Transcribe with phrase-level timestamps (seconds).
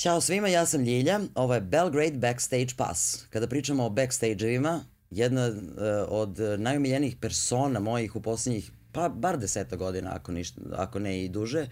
[0.00, 3.24] Ćao svima, ja sam Ljilja, ovo je Belgrade Backstage Pass.
[3.30, 4.80] Kada pričamo o backstage-evima,
[5.10, 5.54] jedna uh,
[6.08, 11.28] od najumiljenijih persona mojih u poslednjih, pa bar deseta godina, ako, ništa, ako ne i
[11.28, 11.66] duže,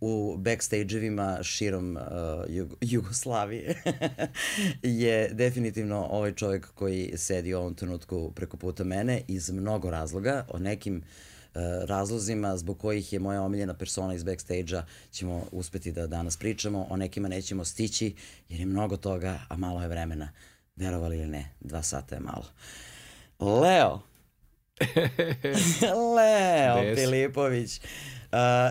[0.00, 2.02] u backstage-evima širom uh,
[2.48, 3.82] Jug Jugoslavije
[4.82, 10.46] je definitivno ovaj čovjek koji sedi u ovom trenutku preko puta mene iz mnogo razloga,
[10.48, 11.29] o nekim uh,
[11.84, 16.96] razlozima zbog kojih je moja omiljena persona iz backstage-a ćemo uspeti da danas pričamo, o
[16.96, 18.14] nekima nećemo stići
[18.48, 20.32] jer je mnogo toga, a malo je vremena.
[20.76, 22.44] Verovali ili ne, dva sata je malo.
[23.38, 24.00] Leo!
[26.16, 26.98] Leo Des.
[26.98, 27.80] Filipović.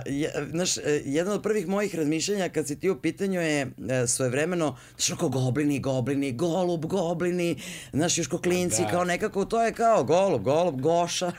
[0.05, 3.71] Je, znaš, e, jedan od prvih mojih razmišljanja kad si ti u pitanju je uh,
[4.07, 7.61] svojevremeno, znaš, ako goblini, goblini, golub, goblini,
[7.93, 8.87] znaš, još ko klinci, da.
[8.87, 11.31] kao nekako, to je kao golub, golub, goša.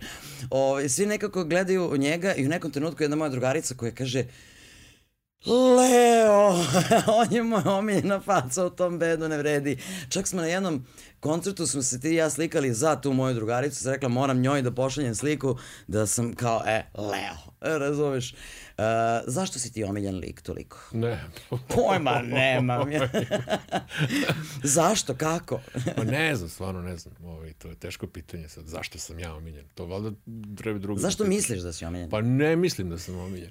[0.50, 4.24] o, svi nekako gledaju njega i u nekom trenutku jedna moja drugarica koja kaže,
[5.46, 6.48] Leo,
[7.20, 9.78] on je moja omiljena faca u tom bedu, ne vredi.
[10.08, 10.86] Čak smo na jednom
[11.20, 14.62] koncertu smo se ti i ja slikali za tu moju drugaricu, sam rekla moram njoj
[14.62, 18.34] da pošaljem sliku da sam kao, e, Leo, e, razumeš.
[18.80, 18.86] Uh,
[19.26, 20.78] zašto si ti omiljen lik toliko?
[20.92, 21.24] Ne.
[21.74, 22.88] Pojma nemam.
[24.76, 25.14] zašto?
[25.14, 25.60] Kako?
[25.96, 27.14] pa ne znam, stvarno ne znam.
[27.22, 28.66] Ovo, ovaj, to je teško pitanje sad.
[28.66, 29.64] Zašto sam ja omiljen?
[29.74, 30.10] To valjda
[30.56, 31.00] treba drugo.
[31.00, 31.36] Zašto pitanje.
[31.36, 32.10] misliš da si omiljen?
[32.10, 33.50] Pa ne mislim da sam omiljen.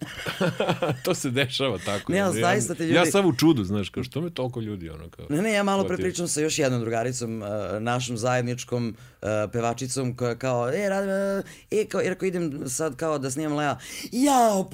[1.03, 2.11] to se dešava tako.
[2.11, 2.95] Ne, ja, zaista te ljudi...
[2.95, 5.25] Ja sam u čudu, znaš, kao što me toliko ljudi ono kao...
[5.30, 7.47] Ne, ne, ja malo prepričam sa još jednom drugaricom, uh,
[7.80, 8.88] našom zajedničkom
[9.21, 13.31] uh, pevačicom koja kao, e, rad, uh, e, kao, jer ako idem sad kao da
[13.31, 13.77] snimam Lea,
[14.11, 14.69] jao,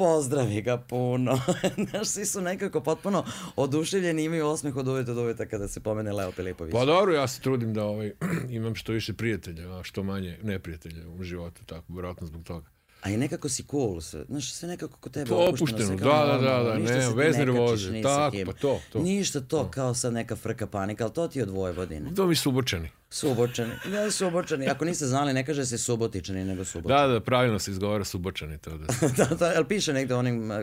[0.45, 1.39] pozdravi ga puno.
[1.89, 6.13] Znaš, svi su nekako potpuno oduševljeni, imaju osmeh od uveta do uveta kada se pomene
[6.13, 6.73] Leo Filipović.
[6.73, 8.11] Pa dobro, ja se trudim da ovaj,
[8.49, 12.65] imam što više prijatelja, a što manje neprijatelja u životu, tako, vjerojatno zbog toga.
[13.01, 15.95] A i nekako si cool, sve, znaš, sve nekako kod tebe to opušteno.
[15.95, 18.99] da, da, da, da, ne, bez nervoze, tako, pa to, to.
[18.99, 22.15] Ništa to, to, kao sad neka frka panika, ali to ti je od Vojvodine.
[22.15, 22.89] To mi su ubočeni.
[23.09, 24.67] Subočani, da, Subočani.
[24.67, 27.01] Ako niste znali, ne kaže se Subotičani, nego Subočani.
[27.01, 28.57] Da, da, pravilno se izgovara Subočani.
[28.57, 29.07] To da, se...
[29.17, 30.57] da, da, ali piše negde onim uh,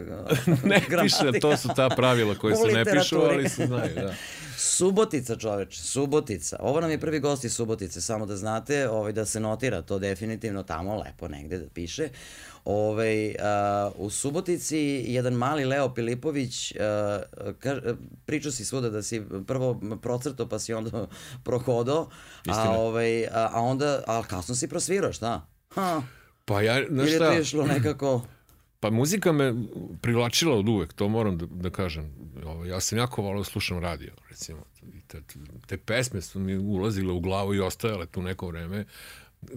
[0.65, 4.15] Ne piše, to su ta pravila koje se ne pišu, ali se znaju, da.
[4.57, 6.57] Subotica, čoveč, Subotica.
[6.61, 9.99] Ovo nam je prvi gost iz Subotice, samo da znate, ovaj, da se notira to
[9.99, 12.09] definitivno tamo lepo negde da piše.
[12.65, 17.81] Ove, uh, u Subotici jedan mali Leo Pilipović uh, ka,
[18.27, 21.07] pričao si svuda da si prvo procrto pa si onda
[21.45, 22.09] prohodao,
[22.49, 25.47] a, ovaj, a, a onda, a kasno si prosvirao, šta?
[25.69, 26.03] Ha.
[26.45, 27.27] Pa ja, znaš šta?
[27.27, 28.23] Ili je išlo nekako...
[28.81, 29.55] Pa muzika me
[30.01, 32.15] privlačila od uvek, to moram da, da kažem.
[32.45, 34.65] Ovo, ja sam jako volao da slušam radio, recimo.
[35.07, 35.23] Te,
[35.67, 38.85] te pesme su mi ulazile u glavu i ostajale tu neko vreme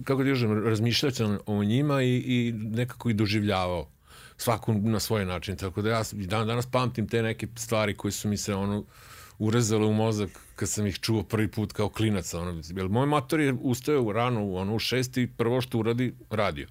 [0.04, 3.88] kako da kažem, razmišljao sam o njima i, i nekako i doživljavao
[4.36, 8.28] svaku na svoj način, tako da ja dan danas pamtim te neke stvari koje su
[8.28, 8.84] mi se ono
[9.38, 12.34] urezale u mozak kad sam ih čuo prvi put kao klinac.
[12.34, 16.66] Ono, jer moj mator je ustao rano, ono, u šest i prvo što uradi radio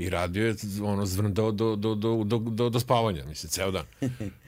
[0.00, 3.84] i radio je ono zvrndao do, do, do, do, do, do spavanja, mislim, ceo dan.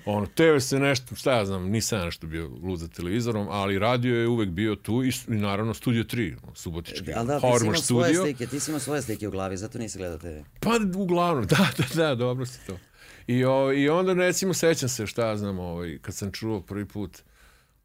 [0.04, 3.78] Ono, teo se nešto, šta ja znam, nisam ja nešto bio lud za televizorom, ali
[3.78, 8.04] radio je uvek bio tu i, i naravno Studio 3, Subotički, e, da, Hormor studio.
[8.04, 10.26] Svoje slike, ti si imao svoje slike u glavi, zato nisi gledao TV.
[10.60, 12.78] Pa uglavnom, da, da, da, dobro si to.
[13.26, 16.84] I, o, I onda recimo sećam se šta ja znam, ovaj, kad sam čuo prvi
[16.84, 17.18] put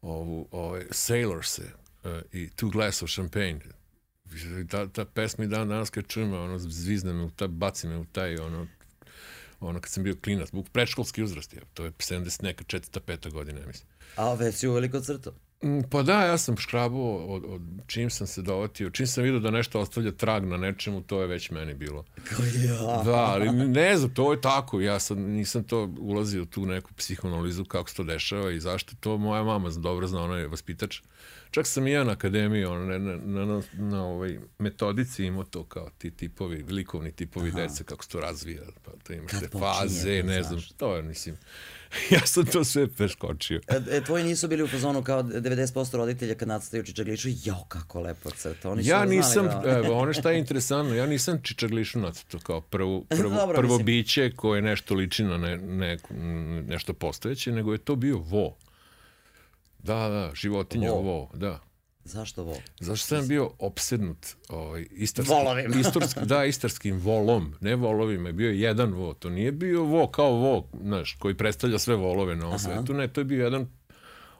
[0.02, 1.64] ovu, ovaj, Sailors uh,
[2.32, 3.60] i Two Glass of Champagne,
[4.70, 7.96] ta, ta pesma i dan danas kad čujem, ono, zvizne me, u taj, baci me
[7.96, 8.66] u taj, ono,
[9.60, 13.30] ono, kad sam bio klinac, buk predškolski uzrast, je, to je 70 neka, četvrta, peta
[13.30, 13.88] godina, mislim.
[14.16, 15.34] A već si u veliko crto?
[15.62, 19.40] Mm, pa da, ja sam škrabuo od, od čim sam se dovatio, čim sam vidio
[19.40, 22.04] da nešto ostavlja trag na nečemu, to je već meni bilo.
[22.68, 23.02] ja.
[23.04, 27.64] Da, ali ne znam, to je tako, ja sam, nisam to ulazio tu neku psihoanalizu
[27.64, 31.00] kako se to dešava i zašto to moja mama dobro zna, ona je vaspitač.
[31.00, 31.06] Uh,
[31.50, 35.44] Čak sam i ja na akademiji, on, na, na, na, na, na ovaj metodici imao
[35.44, 37.60] to kao ti tipovi, likovni tipovi Aha.
[37.60, 41.36] dece, kako se to razvija, pa to imaš te faze, ne znam, to je, mislim,
[42.14, 43.60] ja sam to sve preskočio.
[43.68, 48.00] E, e, tvoji nisu bili u fazonu kao 90% roditelja kad nacrtaju čičaglišu, jao kako
[48.00, 48.70] lepo crta.
[48.70, 49.62] Oni ja nisam, da...
[49.70, 53.86] evo, ono šta je interesantno, ja nisam čičaglišu nacrtao kao prvo, prvo, Dobro, prvo mislim.
[53.86, 55.98] biće koje nešto liči na ne, ne,
[56.66, 58.56] nešto postojeće, nego je to bio vo.
[59.78, 61.60] Da, da, životinja vo, vo da.
[62.04, 62.56] Zašto vo?
[62.80, 65.72] Zašto sam bio opsednut ovaj, istarskim, Volovim.
[65.80, 70.32] istarskim, da, istarskim volom, ne volovima, je bio jedan vo, to nije bio vo kao
[70.32, 73.66] vo, znaš, koji predstavlja sve volove na ovom svetu, ne, to je bio jedan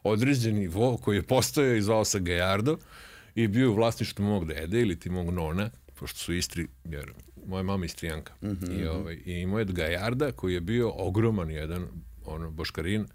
[0.03, 2.79] određeni vo koji je postojao i zvao se Gajardo
[3.35, 7.13] i bio u vlasništvu mog dede ili ti mog nona, pošto su Istri, jer
[7.47, 8.33] moja mama Istrijanka.
[8.43, 8.73] Mm -hmm.
[8.73, 8.89] I, mhm.
[8.89, 11.87] ovaj, I imao je Gajarda koji je bio ogroman jedan
[12.25, 13.07] ono, boškarin,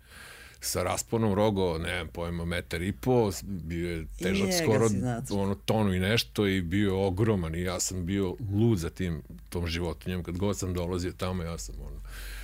[0.64, 4.88] sa rasponom rogo, nemam pojma, metar i po, bio je težak Njega skoro
[5.32, 9.22] ono tonu i nešto i bio je ogroman i ja sam bio lud za tim,
[9.50, 10.24] tom životinjem.
[10.24, 12.02] Kad god sam dolazio tamo, ja sam ono,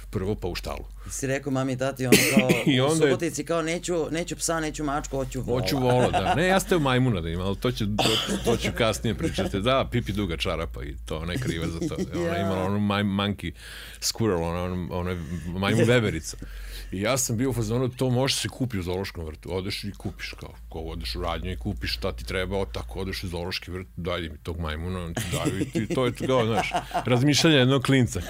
[0.10, 0.86] prvo pa u štalu.
[1.10, 4.36] Si rekao mami i tati ono kao I u onda je- Subotici kao neću, neću
[4.36, 5.62] psa, neću mačku, hoću vola.
[5.62, 6.36] Hoću vola, da.
[6.36, 8.04] Ne, ja ste majmuna da imam, ali to ću, to,
[8.45, 9.62] to ću kasnije pričati.
[9.62, 11.95] Da, Pipi duga čarapa i to, ona je kriva za to.
[12.19, 13.51] Ona je imala onu maj, monkey
[14.01, 15.18] squirrel, ona, ona, ona je
[15.48, 16.38] majmu veverica.
[16.91, 19.56] I ja sam bio u fazonu, to može se kupi u zoološkom vrtu.
[19.56, 23.00] Odeš i kupiš, kao, ko odeš u radnju i kupiš šta ti treba, o tako,
[23.00, 26.13] odeš u zoološki vrt, daj mi tog majmuna, on ti daju i ti, to je
[26.13, 26.71] kao, znaš,
[27.06, 28.21] razmišljanje jednog klinca.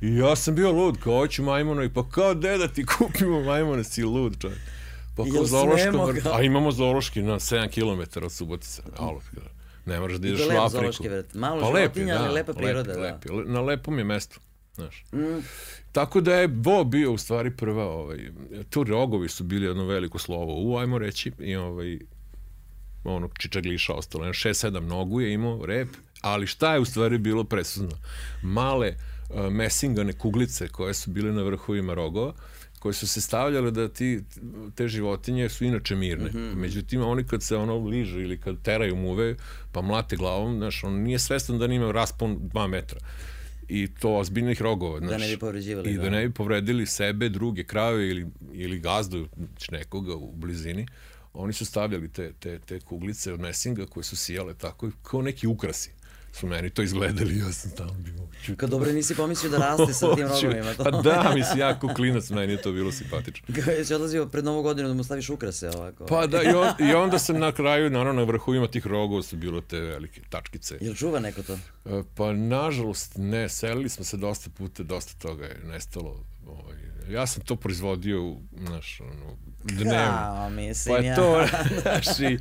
[0.00, 3.84] I ja sam bio lud, kao, hoću majmuna i pa kao, deda ti kupimo majmuna,
[3.84, 4.60] si lud, čovjek.
[5.16, 8.82] Pa kao smemo vrt, a imamo zoološki na 7 km od Subotice.
[8.96, 9.20] Alo,
[9.86, 11.02] ne moraš da to ideš u Afriku.
[11.02, 11.34] vrt.
[11.34, 13.00] Malo pa lep je, životinja, ali lepa lep, priroda, da.
[13.00, 13.32] Lep, je.
[13.32, 14.40] Le- na lepom je mestu.
[14.80, 15.04] Znaš.
[15.12, 15.42] Mm.
[15.92, 18.18] Tako da je Bo bio u stvari prva, ovaj,
[18.70, 21.98] tu rogovi su bili jedno veliko slovo u, ajmo reći, i ovaj,
[23.04, 25.88] ono čičagliša ostalo, jedan šest, sedam nogu je imao rep,
[26.20, 27.96] ali šta je u stvari bilo presudno?
[28.42, 28.94] Male
[29.30, 32.34] uh, mesingane kuglice koje su bile na vrhovima rogova,
[32.78, 34.24] koje su se stavljale da ti,
[34.74, 36.30] te životinje su inače mirne.
[36.30, 36.54] Mm -hmm.
[36.54, 39.36] Međutim, oni kad se ono ližu ili kad teraju muve,
[39.72, 43.00] pa mlate glavom, znaš, on nije svestan da nima raspon 2 metra
[43.70, 44.98] i to ozbiljnih rogova.
[44.98, 46.10] Znaš, ne bi povređivali, I da, da.
[46.10, 49.28] ne bi povredili sebe, druge krave ili, ili gazdu
[49.70, 50.86] nekoga u blizini.
[51.32, 55.46] Oni su stavljali te, te, te kuglice od mesinga koje su sijale tako kao neki
[55.46, 55.90] ukrasi
[56.32, 58.14] su meni to izgledali, ja sam tamo bio.
[58.44, 60.74] ću Kad dobro nisi pomislio da raste sa tim rogovima.
[60.74, 60.84] To.
[60.84, 63.54] Pa da, mislim, jako klinac, meni je to bilo simpatično.
[63.64, 66.06] Kao jesi odlazio pred novu godinu da mu staviš ukrase ovako.
[66.06, 69.36] Pa da, i, on, i onda sam na kraju, naravno, na vrhovima tih rogova su
[69.36, 70.78] bilo te velike tačkice.
[70.80, 71.58] Jel čuva neko to?
[71.84, 76.24] E, Pa nažalost ne, selili smo se dosta puta, dosta toga je nestalo.
[76.46, 76.76] Ovaj,
[77.10, 80.18] ja sam to proizvodio, u, znaš, ono, dnevno.
[80.18, 81.16] Kao, mislim Pa ja.
[81.16, 81.46] to,
[81.82, 82.38] znaš, i,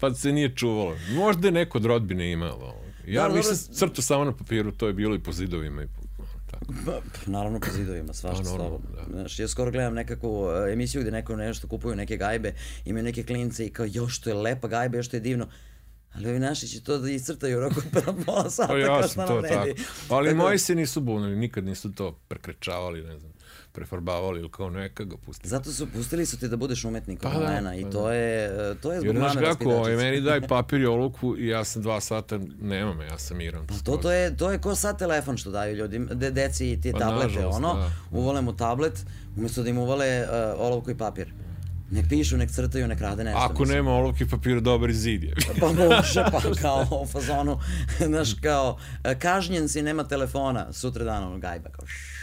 [0.00, 0.96] pa se nije čuvalo.
[1.10, 2.85] Možda je neko od rodbine imalo.
[3.06, 3.74] Ja Da, nisam dobro.
[3.74, 6.64] crto samo na papiru, to je bilo i po zidovima i po, tako.
[6.86, 8.88] Pa, naravno po zidovima, svašta Pa, slobodno.
[8.90, 9.04] da.
[9.12, 12.54] Znaš, ja skoro gledam nekakvu e, emisiju gde neko nešto kupuju neke gajbe,
[12.84, 15.48] imaju neke klince i kao, još to je lepa gajba, još to je divno.
[16.14, 18.68] Ali ovi naši će to da iscrtaju u roku od pola sata.
[18.68, 19.60] Pa ja sam to tako.
[19.60, 19.74] Ali
[20.08, 23.32] Tako da- moji se nisu bunili, nikad nisu to prekrečavali, ne znam,
[23.76, 25.50] prefarbavali ili kao neka ga pustili.
[25.50, 28.12] Zato su pustili su ti da budeš umetnik Pa pa, da, malena i pa to
[28.12, 31.36] je, e, to je zbog Jer znaš mame kako, ovaj, meni daj papir i olovku
[31.38, 33.66] i ja sam dva sata, nema me, ja sam miran.
[33.66, 36.80] Pa to, to, je, to je ko sad telefon što daju ljudima, de, deci i
[36.80, 37.90] ti Pa tablete, nažalost, ono, da.
[38.10, 39.04] uvole mu tablet,
[39.36, 41.32] umjesto da im uvale uh, olovku i papir.
[41.90, 43.40] Nek pišu, nek crtaju, nek rade nešto.
[43.40, 43.76] Ako mislim.
[43.76, 45.34] nema olovke i papira, dobar zid je.
[45.60, 47.60] Pa može, pa kao u fazonu,
[48.10, 52.15] znaš, kao, e, kažnjen si, nema telefona, sutra dan, ono, gajba, kao, šš.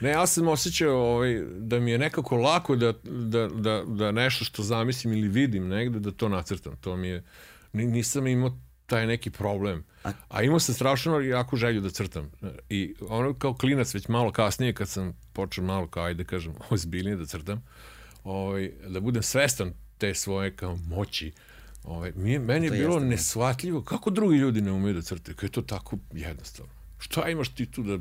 [0.00, 4.44] Ne, ja sam osjećao ovaj, da mi je nekako lako da, da, da, da nešto
[4.44, 6.76] što zamislim ili vidim negde, da to nacrtam.
[6.76, 7.24] To mi je,
[7.72, 9.84] ni- nisam imao taj neki problem.
[10.28, 12.30] A- imao sam strašno jako želju da crtam.
[12.68, 17.16] I ono kao klinac, već malo kasnije, kad sam počeo malo kao, ajde kažem, ozbiljnije
[17.16, 17.62] da crtam,
[18.24, 21.32] ovaj, da budem svestan te svoje kao moći,
[21.84, 23.06] Ovaj, mi, meni je bilo jeste, da.
[23.06, 26.72] neshvatljivo kako drugi ljudi ne umeju da crtaju, kako je to tako jednostavno.
[26.98, 27.98] Šta imaš ti tu da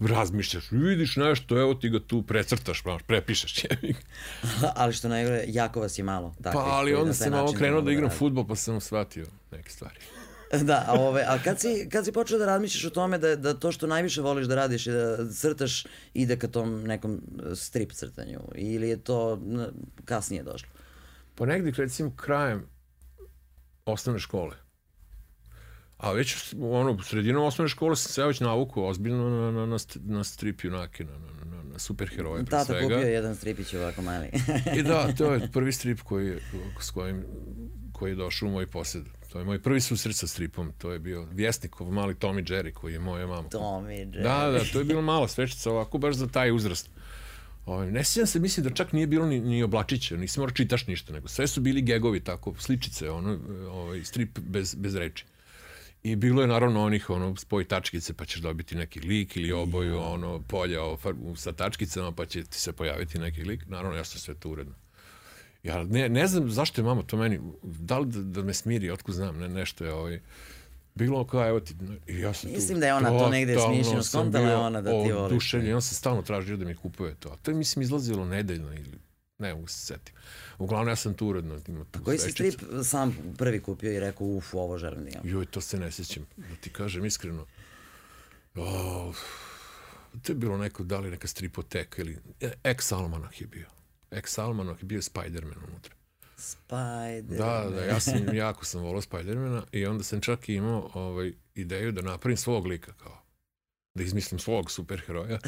[0.00, 3.64] razmišljaš, vidiš nešto, evo ti ga tu precrtaš, znaš, prepišeš.
[4.76, 6.34] ali što najgore, jako vas je malo.
[6.36, 9.98] pa takvih ali onda sam malo krenuo da igram futbol, pa sam shvatio neke stvari.
[10.62, 13.54] Da, a, ove, a kad, si, kad si počeo da razmišljaš o tome da, da
[13.54, 17.20] to što najviše voliš da radiš i da crtaš ide ka tom nekom
[17.52, 19.40] e, strip crtanju ili je to
[20.04, 20.68] kasnije došlo?
[21.34, 22.66] Pa negdje, recimo, krajem
[23.84, 24.56] osnovne škole.
[25.96, 29.76] A već ono, sredinom osnovne škole sam se ja već navukao ozbiljno na, na, na,
[30.04, 32.82] na strip junake, na, na, na, na superheroje pre Tata svega.
[32.82, 34.30] kupio jedan stripić ovako mali.
[34.78, 36.38] I da, to je prvi strip koji
[36.80, 37.24] s kojim,
[37.92, 39.04] koji je došao u moj posjed.
[39.32, 40.72] To je moj prvi susret sa stripom.
[40.78, 43.48] To je bio Vjesnikov mali Tommy Jerry koji je moja mama.
[43.48, 44.22] Tommy Jerry.
[44.22, 46.90] Da, da, to je bila mala svečica ovako baš za taj uzrast.
[47.66, 50.86] Ovaj, ne sjećam se, mislim da čak nije bilo ni, ni oblačića, nisi morao čitaš
[50.86, 53.38] ništa, nego sve su bili gegovi tako, sličice, ono,
[53.70, 55.24] ovaj, strip bez, bez reči.
[56.02, 59.98] I bilo je naravno onih, ono, spoj tačkice pa ćeš dobiti neki lik ili oboju,
[59.98, 63.66] ono, polja o, far- sa tačkicama pa će ti se pojaviti neki lik.
[63.66, 64.74] Naravno, ja sam sve to uredno.
[65.62, 68.90] Ja ne, ne znam zašto je mama to meni, da li da, da me smiri,
[68.90, 70.20] otkud znam, ne, nešto je ovaj,
[70.94, 71.74] bilo kao, evo ti,
[72.06, 75.12] ja sam tu Mislim da je ona to negde smišljeno skontala bio ona da ti
[75.12, 75.32] voliš.
[75.32, 77.28] oduševljen, on sam stalno tražio da mi kupuje to.
[77.28, 78.98] A to je, mislim, izlazilo nedeljno ili
[79.38, 80.14] ne mogu se setim.
[80.58, 84.26] Uglavnom, ja sam tu uredno imao tu Koji si strip sam prvi kupio i rekao,
[84.26, 85.22] uf, ovo želim da imam?
[85.24, 87.46] Joj, to se ne sjećam, da ti kažem iskreno.
[88.54, 89.12] O,
[90.22, 93.66] to je bilo neko, da li neka stripoteka ili e, ex almanah je bio.
[94.10, 95.94] ex-Almanah i bio je Spider-Man unutra.
[96.36, 97.38] Spider.
[97.38, 101.92] Da, da, ja sam, jako sam volao Spidermana i onda sam čak imao ovaj, ideju
[101.92, 103.25] da napravim svog lika kao
[103.96, 105.38] da izmislim svog superheroja.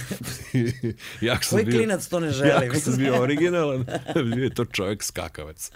[1.21, 2.67] jako sam Koji bio, klinac to ne želi?
[2.67, 3.87] Jako sam bio originalan,
[4.35, 5.71] bio je to čovjek skakavac.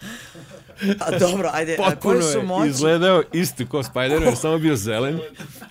[1.00, 2.70] A dobro, ajde, Potpuno koje su moći...
[2.70, 5.18] izgledao isti ko Spider-Man, samo bio zelen.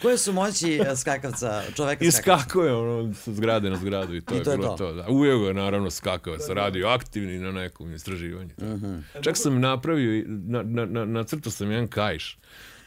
[0.02, 4.22] Koje su moći e, skakavca, čoveka I skakao je ono sa zgrade na zgradu i
[4.22, 4.78] to, I je to bilo je to.
[4.78, 5.08] to da.
[5.10, 8.50] Ujeo je naravno skakavac, radio aktivni na nekom istraživanju.
[8.58, 8.86] Uh mhm.
[8.86, 9.02] -huh.
[9.22, 12.38] Čak sam napravio, na, na, na, nacrtao sam jedan kajš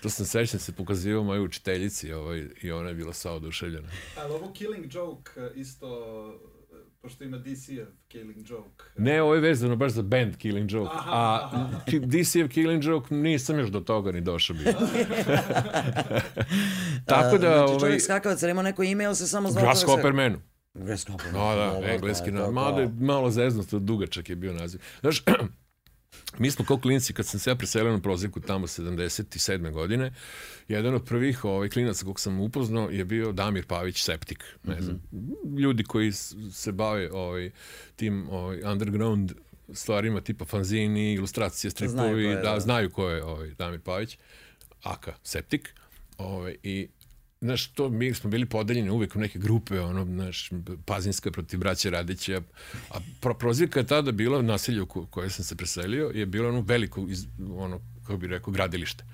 [0.04, 3.88] To sam sećam se pokazivao mojoj učiteljici ovaj, i ona je bila sva oduševljena.
[4.18, 5.88] Ali ovo Killing Joke eh, isto
[6.72, 8.84] eh, pošto ima DC-ev Killing Joke.
[8.96, 11.70] Ne, ovo je vezano baš za band Killing Joke, aha, a.
[11.86, 14.72] DC-ev Killing Joke nisam još do toga ni došao bio.
[17.06, 17.48] Tako da...
[17.48, 17.80] Znači, ovaj...
[17.80, 19.64] čovjek skakavac, ali ima neko ime ili se samo zvao...
[19.64, 20.40] Grasshopper Manu.
[20.74, 21.56] Grasshopper Manu.
[21.56, 24.80] Da, da, engleski, da, mada je malo zeznost, dugačak je bio naziv.
[25.00, 25.22] Znaš,
[26.38, 29.72] Mi smo kao klinci, kad sam se ja preselio na prozirku tamo 77.
[29.72, 30.12] godine,
[30.68, 34.44] jedan od prvih ovaj, klinaca kog sam upoznao je bio Damir Pavić Septik.
[34.64, 35.58] Ne znam, mm -hmm.
[35.58, 36.12] ljudi koji
[36.52, 37.50] se bave ovaj,
[37.96, 39.32] tim ovaj, underground
[39.72, 44.18] stvarima tipa fanzini, ilustracije, stripovi, znaju da, da, znaju ko je ovaj, Damir Pavić,
[44.82, 45.74] aka Septik.
[46.18, 46.88] Ovaj, I
[47.44, 50.50] znaš, to mi smo bili podeljeni uvek u neke grupe, ono, znaš,
[50.84, 52.42] Pazinska protiv braća Radića,
[52.90, 56.60] a pro, prozivka je tada bila naselje u koje sam se preselio, je bilo ono
[56.60, 59.04] veliko, iz, ono, kako bih rekao, gradilište.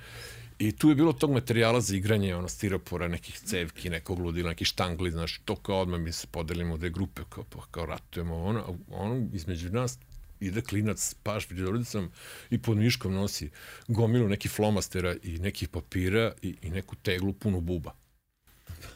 [0.59, 4.67] I tu je bilo tog materijala za igranje, ono, stiropora, nekih cevki, nekog ludila, nekih
[4.67, 8.45] štangli, znaš, to kao odmah mi se podelimo u dve grupe, kao, pa, kao ratujemo,
[8.45, 9.99] ono, ono, između nas
[10.41, 12.11] ide klinac paš pred rodicom
[12.51, 13.51] i pod miškom nosi
[13.89, 17.95] gomilu nekih flomastera i nekih papira i, i neku teglu punu buba.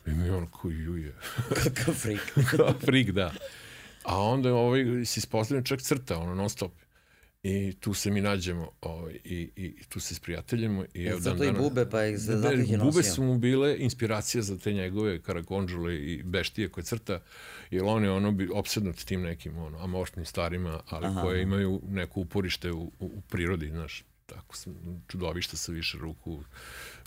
[0.07, 1.15] On ko juje.
[1.49, 2.21] Kakav frik.
[2.51, 3.33] Kakav frik, da.
[4.03, 6.73] A onda ovaj, se ispostavljeno čak crta, ono, non stop.
[7.43, 10.85] I tu se mi nađemo ovaj, i, i tu se sprijateljimo.
[10.95, 12.79] I evo, Zato dan, i bube, pa ih se zato ih je.
[12.79, 17.21] Bube su mu bile inspiracija za te njegove karakonđule i beštije koje crta,
[17.71, 21.23] jer on je ono bi opsednut tim nekim ono, amorfnim stvarima, ali Aha.
[21.23, 24.75] koje imaju neko uporište u, u, u prirodi, znaš, tako sam,
[25.09, 26.45] čudovišta sa više ruku,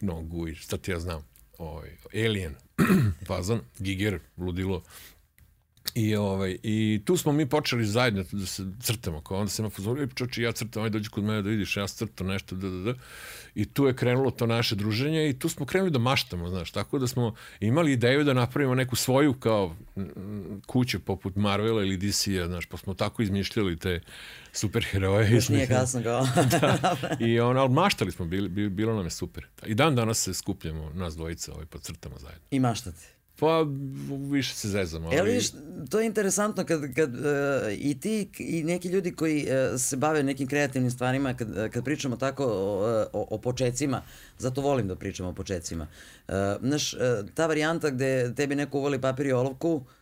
[0.01, 2.55] nogu i šta ti ja znam ovaj, Alien
[3.27, 4.83] fazon, Giger, ludilo.
[5.95, 9.69] I, ovaj, I tu smo mi počeli zajedno da se crtamo, kao onda se ima
[9.69, 12.77] fazon, čoči, ja crtam, ajde dođi kod mene da vidiš, ja crtam nešto, da, da,
[12.77, 12.99] da.
[13.57, 16.99] I tu je krenulo to naše druženje i tu smo krenuli da maštamo, znaš, tako
[16.99, 19.75] da smo imali ideju da napravimo neku svoju kao
[20.65, 24.01] kuću poput Marvela ili DC-a, znaš, pa smo tako izmišljali te
[24.51, 25.31] superheroje.
[25.31, 26.27] Još nije kasno kao.
[26.61, 26.97] da.
[27.19, 29.45] I on, ali maštali smo, bili, bilo nam je super.
[29.65, 32.47] I dan danas se skupljamo, nas dvojica, ovaj, pod crtama zajedno.
[32.51, 33.16] I maštate?
[33.39, 33.65] Pa,
[34.29, 35.07] više se zezamo.
[35.07, 35.17] Ali...
[35.17, 35.27] Evo
[35.89, 37.21] to je interesantno kad, kad uh,
[37.77, 42.15] i ti i neki ljudi koji uh, se bave nekim kreativnim stvarima, kad, kad pričamo
[42.15, 44.01] tako o, o, o počecima,
[44.37, 45.87] zato volim da pričamo o počecima.
[46.27, 46.99] Uh, znaš, uh,
[47.33, 49.96] ta varijanta gde tebi neko uvoli papir i olovku, uh, E,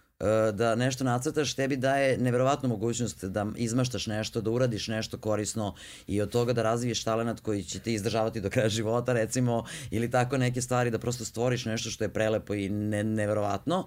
[0.54, 5.76] da nešto nacrtaš, tebi daje neverovatnu mogućnost da izmaštaš nešto, da uradiš nešto korisno
[6.08, 10.12] i od toga da razviješ talenat koji će ti izdržavati do kraja života, recimo, ili
[10.12, 13.80] tako neke stvari, da prosto stvoriš nešto što je prelepo i ne, neverovatno.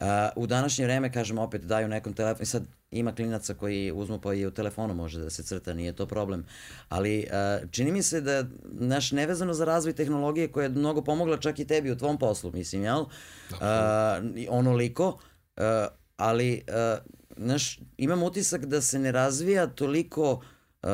[0.00, 4.34] Uh, u današnje vreme, kažem opet, daju nekom telefon, sad ima klinaca koji uzmu pa
[4.34, 6.44] i u telefonu može da se crta, nije to problem.
[6.88, 11.36] Ali uh, čini mi se da, naš, nevezano za razvoj tehnologije koja je mnogo pomogla
[11.36, 13.00] čak i tebi u tvom poslu, mislim, jel?
[13.00, 13.08] Uh,
[14.48, 15.62] onoliko, uh, Uh,
[16.16, 20.32] ali, uh, znaš, imam utisak da se ne razvija toliko
[20.82, 20.90] uh,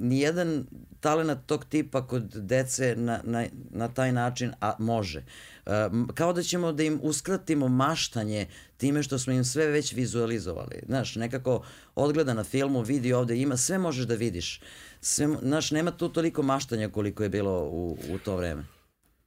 [0.00, 0.66] nijedan
[1.00, 5.24] talent tog tipa kod dece na, na, na taj način, a može.
[5.66, 5.72] Uh,
[6.14, 8.46] kao da ćemo da im uskratimo maštanje
[8.76, 10.82] time što smo im sve već vizualizovali.
[10.86, 14.60] Znaš, nekako odgleda na filmu, vidi ovde, ima, sve možeš da vidiš.
[15.00, 18.64] Sve, znaš, nema tu toliko maštanja koliko je bilo u, u to vreme.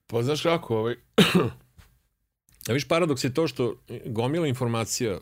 [0.08, 0.96] Pa znaš kako, ovaj,
[2.70, 5.20] A viš, paradoks je to što gomila informacija,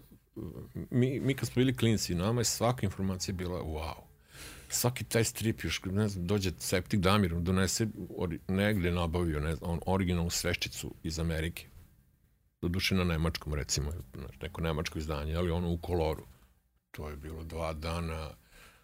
[0.89, 3.95] mi, mi kad smo bili klinci, nama je svaka informacija bila wow.
[4.69, 9.71] Svaki taj strip još, ne znam, dođe Septik Damir, donese, ori, negde nabavio, ne znam,
[9.71, 11.65] on originalnu sveščicu iz Amerike.
[12.61, 13.91] Doduše na nemačkom, recimo,
[14.41, 16.23] neko nemačko izdanje, ali ono u koloru.
[16.91, 18.29] To je bilo dva dana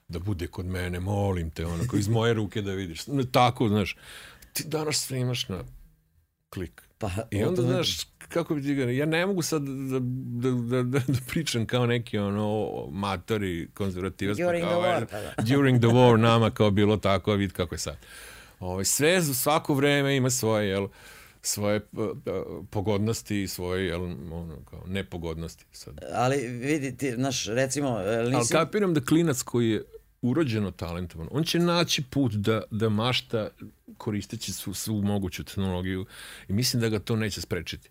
[0.08, 3.02] da bude kod mene, molim te, onako, iz moje ruke da vidiš.
[3.32, 3.98] Tako, znaš,
[4.54, 5.64] ti danas sve imaš na
[6.50, 6.82] klik.
[6.98, 10.84] Pa, I onda, znaš, kako bi ti ga, ja ne mogu sad da, da, da,
[10.84, 14.38] da, da pričam kao neki ono matori konzervativac.
[14.38, 15.06] During pa kao, the war.
[15.12, 15.34] Pa da.
[15.56, 17.98] During the war nama kao bilo tako, vid kako je sad.
[18.60, 20.88] Ovo, ovaj, sve svako vreme ima svoje, jel,
[21.42, 21.82] svoje
[22.70, 25.66] pogodnosti i svoje jel, ono, kao, nepogodnosti.
[25.72, 26.00] Sad.
[26.14, 28.36] Ali vidi ti, znaš, recimo, e, nisi...
[28.36, 29.84] Ali kapiram da klinac koji je
[30.22, 33.50] urođeno talentovan, on će naći put da, da mašta
[33.98, 36.06] koristeći svu, svu moguću tehnologiju
[36.48, 37.90] i mislim da ga to neće sprečiti.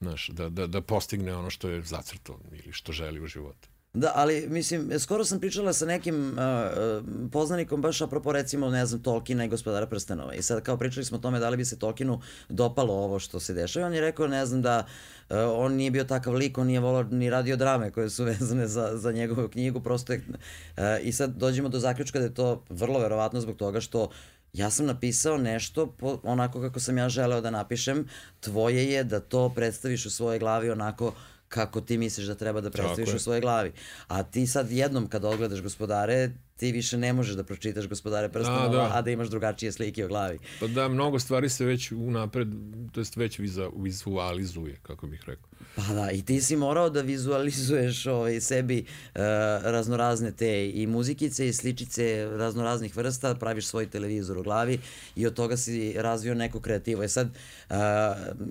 [0.00, 3.68] Znaš, da, da, da postigne ono što je zacrtao ili što želi u životu.
[3.94, 9.02] Da, ali mislim, skoro sam pričala sa nekim uh, poznanikom baš apropo recimo, ne znam,
[9.02, 10.34] Tolkiena i gospodara prstenova.
[10.34, 13.40] I sad kao pričali smo o tome da li bi se Tolkienu dopalo ovo što
[13.40, 13.86] se dešava.
[13.86, 14.86] On je rekao, ne znam, da
[15.30, 18.66] uh, on nije bio takav lik, on nije volao ni radio drame koje su vezane
[18.68, 19.80] za, za njegovu knjigu.
[19.80, 23.80] Prosto je, uh, I sad dođemo do zaključka da je to vrlo verovatno zbog toga
[23.80, 24.10] što
[24.52, 28.08] ja sam napisao nešto po, onako kako sam ja želeo da napišem,
[28.40, 31.14] tvoje je da to predstaviš u svojoj glavi onako
[31.48, 33.72] kako ti misliš da treba da predstaviš u svojoj glavi.
[34.08, 38.68] A ti sad jednom kad odgledaš gospodare, ti više ne možeš da pročitaš gospodare prstenova,
[38.68, 38.90] da, da.
[38.92, 40.38] a da imaš drugačije slike u glavi.
[40.60, 42.48] Pa da, mnogo stvari se već unapred,
[42.92, 43.40] to jest već
[43.76, 45.49] vizualizuje, kako bih rekao.
[45.76, 49.20] Pa da, i ti si morao da vizualizuješ ovaj, sebi uh,
[49.62, 54.78] raznorazne te i muzikice i sličice raznoraznih vrsta, praviš svoj televizor u glavi
[55.16, 57.02] i od toga si razvio neku kreativu.
[57.02, 57.28] E sad,
[57.70, 57.76] uh,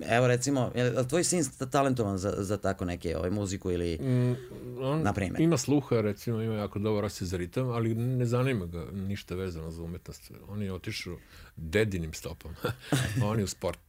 [0.08, 4.36] evo recimo, je tvoj sin talentovan za, za tako neke ovaj, muziku ili, mm,
[4.80, 5.40] on na primjer?
[5.40, 9.70] Ima sluha, recimo, ima jako dobar osjećaj za ritam, ali ne zanima ga ništa vezano
[9.70, 10.30] za umetnost.
[10.48, 11.16] On je otišao
[11.56, 12.54] dedinim stopom.
[13.30, 13.80] on je u sport,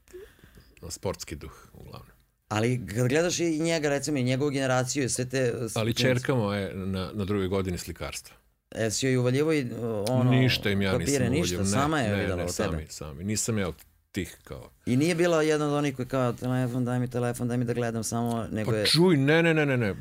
[0.89, 2.20] sportski duh, uglavnom.
[2.51, 5.53] Ali kad gledaš i njega, recimo, i njegovu generaciju sve te...
[5.74, 8.36] Ali čerka moja na, na drugoj godini slikarstva.
[8.72, 9.67] E, si joj uvaljivo i
[10.10, 10.31] ono...
[10.31, 12.86] Ništa im ja papire, nisam ništa, ne, sama je ne, videla ne, od sami, tebe.
[12.89, 13.75] Sami, Nisam ja od
[14.12, 14.70] tih kao...
[14.86, 17.74] I nije bila jedna od onih koji kao telefon, daj mi telefon, daj mi da
[17.74, 18.86] gledam samo, nego pa je...
[18.86, 19.96] čuj, ne, ne, ne, ne, ne,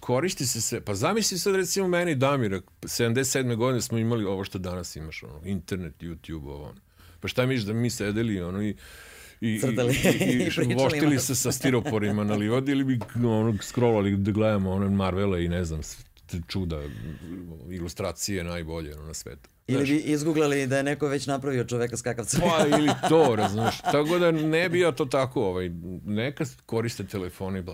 [0.00, 0.80] koristi se sve.
[0.80, 3.56] Pa zamisli sad recimo meni i Damira, 77.
[3.56, 6.80] godine smo imali ovo što danas imaš, ono, internet, YouTube, ovo, ono.
[7.20, 8.76] Pa šta misliš da mi sedeli, ono, i
[9.44, 9.94] i, Crtali.
[9.94, 14.30] i, i, I i voštili se sa stiroporima na livodi ili bi ono, scrollovali da
[14.30, 15.80] gledamo one Marvela i ne znam,
[16.48, 16.82] čuda,
[17.70, 19.48] ilustracije najbolje ono, na svetu.
[19.66, 22.38] Ili bi izgooglali da je neko već napravio čoveka skakavca.
[22.40, 23.78] Pa ili to, razumeš.
[23.80, 25.70] Tako da ne bi ja to tako, ovaj,
[26.04, 27.64] neka koriste telefone,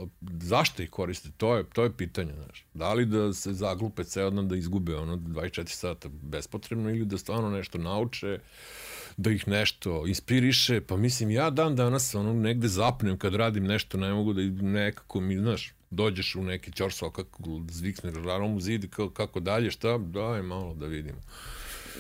[0.40, 2.64] zašto ih koriste, to je, to je pitanje, znaš.
[2.74, 7.18] Da li da se zaglupe ceo dan da izgube ono 24 sata bespotrebno ili da
[7.18, 8.38] stvarno nešto nauče,
[9.20, 13.98] da ih nešto inspiriše, pa mislim ja dan danas ono negde zapnem kad radim nešto,
[13.98, 19.10] ne mogu da nekako mi, znaš, dođeš u neki čorsao, kako zvikne rarom zid, kako,
[19.10, 21.18] kako dalje, šta, daj malo da vidimo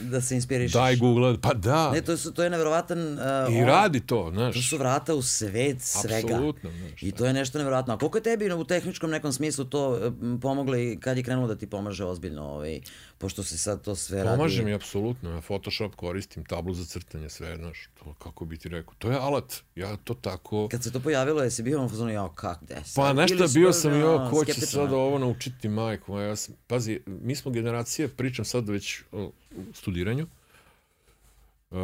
[0.02, 0.72] da se inspirišeš.
[0.72, 1.92] Daj Google, pa da.
[1.92, 2.98] Ne, to, su, to je neverovatan...
[2.98, 4.54] Uh, I on, radi to, znaš.
[4.54, 6.26] To su vrata u svet svega.
[6.34, 7.02] Apsolutno, znaš.
[7.02, 7.94] I to je nešto neverovatno.
[7.94, 11.48] A koliko je tebi u tehničkom nekom smislu to uh, pomoglo i kad je krenulo
[11.48, 12.80] da ti pomaže ozbiljno, ovaj,
[13.20, 14.36] pošto se sad to sve radi?
[14.36, 15.30] Pomaže mi, apsolutno.
[15.30, 18.94] Ja Photoshop koristim, tablu za crtanje, sve, znaš, to kako bi ti rekao.
[18.98, 20.68] To je alat, ja to tako...
[20.68, 22.76] Kad se to pojavilo, jesi bio u ja, kak, gde?
[22.96, 27.36] Pa nešto bio sam, ja, ko će sad ovo naučiti, majko, ja sam, pazi, mi
[27.36, 29.30] smo generacije, pričam sad već o
[29.74, 30.26] studiranju,
[31.70, 31.78] Uh,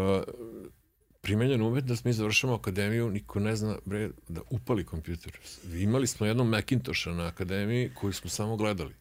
[1.20, 5.38] primenjenu umetnost, mi završamo akademiju, niko ne zna bre, da upali kompjuter.
[5.72, 8.94] Imali smo jednog Macintosha na akademiji koju smo samo gledali.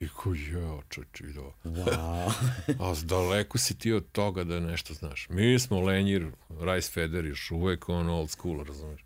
[0.00, 1.52] I ko je, čoč, vidio.
[1.64, 2.32] Wow.
[2.80, 5.28] A daleko si ti od toga da nešto znaš.
[5.28, 6.30] Mi smo Lenjir,
[6.60, 9.04] Rice Feder, još uvek on old school, razumeš.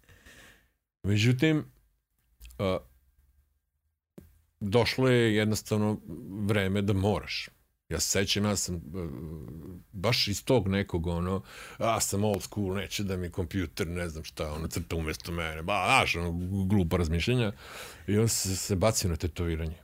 [1.03, 1.65] Međutim,
[2.59, 2.79] a,
[4.61, 6.01] došlo je jednostavno
[6.47, 7.49] vreme da moraš.
[7.89, 8.81] Ja se sećam, ja sam
[9.93, 11.43] baš iz tog nekog, ono,
[11.81, 15.63] ja sam old school, neće da mi kompjuter, ne znam šta, ono, crta umesto mene,
[15.63, 16.33] ba, znaš, ono,
[16.67, 17.53] glupa razmišljenja.
[18.07, 19.77] I on se, se bacio na tetoviranje.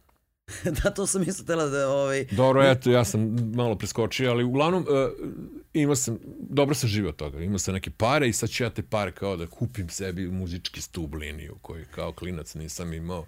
[0.82, 1.88] da, to sam isto tela da...
[1.88, 2.24] Ovaj...
[2.24, 3.20] Dobro, eto, ja sam
[3.54, 5.28] malo preskočio, ali uglavnom uh,
[5.74, 8.70] imao sam, dobro sam živio od toga, imao sam neke pare i sad ću ja
[8.70, 13.26] te pare kao da kupim sebi muzički stub liniju koji kao klinac nisam imao.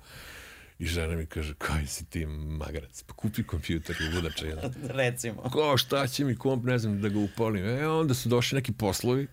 [0.78, 4.74] I žena mi kaže, kaj si ti magarac, pa kupi kompjuter i ludača jedan.
[5.00, 5.42] Recimo.
[5.42, 7.64] Ko, šta će mi komp, ne znam, da ga upalim.
[7.64, 9.26] E, onda su došli neki poslovi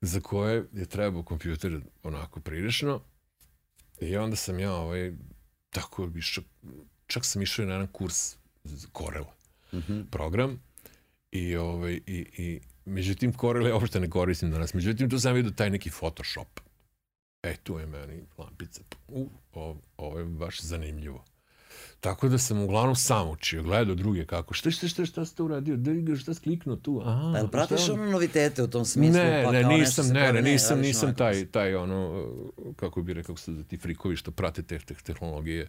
[0.00, 3.00] za koje je trebao kompjuter onako prirešno.
[4.00, 5.12] I onda sam ja ovaj,
[5.70, 6.44] tako išao,
[7.08, 8.36] čak sam išao na jedan kurs
[8.98, 9.24] Corel
[9.72, 10.04] mm -hmm.
[10.10, 10.62] program
[11.30, 14.74] i, ovaj, i, i međutim Corel ja uopšte ne koristim danas.
[14.74, 16.60] Međutim, tu sam vidio taj neki Photoshop
[17.42, 18.82] E, tu je meni lampica.
[19.08, 21.24] U, ovo, ovo je baš zanimljivo.
[22.00, 25.76] Tako da sam uglavnom sam učio, gledao druge kako, šta, šta, šta, šta ste uradio,
[25.76, 27.30] da šta si kliknuo tu, aha.
[27.32, 29.22] Pa jel pratiš ono novitete u tom smislu?
[29.22, 32.26] Ne, pa ne, nisam, ne, ne, nisam, nisam taj, taj ono,
[32.76, 35.68] kako bi rekao se da ti frikovi što prate te, te tehnologije,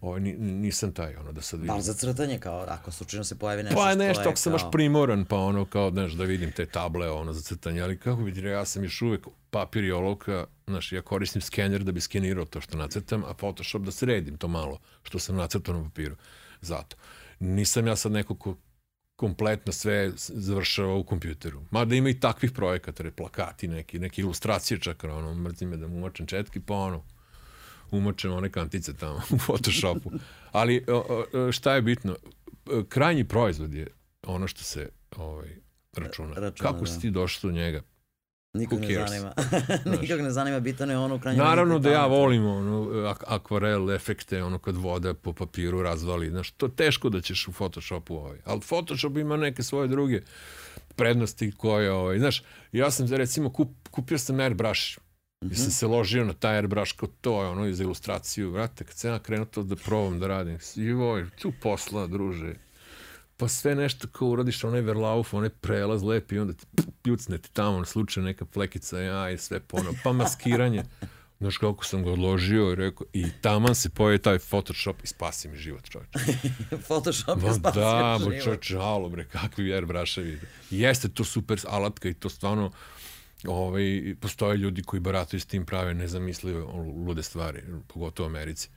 [0.00, 1.74] ovaj, nisam taj, ono, da sad vidim.
[1.74, 4.52] Bar za crtanje, kao, ako slučajno se pojavi nešto Pa što nešto, je ako sam
[4.52, 8.22] baš primoran, pa ono, kao, znaš, da vidim te table, ono, za crtanje, ali kako
[8.22, 12.00] bi ti ja sam još uvek papir i olovka, znaš, ja koristim skener da bi
[12.00, 16.16] skenirao to što nacrtam, a Photoshop da sredim to malo što sam nacrtao na papiru.
[16.60, 16.96] Zato.
[17.40, 18.56] Nisam ja sad neko ko
[19.16, 21.62] kompletno sve završava u kompjuteru.
[21.70, 25.88] Mada ima i takvih projekata, re, plakati neki, neke ilustracije čak, ono, mrzi me da
[25.88, 27.04] mu umačem četki, pa ono,
[27.90, 30.10] umačem one kantice tamo u Photoshopu.
[30.52, 30.84] Ali
[31.52, 32.16] šta je bitno?
[32.88, 33.86] Krajnji proizvod je
[34.22, 35.56] ono što se ovaj,
[35.96, 36.34] računa.
[36.34, 36.86] računa Kako da.
[36.86, 37.82] si ti došao do njega?
[38.62, 39.32] Nikog ne zanima.
[40.00, 43.90] Nikog ne zanima, bitano je ono u krajnjem Naravno da ja volim ono, ak akvarel
[43.90, 46.30] efekte, ono kad voda po papiru razvali.
[46.30, 48.38] Znaš, to teško da ćeš u Photoshopu ovaj.
[48.44, 50.20] Ali Photoshop ima neke svoje druge
[50.96, 52.42] prednosti koje, ovaj, znaš,
[52.72, 54.98] ja sam recimo kup, kupio sam airbrush
[55.42, 55.52] Mm -hmm.
[55.52, 58.50] I sam se ložio na taj airbrush kao to je ono iz ilustraciju.
[58.50, 62.54] Vrate, kad sam ja krenuo to da probam da radim, joj, tu posla, druže
[63.38, 66.66] pa sve nešto kao uradiš onaj verlauf, onaj prelaz lepi onda ti
[67.02, 70.82] pljucne ti tamo slučaj neka flekica, ja i sve ponovo, pa maskiranje.
[71.40, 75.48] Znaš kako sam ga odložio i rekao, i taman se pojavi taj Photoshop i spasi
[75.48, 76.18] mi život, čovječe.
[76.86, 78.34] Photoshop je spasio da, život.
[78.34, 80.40] Da, čovječe, alo bre, kakvi airbrushevi.
[80.70, 82.70] Jeste to super alatka i to stvarno,
[83.46, 86.60] ovaj, postoje ljudi koji barataju s tim prave nezamislive
[87.06, 88.68] lude stvari, pogotovo u Americi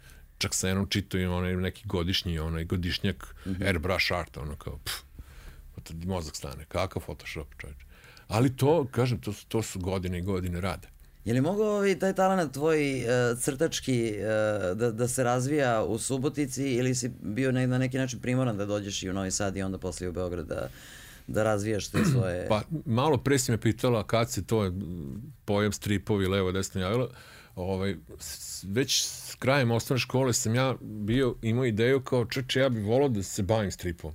[0.41, 3.67] čak sa jednom čitao im onaj neki godišnji, onaj godišnjak mm -hmm.
[3.67, 4.95] airbrush art, ono kao, pff,
[5.75, 7.85] pa mozak stane, kakav Photoshop, čovječe.
[8.27, 10.87] Ali to, kažem, to, to su godine i godine rade.
[11.25, 15.97] Je li mogao ovaj, taj talent tvoj uh, crtački uh, da, da se razvija u
[15.97, 19.57] Subotici ili si bio ne, na neki način primoran da dođeš i u Novi Sad
[19.57, 20.69] i onda posle u Beograd da,
[21.27, 22.47] da razvijaš te svoje...
[22.47, 24.71] Pa malo pre si me pitala kad se to
[25.45, 27.09] pojem stripovi levo desno javilo.
[27.61, 27.95] Ovaj,
[28.63, 33.09] već s krajem osnovne škole sam ja bio, imao ideju kao čeče, ja bih volao
[33.09, 34.13] da se bavim stripom.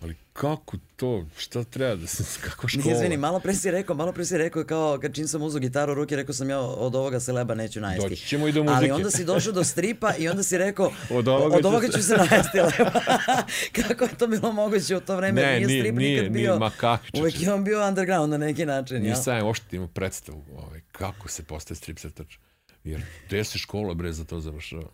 [0.00, 2.94] Ali kako to, šta treba da se, kako škola?
[2.94, 5.92] Izvini, malo pre si rekao, malo pre si rekao kao kad čim sam uzao gitaru
[5.92, 8.08] u ruke, rekao sam ja od ovoga se leba neću najesti.
[8.08, 8.76] Doći ćemo i do muzike.
[8.76, 12.02] Ali onda si došao do stripa i onda si rekao od ovoga, od ovoga ću
[12.02, 13.00] se najesti leba.
[13.88, 15.42] kako je to bilo moguće u to vreme?
[15.42, 18.38] Ne, nije strip nije, nikad bio, nije, ma kakvi Uvek je on bio underground na
[18.38, 19.02] neki način.
[19.02, 22.36] Nisam ja ošte imao predstavu ovaj, kako se postaje strip crtač.
[22.84, 24.88] Jer gde se škola bre za to završava?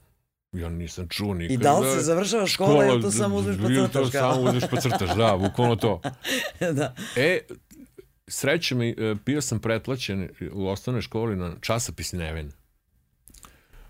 [0.54, 1.54] Ja nisam čuo nikada.
[1.54, 3.92] I da li se završava škola, škola ili to samo uzmeš pa crtaš?
[3.92, 6.00] to samo uzmeš pa crtaš, da, bukvalno to.
[6.78, 6.94] da.
[7.16, 7.38] E,
[8.28, 12.52] sreće mi, e, bio sam pretplaćen u osnovnoj školi na časopis Neven.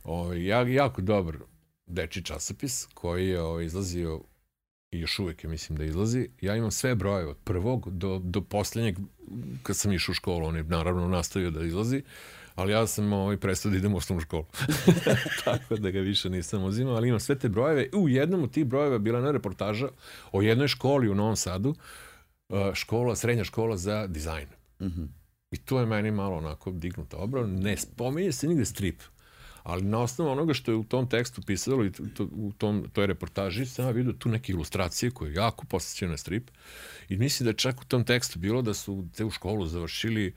[0.05, 1.37] O, ovaj, ja, jako dobar
[1.87, 4.21] deči časopis koji je o, ovaj, izlazio
[4.91, 6.29] i još uvek je mislim da izlazi.
[6.41, 8.99] Ja imam sve broje od prvog do, do poslednjeg
[9.63, 10.47] kad sam išao u školu.
[10.47, 12.03] On je naravno nastavio da izlazi
[12.55, 14.45] ali ja sam ovaj, prestao da idem u osnovnu školu.
[15.45, 17.89] Tako da ga više nisam uzimao, ali imam sve te brojeve.
[17.93, 19.89] U jednom od tih brojeva bila na reportaža
[20.33, 21.75] o jednoj školi u Novom Sadu,
[22.49, 24.49] uh, škola, srednja škola za dizajn.
[24.81, 25.09] Mm -hmm.
[25.51, 27.47] I to je meni malo onako dignuta obrava.
[27.47, 29.03] Ne spominje se nigde strip,
[29.63, 33.07] ali na osnovu onoga što je u tom tekstu pisalo i to, u tom, toj
[33.07, 36.51] reportaži sam ja vidio tu neke ilustracije koje jako posjećaju na strip
[37.09, 40.29] i mislim da je čak u tom tekstu bilo da su te u školu završili
[40.29, 40.35] uh,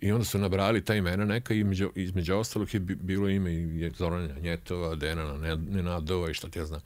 [0.00, 3.90] I onda su nabrali ta imena neka i između, između ostalog je bilo ime i
[3.96, 6.80] Zorana Njetova, Denana Nenadova i šta ti ja znam.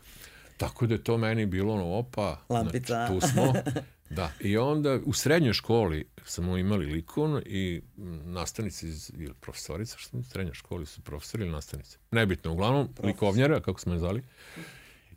[0.56, 2.94] Tako da je to meni bilo ono, opa, Lampica.
[2.94, 3.52] Znači, tu smo.
[4.16, 7.82] Da, i onda u srednjoj školi smo imali likon i
[8.24, 11.98] nastavnici iz, ili profesorica, što u srednjoj školi su profesori ili nastavnici.
[12.10, 13.06] Nebitno, uglavnom, Profesor.
[13.06, 14.22] likovnjara, kako smo je zvali,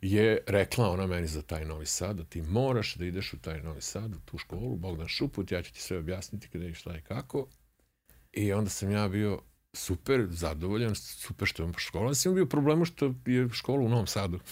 [0.02, 3.60] je rekla ona meni za taj Novi Sad, da ti moraš da ideš u taj
[3.60, 6.96] Novi Sad, u tu školu, Bogdan Šuput, ja ću ti sve objasniti kada i šta
[6.96, 7.46] i kako.
[8.36, 9.38] I onda sam ja bio
[9.72, 12.14] super zadovoljan, super što je škola.
[12.14, 14.38] Sam bio problemu što je škola u Novom Sadu.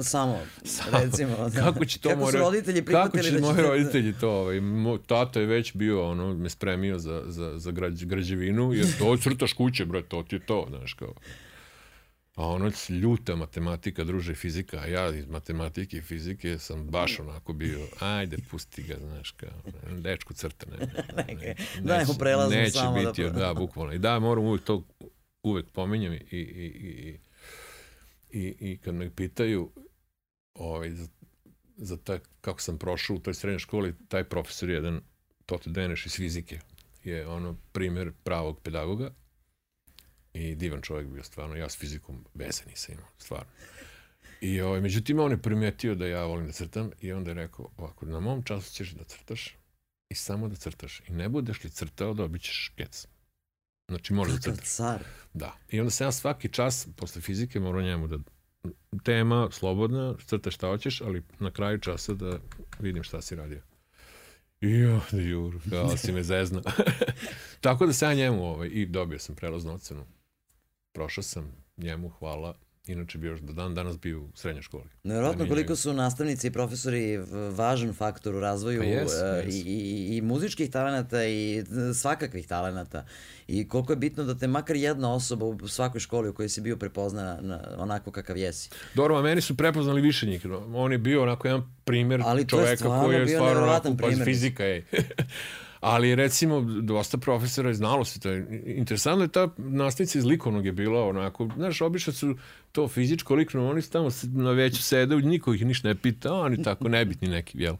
[0.00, 1.48] Samo, Samo, recimo.
[1.48, 1.62] Da.
[1.62, 5.40] Kako će to kako more, roditelji Kako će da moji roditelji to, ovaj, mo, tata
[5.40, 9.84] je već bio, ono, me spremio za, za, za građ, građevinu, jer to crtaš kuće,
[9.84, 11.14] bre, to ti je to, znaš, kao.
[12.34, 17.52] A ono ljuta matematika, druže, fizika, a ja iz matematike i fizike sam baš onako
[17.52, 19.50] bio, ajde, pusti ga, znaš, kao,
[19.90, 20.86] dečku crta, ne.
[21.16, 23.30] ne, ne mu prelazno neće biti, da...
[23.30, 23.92] da, bukvalno.
[23.92, 24.84] I da, moram uvek to,
[25.42, 27.18] uvek pominjam i, i, i,
[28.30, 29.70] i, i kad me pitaju
[30.54, 31.08] ovaj, za,
[31.76, 35.00] za ta, kako sam prošao u toj srednjoj školi, taj profesor jedan,
[35.46, 36.60] Toto Deneš iz fizike,
[37.04, 39.10] je ono primer pravog pedagoga,
[40.34, 43.50] I divan čovjek bio stvarno, ja s fizikom veze nisam imao, stvarno.
[44.40, 47.68] I ovaj, međutim, on je primetio da ja volim da crtam i onda je rekao,
[47.76, 49.56] ovako, na mom času ćeš da crtaš
[50.08, 51.00] i samo da crtaš.
[51.08, 53.06] I ne budeš li crtao, dobit ćeš kec.
[53.88, 54.68] Znači, možeš da crtaš.
[54.68, 55.04] car.
[55.34, 55.56] Da.
[55.70, 58.18] I onda sam ja svaki čas, posle fizike, morao njemu da
[59.04, 62.38] tema, slobodna, crtaš šta hoćeš, ali na kraju časa da
[62.78, 63.62] vidim šta si radio.
[64.60, 66.62] Jo, jur, kao si me zezna.
[67.60, 70.06] Tako da se ja njemu ovaj, i dobio sam prelaznu ocenu.
[70.92, 72.54] Prošao sam njemu, hvala.
[72.86, 74.84] Inače bi još do dan danas bio u srednjoj školi.
[75.04, 77.18] Nevjerojatno koliko su nastavnici i profesori
[77.50, 79.54] važan faktor u razvoju Pa jes, e, jes.
[79.54, 83.04] i, i, i muzičkih talenata i e, svakakvih talenata.
[83.48, 86.60] I koliko je bitno da te makar jedna osoba u svakoj školi u kojoj si
[86.60, 88.70] bio prepozna na, na onako kakav jesi.
[88.94, 90.46] Dobro, a meni su prepoznali više njih.
[90.74, 94.64] On je bio onako jedan primjer Ali je čoveka stvarno koji je stvarno onako, fizika
[94.64, 94.86] je.
[95.82, 98.32] Ali recimo, dosta profesora je znalo se to.
[98.66, 102.36] Interesantno je ta nastavnica iz likovnog je bila onako, znaš, obično su
[102.72, 106.88] to fizičko likovno, oni tamo na veću sede, niko ih ništa ne pita, oni tako
[106.88, 107.76] nebitni neki, jel?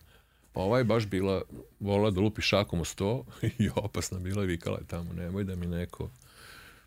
[0.55, 1.43] Ova je baš bila,
[1.81, 3.25] volila da lupi šakom o sto
[3.59, 6.11] i opasna bila i vikala je tamo, nemoj da mi neko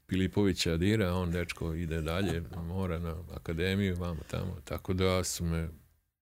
[0.07, 5.69] Pilipovića dira, on dečko ide dalje, mora na akademiju, vamo tamo, tako da su me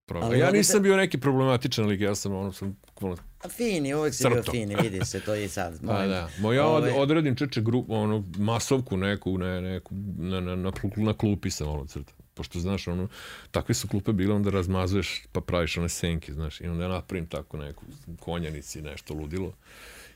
[0.05, 0.19] Pro...
[0.19, 3.15] Ali Ja nisam bio neki problematičan lik, ja sam ono sam ono,
[3.49, 5.79] fini, uvek si bio fini, vidi se to i sad.
[5.87, 6.09] Pa Molim.
[6.09, 10.71] da, mo ja od, odradim čeče grupu, ono, masovku neku, ne, neku, na, na, na,
[10.95, 12.13] na klupi sam ono crta.
[12.33, 13.07] Pošto, znaš, ono,
[13.51, 17.25] takve su klupe bile, onda razmazuješ, pa praviš one senke, znaš, i onda ja napravim
[17.25, 17.85] tako neku
[18.19, 19.53] konjanici, nešto ludilo.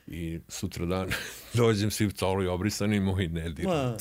[0.06, 1.10] I sutra dan
[1.54, 3.72] dođem svi colo i obrisani, moj ne dirnu.
[3.72, 3.96] Ma,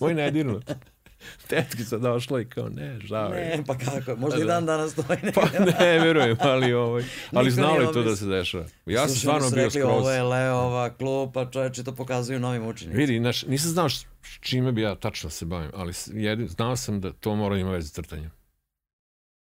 [0.00, 0.60] Moj ne dirnu.
[1.48, 3.56] Tetkica došla i kao, ne, žao je.
[3.56, 4.52] ne, pa kako, možda Da, i da.
[4.52, 5.32] dan danas to ne.
[5.34, 7.02] Pa ne verujem, ali ovaj,
[7.32, 8.64] ali znalo je to da se dešava.
[8.86, 9.84] Ja sam stvarno bio skroz.
[9.86, 12.94] Ovo je Leova klupa, čoveče, to pokazuju novim učenicima.
[12.96, 14.06] Vidi, znaš, nisam znao š-
[14.40, 17.88] čime bi ja tačno se bavim, ali jedin, znao sam da to mora ima veze
[17.88, 18.30] s crtanjem.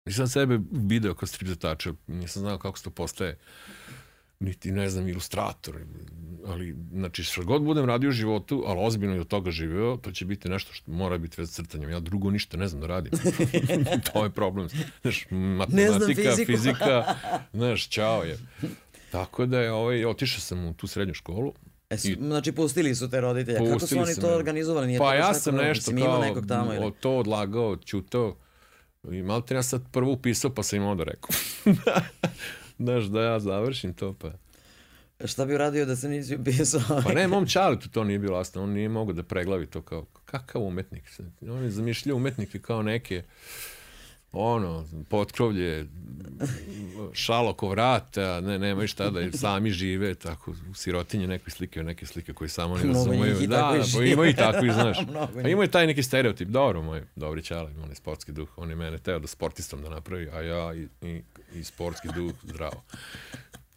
[0.06, 3.38] Nisam sebe video kao strip zatača, nisam znao kako se to postaje,
[4.40, 5.74] niti ne znam, ilustrator,
[6.46, 10.12] ali, znači, što god budem radio u životu, ali ozbiljno i od toga živeo, to
[10.12, 11.90] će biti nešto što mora biti veze s crtanjem.
[11.90, 13.12] Ja drugo ništa ne znam da radim.
[14.12, 14.68] to je problem.
[15.02, 17.14] Znaš, matematika, fizika,
[17.52, 18.38] znaš, čao je.
[19.12, 21.52] Tako da je, ovaj, otišao sam u tu srednju školu,
[21.90, 23.58] E, I- znači, pustili su te roditelje.
[23.58, 24.86] Kako su oni to organizovali?
[24.86, 26.92] Nije Pa ja sam nešto kao nekog tamo ili?
[27.00, 28.36] to odlagao, ćutao
[29.10, 31.30] i malo te ja sad prvo upisao pa sam im onda rekao.
[32.78, 34.32] Znaš, da ja završim to pa.
[35.26, 37.02] Šta bi uradio da se nisi upisao?
[37.04, 40.04] Pa ne, mom čalitu to nije bilo jasno, on nije mogao da preglavi to kao,
[40.24, 41.04] kakav umetnik.
[41.42, 43.22] On je zamišljao umetnike kao neke
[44.32, 45.86] ono, potkrovlje,
[47.12, 52.06] šal oko vrata, ne, nemaju šta da sami žive, tako, u sirotinje neke slike, neke
[52.06, 53.42] slike koje samo ne razumeju.
[53.42, 54.98] i Da, tako i da, ima i takvi, znaš.
[55.10, 58.48] Mnogo A ima je taj neki stereotip, dobro, moj dobri čale, on je sportski duh,
[58.56, 61.22] on je mene teo da sportistom da napravi, a ja i, i,
[61.54, 62.82] i sportski duh zdravo.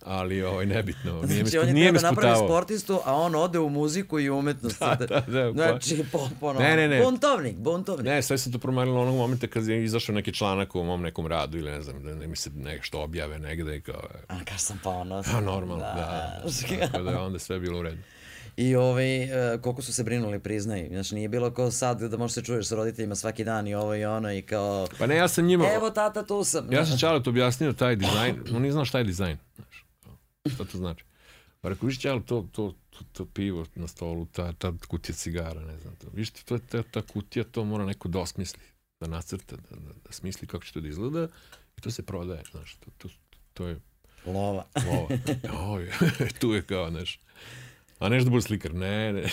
[0.05, 3.69] Ali ovaj, nebitno, nije, Znači, me, on je nije napravi sportistu, a on ode u
[3.69, 4.79] muziku i umetnost.
[4.79, 6.59] Da, da, da, pa- Znači, potpuno.
[6.59, 7.01] Ne, ne, ne.
[7.03, 8.05] Buntovnik, buntovnik.
[8.05, 11.27] Ne, sve se to promenilo onog momenta kad je izašao neki članak u mom nekom
[11.27, 14.35] radu ili ne znam, da ne mi se nešto objave negde i kao, e, A
[14.45, 15.33] kaš sam ponosan.
[15.33, 16.41] pa normalno, da.
[16.79, 16.87] da.
[16.91, 18.01] Tako da je onda sve bilo u redu.
[18.57, 20.87] I ovaj, e, koliko su se brinuli, priznaj.
[20.91, 23.95] Znači, nije bilo kao sad da možeš se čuješ sa roditeljima svaki dan i ovo
[23.95, 24.87] i ono i kao...
[24.99, 25.65] Pa ne, ja sam njima...
[25.75, 26.73] Evo tata, tu sam.
[26.73, 29.37] Ja sam Čalet objasnio taj dizajn, on nije znao šta je dizajn.
[30.49, 31.05] Šta to znači?
[31.63, 35.77] Rekao, viš Čalet, to, to, to, to pivo na stolu, ta, ta kutija cigara, ne
[35.77, 36.07] znam to.
[36.13, 38.63] Viš to je ta, ta kutija, to mora neko da osmisli,
[38.99, 41.27] da nacrta, da, da, da smisli kako će to da izgleda
[41.77, 43.09] i to se prodaje, znaš, to, to,
[43.53, 43.79] to je
[44.25, 44.65] Lova.
[44.89, 45.07] ovo.
[45.73, 45.91] Oj,
[46.39, 47.19] tu je kao, znaš.
[47.99, 49.23] A nešto da bude slikar, ne, ne.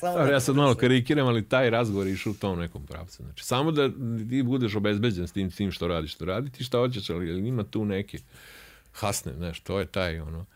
[0.00, 3.22] Samo Dobro, ja sad malo karikiram, ali taj razgovor je išao u tom nekom pravcu.
[3.22, 3.88] Znači, samo da
[4.30, 7.30] ti budeš obezbeđen s tim, s tim što radiš, što radi ti šta hoćeš, ali
[7.32, 8.18] ali ima tu neke
[8.92, 10.46] hasne, znaš, to je taj, ono.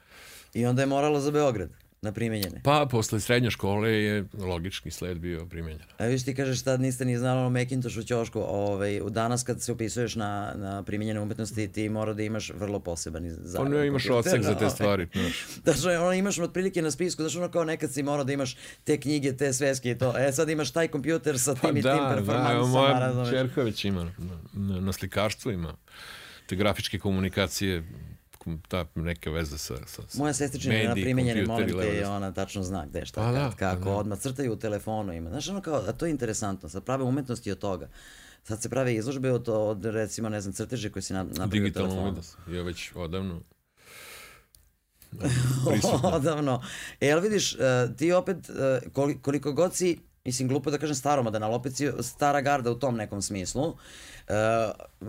[0.54, 1.70] I onda je moralo za Beograd,
[2.02, 2.60] na primenjene.
[2.64, 5.82] Pa, posle srednje škole je logički sled bio primenjen.
[5.98, 9.62] A viš ti kažeš tad niste ni znali ono Macintosh u ćošku, ovaj, danas kad
[9.62, 13.86] se upisuješ na, na primjenjene umetnosti ti mora da imaš vrlo poseban za Pa ne,
[13.86, 15.46] imaš odsek za te stvari, znaš.
[15.64, 18.56] Da što ono imaš otprilike na spisku, znaš ono kao nekad si morao da imaš
[18.84, 20.14] te knjige, te sveske i to.
[20.18, 23.62] E sad imaš taj kompjuter sa tim Pa i tim da, da, performansama, moja čerka
[23.62, 25.74] već ima, na, na, na slikarstvu ima
[26.46, 28.11] te grafičke komunikacije, kom-
[28.68, 32.02] ta neka veza sa, sa, sa Moja sestričina na mediji, primenjene, kompjuteri, molim te, levo,
[32.02, 33.96] i ona tačno zna gde, šta, Pa kad, da, kako, pa da.
[33.96, 35.30] odmah crtaju u telefonu ima.
[35.30, 37.88] Znaš, ono kao, a to je interesantno, sad prave umetnosti od toga.
[38.44, 41.48] Sad se prave izložbe od, od recimo, ne znam, crteže koje si na, napravio u
[41.48, 42.02] digitalno telefonu.
[42.02, 42.36] umetnost.
[42.48, 43.40] Je već odavno
[46.04, 46.62] Odavno.
[47.00, 47.58] E, ali vidiš, e,
[47.96, 48.52] ti opet, e,
[48.90, 52.78] koli- koliko god si, mislim, glupo da kažem staromodan, ali opet si stara garda u
[52.78, 53.76] tom nekom smislu,
[54.28, 54.32] e,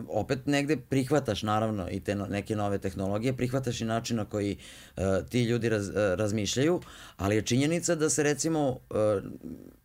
[0.08, 4.58] opet negde prihvataš, naravno, i te neke nove tehnologije, prihvataš i način na koji
[4.98, 6.82] e, ti ljudi raz, e, razmišljaju,
[7.18, 9.22] ali je činjenica da se, recimo, e,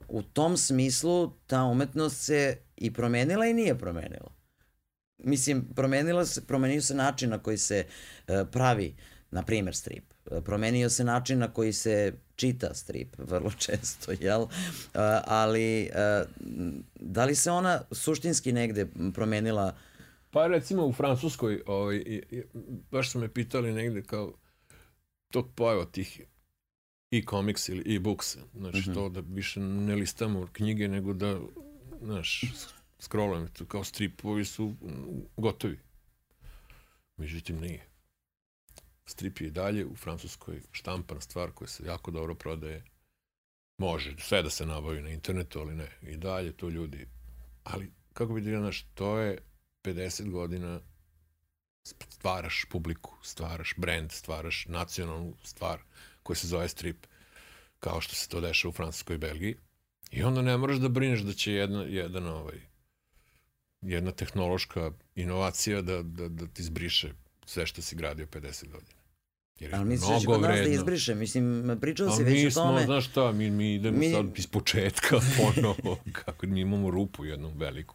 [0.09, 4.33] u tom smislu ta umetnost se i promenila i nije promenila.
[5.19, 7.85] Mislim, promenila se, promenio se način na koji se
[8.27, 8.97] e, pravi,
[9.31, 10.05] na primer, strip.
[10.45, 14.47] Promenio se način na koji se čita strip, vrlo često, jel?
[15.25, 15.91] Ali
[16.95, 19.75] da li se ona suštinski negde promenila?
[20.31, 22.23] Pa recimo u Francuskoj, ovaj,
[22.91, 24.33] baš su me pitali negde kao
[25.31, 26.21] tog pojava tih
[27.11, 28.95] e-comics ili e-books, znači mm -hmm.
[28.95, 31.41] to da više ne listamo knjige, nego da,
[32.03, 32.45] znaš,
[32.99, 34.75] scrollujem, kao stripovi su
[35.37, 35.79] gotovi.
[37.17, 37.87] Međutim, nije.
[39.09, 42.85] Strip je i dalje u Francuskoj štampana stvar koja se jako dobro prodaje.
[43.79, 45.89] Može sve da se nabavi na internetu, ali ne.
[46.03, 47.07] I dalje to ljudi.
[47.65, 49.39] Ali, kako bi dilio, znaš, to je
[49.85, 50.81] 50 godina
[52.09, 55.81] stvaraš publiku, stvaraš brand, stvaraš nacionalnu stvar
[56.23, 57.07] koja se zove strip,
[57.81, 59.57] kao što se to dešava u Francuskoj i Belgiji.
[60.11, 62.61] I onda ne moraš da brineš da će jedna, jedan, ovaj,
[63.81, 67.13] jedna tehnološka inovacija da, da, da ti zbriše
[67.47, 68.98] sve što si gradio 50 godina.
[69.61, 71.15] Jer Ali misliš da kod nas da izbriše?
[71.15, 72.73] Mislim, pričao si već o tome.
[72.73, 74.13] Mi smo, znaš šta, mi, mi idemo mi...
[74.13, 77.95] sad iz početka ponovo, kako mi imamo rupu jednu veliku.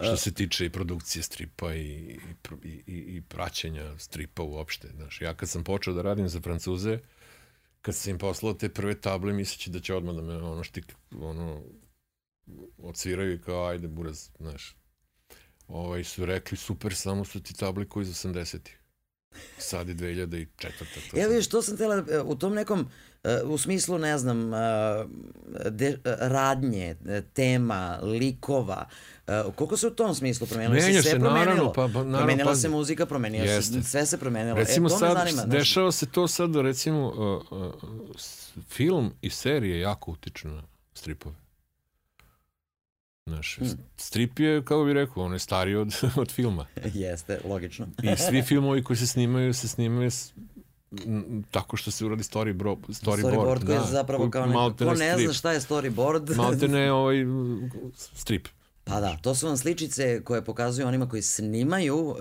[0.00, 2.18] Što se tiče i produkcije stripa i,
[2.64, 4.88] i, i, i praćenja stripa uopšte.
[4.96, 6.98] Znaš, ja kad sam počeo da radim za Francuze,
[7.82, 10.94] kad sam im poslao te prve table, misleći da će odmah da me ono štik,
[11.20, 11.62] ono,
[12.78, 14.76] odsviraju i kao, ajde, buraz, znaš.
[15.68, 18.78] Ovaj, su rekli, super, samo su ti table koji iz 80-ih.
[19.58, 20.46] Sad je 2004.
[21.10, 22.88] To Evo vidiš, to sam tela, u tom nekom,
[23.24, 24.58] e, u smislu, ne znam, e,
[25.70, 26.96] de, radnje,
[27.32, 28.88] tema, likova,
[29.26, 30.74] e, koliko se u tom smislu promenilo?
[30.74, 34.18] Menja se, se naravno, pa, pa, naravno, Promenila pa, se muzika, promenila se, sve se
[34.18, 34.56] promenilo.
[34.56, 37.74] Recimo e, to sad, zanima, dešava se to sad, recimo, uh, uh,
[38.68, 40.62] film i serije jako utiču na
[40.94, 41.47] stripove.
[43.28, 43.70] Znaš, hmm.
[43.96, 46.66] strip je, kako bih rekao, on je stariji od, od filma.
[46.94, 47.86] Jeste, logično.
[48.02, 50.32] I svi filmovi koji se snimaju, se snimaju s,
[51.06, 52.76] m, tako što se uradi storyboard.
[52.88, 55.26] Storyboard, storyboard koji da, je zapravo kao neko, ko ne strip.
[55.26, 56.36] zna šta je storyboard.
[56.42, 57.16] Malte ne ovaj
[57.94, 58.48] strip.
[58.84, 62.16] Pa da, to su vam sličice koje pokazuju onima koji snimaju uh,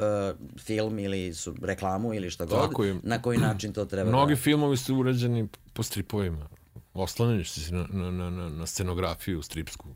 [0.60, 2.96] film ili su reklamu ili šta god, Tako je.
[3.04, 4.42] na koji način to treba Mnogi da...
[4.42, 6.48] filmovi su urađeni po stripovima.
[6.94, 9.88] Oslanješ se na, na, na, na scenografiju stripsku.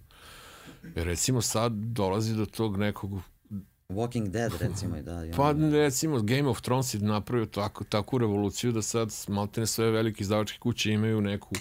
[0.96, 3.12] Recimo sad dolazi do tog nekog
[3.91, 5.24] Walking Dead recimo i da.
[5.36, 10.22] Pa recimo Game of Thrones je napravio tako, takvu revoluciju da sad maltene sve velike
[10.22, 11.56] izdavačke kuće imaju neku,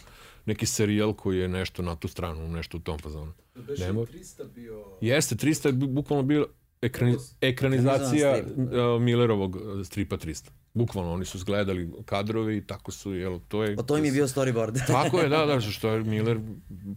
[0.46, 3.32] neki serijal koji je nešto na tu stranu, nešto u tom fazonu.
[3.54, 4.00] Beše Nemo...
[4.00, 4.84] 300 bio...
[5.00, 6.46] Jeste, 300 je bukvalno bio
[6.82, 10.48] ekrani, ekranizacija uh, Millerovog uh, stripa 300.
[10.74, 13.76] Bukvalno, oni su zgledali kadrove i tako su, jel, to je...
[13.78, 14.86] O to im je bio storyboard.
[14.86, 16.40] tako je, da, da, što je Miller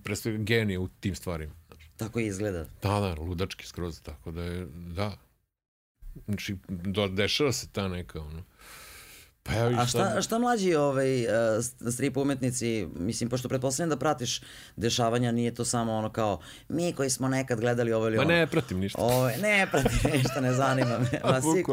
[0.03, 1.53] pre sve genije u tim stvarima.
[2.03, 2.65] Tako izgleda.
[2.81, 5.17] Da, da, ludački skroz, tako da je, da.
[6.25, 8.43] Znači, do, dešava se ta neka, ono,
[9.43, 11.31] Pa ja, A šta, šta mlađi ovaj, uh,
[11.93, 14.41] strip umetnici, mislim, pošto pretpostavljam da pratiš
[14.75, 18.27] dešavanja, nije to samo ono kao mi koji smo nekad gledali ovo ili ono.
[18.27, 19.01] Ma ne pratim ništa.
[19.01, 21.19] O, ne pratim ništa, ne zanima me.
[21.31, 21.63] Ma, si,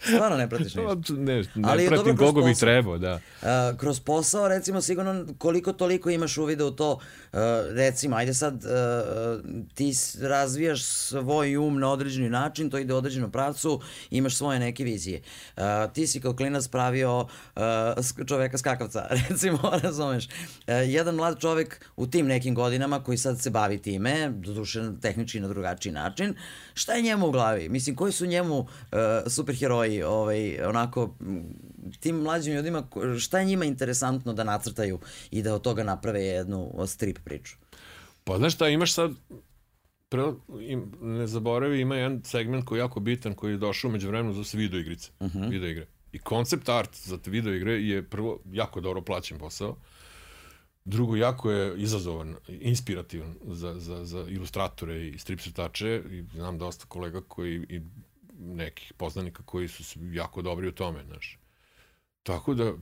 [0.00, 1.14] stvarno ne pratiš ništa.
[1.14, 3.14] ne, ne Ali pratim kogo bi trebao, da.
[3.14, 7.38] Uh, kroz posao, recimo, sigurno koliko toliko imaš uvida u to, uh,
[7.70, 8.60] recimo, ajde sad, uh,
[9.74, 14.84] ti razvijaš svoj um na određeni način, to ide u određenom pravcu, imaš svoje neke
[14.84, 15.22] vizije.
[15.92, 20.26] Ti si kao klinac pravio uh, čoveka skakavca, recimo, razumeš.
[20.26, 20.30] Uh,
[20.86, 25.48] jedan mlad čovek u tim nekim godinama koji sad se bavi time, doduše tehnički na
[25.48, 26.34] drugačiji način,
[26.74, 27.68] šta je njemu u glavi?
[27.68, 28.66] Mislim, koji su njemu uh,
[29.26, 31.14] superheroji, ovaj, onako,
[32.00, 32.82] tim mlađim ljudima,
[33.18, 34.98] šta je njima interesantno da nacrtaju
[35.30, 37.56] i da od toga naprave jednu strip priču?
[38.24, 39.10] Pa znaš šta, imaš sad
[40.10, 40.22] pre,
[40.60, 44.42] im, ne zaboravi, ima jedan segment koji je jako bitan, koji je došao među vremenu
[44.42, 45.50] za video igrice, uh -huh.
[45.50, 45.86] video igre.
[46.12, 49.76] I koncept art za te video igre je prvo jako dobro plaćen posao.
[50.84, 56.02] Drugo, jako je izazovan, inspirativan za, za, za ilustratore i strip crtače.
[56.10, 57.80] I znam dosta kolega koji, i
[58.38, 61.38] nekih poznanika koji su jako dobri u tome, znaš.
[62.22, 62.72] Tako da,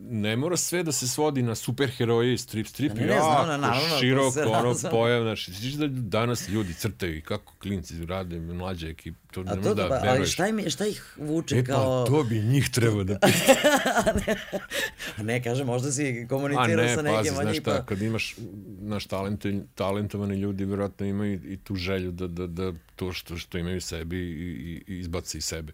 [0.00, 3.60] ne mora sve da se svodi na superheroje i strip strip ne, ne, jako znam,
[3.60, 9.14] naravno, široko ono pojav znači da danas ljudi crtaju i kako klinci rade mlađe ekip
[9.32, 12.24] to ne to, da, da ali šta, im, šta ih vuče e, kao pa, to
[12.24, 13.18] bi njih trebao da
[14.26, 14.36] ne,
[15.32, 17.86] ne kaže možda si komunicirao ne, sa nekim pazi, znaš šta, pa...
[17.86, 18.36] kad imaš
[18.80, 19.44] naš talent,
[19.74, 23.80] talentovani ljudi verovatno imaju i, i tu želju da, da, da to što, što imaju
[23.80, 25.72] sebi i, i, i izbaci iz sebe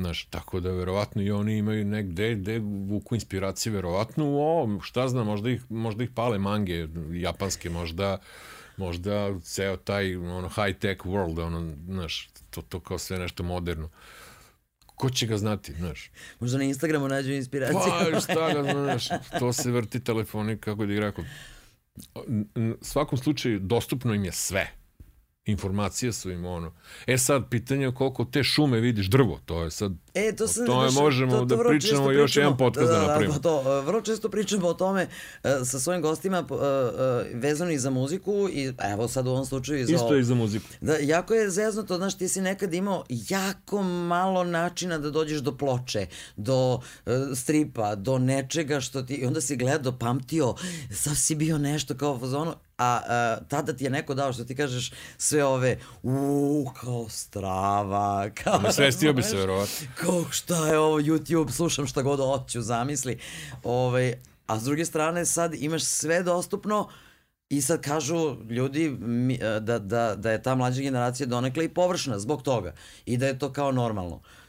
[0.00, 5.08] Znaš, tako da verovatno i oni imaju negde gde vuku inspiracije, verovatno u ovom, šta
[5.08, 8.18] znam, možda ih, možda ih pale mange japanske, možda
[8.76, 13.90] možda ceo taj ono, high-tech world, ono, znaš, to, to kao sve nešto moderno.
[14.86, 16.10] ko će ga znati, znaš.
[16.40, 17.80] Možda na Instagramu nađu inspiraciju.
[18.12, 21.24] Pa, šta ga znaš, to se vrti telefoni, kako da rekao.
[22.56, 24.79] U svakom slučaju, dostupno im je sve
[25.50, 26.72] informacije su im ono.
[27.06, 30.66] E sad, pitanje je koliko te šume vidiš drvo, to je sad, E, to, sam,
[30.66, 33.34] to je, možemo to, to da pričamo, pričamo još jedan podcast da, da, da napravimo.
[33.34, 35.06] Da, to, vrlo često pričamo o tome
[35.44, 36.58] uh, sa svojim gostima uh, uh,
[37.34, 39.94] vezano i za muziku i evo sad u ovom slučaju i za...
[39.94, 40.66] Isto i za muziku.
[40.80, 45.56] Da, jako je zeznuto, znaš, ti si nekad imao jako malo načina da dođeš do
[45.56, 46.06] ploče,
[46.36, 49.14] do uh, stripa, do nečega što ti...
[49.14, 50.54] I onda si gledao, pamtio,
[50.90, 54.56] sad si bio nešto kao fazonu, a, a tada ti je neko dao što ti
[54.56, 60.78] kažeš sve ove u kao strava kao sve stio bi se verovatno kao šta je
[60.78, 63.18] ovo YouTube slušam šta god hoću zamisli
[63.64, 64.14] ovaj
[64.46, 66.88] a s druge strane sad imaš sve dostupno
[67.50, 68.96] I sad kažu ljudi
[69.60, 72.74] da, da, da je ta mlađa generacija donekle i površna zbog toga
[73.06, 74.16] i da je to kao normalno.
[74.16, 74.39] E,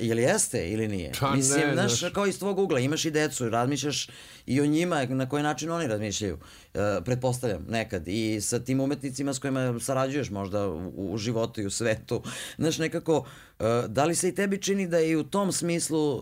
[0.00, 1.12] ili jeste ili nije?
[1.20, 4.08] Pa Mislim, ne, znaš, kao iz tvog ugla, imaš i decu, razmišljaš
[4.46, 6.38] i o njima, na koji način oni razmišljaju,
[6.74, 8.08] e, pretpostavljam, nekad.
[8.08, 12.22] I sa tim umetnicima s kojima sarađuješ možda u, u životu i u svetu.
[12.58, 13.26] Znaš, nekako,
[13.58, 16.20] e, da li se i tebi čini da je i u tom smislu, e,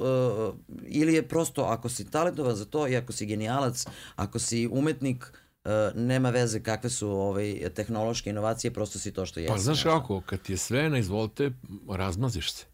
[0.87, 3.87] ili je prosto, ako si talentovan za to i ako si genijalac,
[4.17, 5.33] ako si umetnik,
[5.65, 9.53] uh, nema veze kakve su ovaj, tehnološke inovacije, prosto si to što jesi.
[9.53, 11.51] Pa znaš kako, kad je sve na izvolite,
[11.89, 12.65] razmaziš se.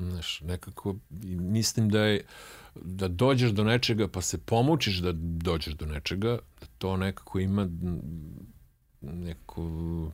[0.00, 0.96] Znaš, nekako
[1.38, 2.24] mislim da je
[2.74, 7.68] da dođeš do nečega pa se pomučiš da dođeš do nečega, da to nekako ima
[9.00, 10.12] neku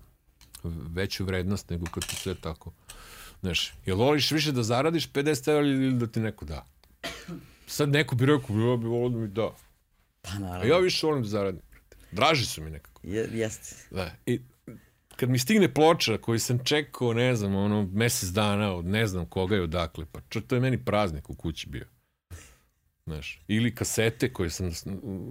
[0.64, 2.72] veću vrednost nego kad ti sve tako.
[3.41, 6.64] Znaš, jel voliš više da zaradiš 50 evra ili da ti neko da?
[7.66, 9.51] Sad neko bi rekao, ja bi volio da mi da.
[10.22, 10.64] Pa naravno.
[10.64, 11.61] A ja više volim da zaradim.
[12.12, 13.01] Draži su mi nekako.
[13.05, 13.76] Je, jeste.
[13.91, 14.11] Da.
[14.26, 14.41] I
[15.17, 19.27] kad mi stigne ploča koju sam čekao, ne znam, ono, mesec dana od ne znam
[19.27, 21.85] koga i odakle, pa čo, to je meni praznik u kući bio.
[23.07, 24.71] Znaš, ili kasete koje sam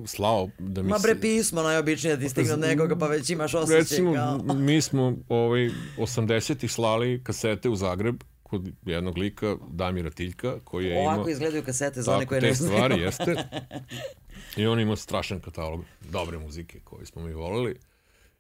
[0.06, 3.54] slao da mi Ma bre pismo najobičnije da ti stigne od nekoga pa već imaš
[3.54, 4.38] osjećaj Recimo, kao...
[4.56, 11.00] mi smo ovaj, 80-ih slali kasete u Zagreb kod jednog lika, Damira Tiljka, koji je
[11.00, 11.30] Ovako imao...
[11.30, 12.74] izgledaju kasete za one koje ne znaju.
[12.74, 13.36] stvari, jeste.
[14.58, 17.76] I on ima strašan katalog dobre muzike koje smo mi volili.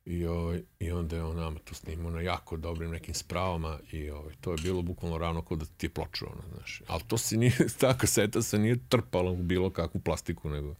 [0.06, 4.10] I, ovaj, I onda je on nama to snimao na jako dobrim nekim spravama i
[4.10, 6.82] ovaj, to je bilo bukvalno ravno kod da ti je ploču, ono, znaš.
[6.88, 10.76] Ali to se nije, ta kaseta se nije trpala u bilo kakvu plastiku, nego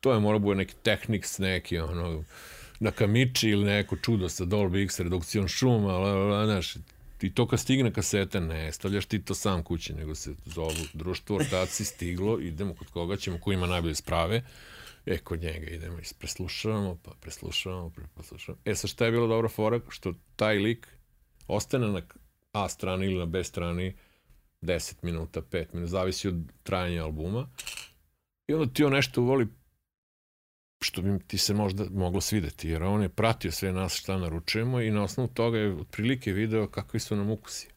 [0.00, 2.24] to je mora bude neki Technics, neki ono,
[2.80, 6.74] na kamiči ili neko čudo sa Dolby X redukcijom šuma, la, la, la, znaš,
[7.22, 11.36] i to kad stigne kaseta, ne stavljaš ti to sam kući, nego se zovu društvo,
[11.36, 14.42] ortaci, stiglo, idemo kod koga ćemo, ko ima najbolje sprave,
[15.10, 18.62] E, kod njega idemo i preslušavamo, pa preslušavamo, pa preslušavamo.
[18.64, 19.80] E, sa šta je bilo dobro fora?
[19.88, 20.88] Što taj lik
[21.46, 22.02] ostane na
[22.52, 23.96] A strani ili na B strani
[24.62, 27.48] 10 minuta, 5 minuta, zavisi od trajanja albuma.
[28.48, 29.48] I onda ti on nešto voli
[30.82, 34.80] što bi ti se možda moglo svideti, jer on je pratio sve nas šta naručujemo
[34.80, 37.69] i na osnovu toga je otprilike video kakvi su nam ukusi.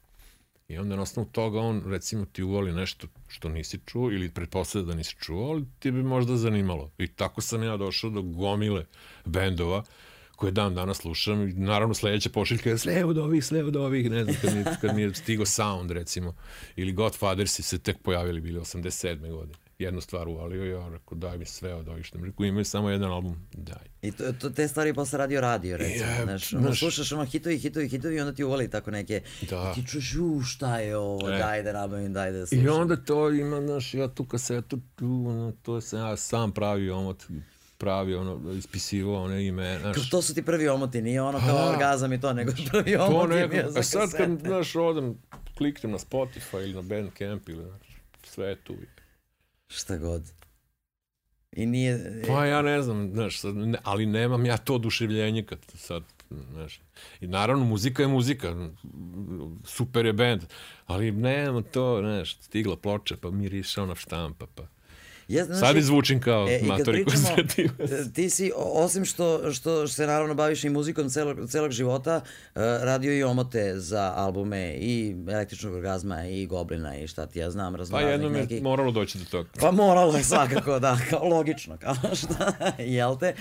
[0.68, 4.86] I onda na osnovu toga on, recimo, ti uvoli nešto što nisi čuo ili pretpostavlja
[4.86, 6.92] da nisi čuo, ali ti bi možda zanimalo.
[6.98, 8.86] I tako sam ja došao do gomile
[9.26, 9.84] bendova
[10.36, 14.12] koje dan danas slušam i naravno sledeća pošiljka je sve od ovih, sve od ovih,
[14.12, 16.36] ne znam, kad mi, kad mi je stigo Sound recimo,
[16.76, 19.32] ili Godfathersi se tek pojavili bili 87.
[19.32, 22.46] godine jednu stvar uvalio i ja rekao daj mi sve od ovih što mi rekao
[22.46, 23.86] imaju samo jedan album, daj.
[24.02, 27.58] I to, to te stvari posle radio radio recimo, je, znaš, ono, slušaš ono hitovi,
[27.58, 29.74] hitovi, hitovi i onda ti uvali tako neke, da.
[29.74, 31.38] Ti čuješ, u šta je ovo, e.
[31.38, 32.66] daj da nabavim, daj da slušam.
[32.66, 36.98] I onda to ima, znaš, ja tu kasetu, tu, ono, to sam ja sam pravio,
[36.98, 37.24] omot,
[37.78, 39.80] pravi ono, ispisivao one ime.
[39.80, 39.96] Znaš.
[39.96, 42.96] Kao to su ti prvi omoti, nije ono kao A, orgazam i to, nego prvi
[42.96, 45.18] omoti to neko, A sad kad, znaš, odem,
[45.58, 48.76] kliknem na Spotify ili na Bandcamp ili, znaš, sve je tu.
[49.76, 50.24] Šta god.
[51.52, 52.24] I nije...
[52.28, 53.42] Pa ja ne znam, znaš,
[53.84, 56.04] ali nemam ja to oduševljenje kad sad,
[56.52, 56.80] znaš.
[57.22, 58.70] I naravno, muzika je muzika,
[59.66, 60.42] super je band,
[60.86, 64.64] ali nema to, znaš, stigla ploča, pa miriša ona štampa, pa...
[65.34, 67.70] Ja, znači, Sad izvučim kao e, matori koji
[68.14, 73.14] Ti si, osim što, što se naravno baviš i muzikom celog, celog života, uh, radio
[73.14, 78.02] i omote za albume i Električnog orgazma i Goblina i šta ti ja znam, Pa
[78.02, 79.50] jednom je moralo doći do toga.
[79.60, 83.36] Pa moralo je svakako, da, kao logično, kao šta, jel te?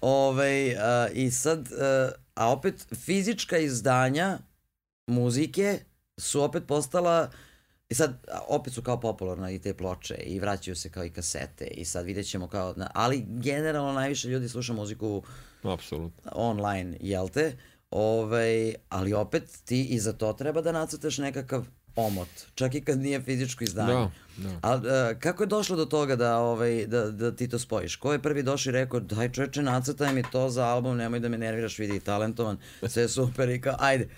[0.00, 1.66] Ove, uh, I sad, uh,
[2.34, 4.38] a opet fizička izdanja
[5.06, 5.78] muzike
[6.18, 7.49] su opet postala uh,
[7.90, 11.66] I sad, opet su kao popularne i te ploče i vraćaju se kao i kasete
[11.66, 15.22] i sad vidjet ćemo kao, ali generalno najviše ljudi sluša muziku
[15.62, 16.32] Apsolutno.
[16.34, 17.56] online, jel te?
[17.90, 21.66] Ovaj, ali opet ti i za to treba da nacrtaš nekakav
[21.96, 23.92] omot, čak i kad nije fizičko izdanje.
[23.92, 24.58] Da, da.
[24.62, 27.96] A uh, kako je došlo do toga da, ovaj, da, da ti to spojiš?
[27.96, 31.28] Ko je prvi došao i rekao, daj čoveče, nacrtaj mi to za album, nemoj da
[31.28, 34.08] me nerviraš, vidi, talentovan, sve super i kao, ajde,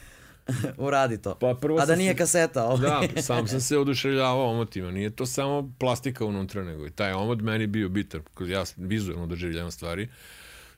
[0.78, 1.34] uradi to.
[1.34, 3.09] Pa prvo A da nije se- kaseta, ovaj.
[3.14, 4.90] Da, sam sam se oduševljavao omotima.
[4.90, 8.20] Nije to samo plastika unutra, nego i taj omot meni bio bitan.
[8.40, 10.09] Ja vizualno doživljavam stvari.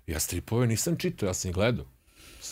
[0.07, 1.85] Ja stripove nisam čitao, ja sam ih gledao.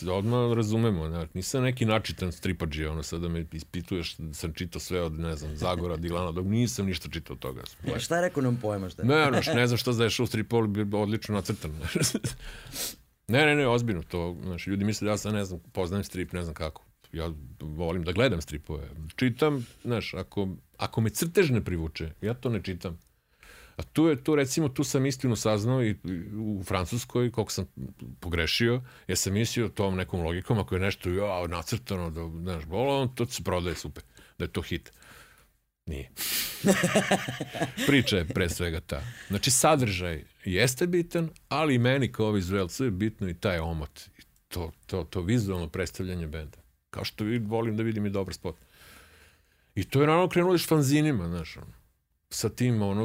[0.01, 4.79] Da odmah razumemo, znači, nisam neki načitan stripađi, ono sad da me ispituješ, sam čitao
[4.79, 7.61] sve od, ne znam, Zagora, Dilana, dok nisam ništa čitao od toga.
[7.95, 9.07] E, Šta je rekao, nemam pojma šta je.
[9.07, 11.71] Ne, znaš, ne znam šta znaš u stripu, ali bi odlično nacrtan.
[13.27, 14.37] ne, ne, ne, ozbiljno to.
[14.43, 16.83] Znaš, ljudi misle da ja sam, ne znam, poznajem strip, ne znam kako.
[17.13, 18.89] Ja volim da gledam stripove.
[19.15, 20.47] Čitam, znaš, ako,
[20.77, 22.99] ako me crtež ne privuče, ja to ne čitam.
[23.75, 25.95] A tu je, tu recimo, tu sam istinu saznao i
[26.37, 27.65] u Francuskoj, koliko sam
[28.19, 33.07] pogrešio, ja sam mislio tom nekom logikom, ako je nešto ja, nacrtano, da, znaš, bolo,
[33.07, 34.03] to se prodaje super,
[34.37, 34.91] da je to hit.
[35.85, 36.09] Nije.
[37.87, 39.01] Priča je pre svega ta.
[39.27, 44.01] Znači, sadržaj jeste bitan, ali i meni kao vizuelcu je bitno i taj omot.
[44.47, 46.62] To, to, to vizualno predstavljanje benda.
[46.93, 48.55] Kao što vi, volim da vidim i dobar spot.
[49.75, 51.73] I to je naravno krenulo još fanzinima, znaš, ono,
[52.29, 53.03] sa tim ono,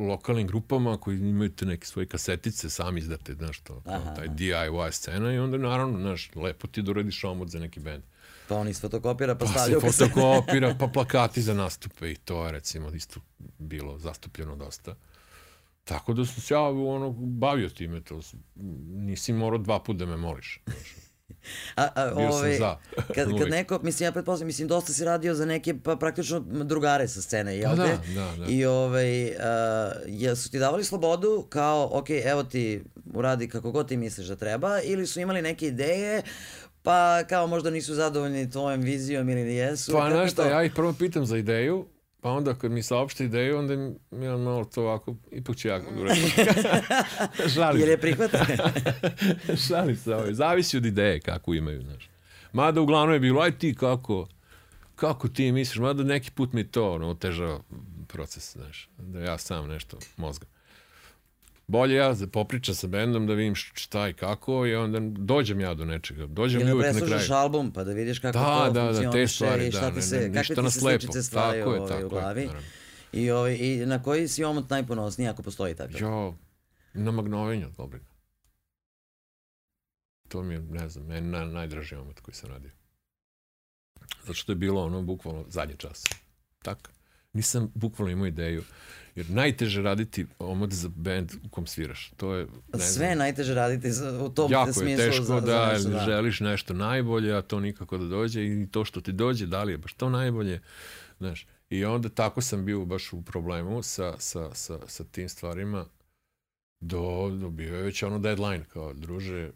[0.00, 4.28] lokalnim grupama koji imaju te neke svoje kasetice, sami izdate, znaš, to, Aha, taj.
[4.28, 4.58] DIY
[4.92, 8.02] scena i onda naravno, znaš, lepo ti doradiš omot za neki bend.
[8.48, 10.10] Pa on iz fotokopira pa, Pa se stavlja u kasetu.
[10.10, 13.20] fotokopira, pa plakati za nastupe i to je recimo isto
[13.58, 14.94] bilo zastupljeno dosta.
[15.84, 18.34] Tako da sam se ja ono, bavio time, to s-
[18.86, 20.60] nisi morao dva puta da me moliš.
[20.66, 21.05] znaš.
[21.76, 22.76] A, a, Bio sam ovaj, za.
[23.14, 27.08] Kad, kad neko, mislim, ja pretpostavljam, mislim, dosta si radio za neke, pa praktično drugare
[27.08, 27.98] sa scene, jel Pa te?
[28.14, 28.46] da, da, da.
[28.48, 29.32] I ovaj, uh,
[30.06, 32.82] jesu ti davali slobodu kao, ok, evo ti
[33.14, 36.22] uradi kako god ti misliš da treba, ili su imali neke ideje,
[36.82, 39.92] pa kao možda nisu zadovoljni tvojom vizijom ili jesu?
[39.92, 41.86] Pa znaš šta, ja ih prvo pitam za ideju,
[42.20, 43.76] pa onda kad mi saopšte ideju, onda
[44.10, 45.80] mi ja malo to ovako, ipak ću ja
[47.54, 47.90] Žalim Jer se.
[47.90, 48.56] je prihvatane?
[49.68, 52.10] Šalim se, ovaj, zavisi od ideje kako imaju, znaš.
[52.52, 54.28] Mada uglavnom je bilo, aj ti kako,
[54.96, 57.60] kako ti misliš, mada neki put mi to ono, otežava
[58.08, 60.46] proces, znaš, da ja sam nešto mozga.
[61.68, 65.84] Bolje ja popričam sa bendom da vidim šta i kako i onda dođem ja do
[65.84, 66.26] nečega.
[66.26, 67.32] Dođem i da uvek na kraju.
[67.32, 69.96] album, pa da vidiš kako Da, to da, da, te stvari, i šta da, ti
[69.96, 72.08] ne, se, ne, kakve ništa ti se sličice stvaraju Tako je, ovaj, tako u je,
[72.08, 72.46] glavi.
[72.46, 72.68] naravno.
[73.12, 76.00] I, ovaj, I na koji si omot najponosniji ako postoji takav?
[76.00, 76.34] Jo,
[76.94, 77.90] na magnovenju od.
[80.28, 82.70] To mi je, ne znam, meni na, najdraži omot koji sam radio.
[84.20, 86.04] Zato što je bilo ono, bukvalno, zadnji čas.
[86.62, 86.90] Tak.
[87.32, 88.62] Nisam bukvalno imao ideju.
[89.16, 92.12] Jer najteže raditi omot za band u kom sviraš.
[92.16, 94.90] To je, ne Sve znam, je najteže raditi za- u tom jako smislu.
[94.90, 96.04] je teško za, da, za nešto, da.
[96.04, 99.72] želiš nešto najbolje, a to nikako da dođe i to što ti dođe, da li
[99.72, 100.60] je baš to najbolje,
[101.18, 101.46] znaš.
[101.70, 105.86] I onda tako sam bio baš u problemu sa, sa, sa, sa tim stvarima
[106.80, 107.00] do,
[107.32, 109.50] do bio je već ono deadline, kao druže,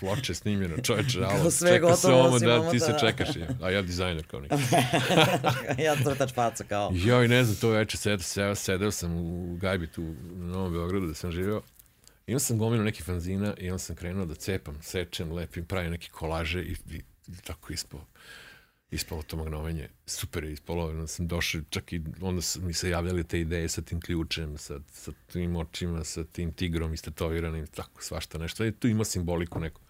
[0.00, 2.92] ploče snimljena, čoveče, Kao alo, sve čeka se gotovo, ovo, osim da omota, ti se
[2.92, 2.98] da.
[2.98, 3.48] čekaš, je.
[3.62, 4.54] a ja dizajner kao neki.
[5.86, 6.90] ja crtač faca kao.
[6.94, 11.06] Joj, ne znam, to veče sed, sedeo, sedeo sam u Gajbi tu u Novom Beogradu
[11.06, 11.62] da sam živeo.
[12.26, 16.08] Imao sam gomilu nekih fanzina i onda sam krenuo da cepam, sečem, lepim, pravim neke
[16.08, 18.04] kolaže i, i, i tako ispao.
[18.90, 19.88] Ispalo to magnovenje.
[20.06, 20.88] Super je ispalo.
[20.88, 24.58] Onda sam došao, čak i onda su mi se javljali te ideje sa tim ključem,
[24.58, 28.64] sa, sa tim očima, sa tim tigrom istetoviranim, tako svašta nešto.
[28.64, 29.80] I tu ima simboliku neku.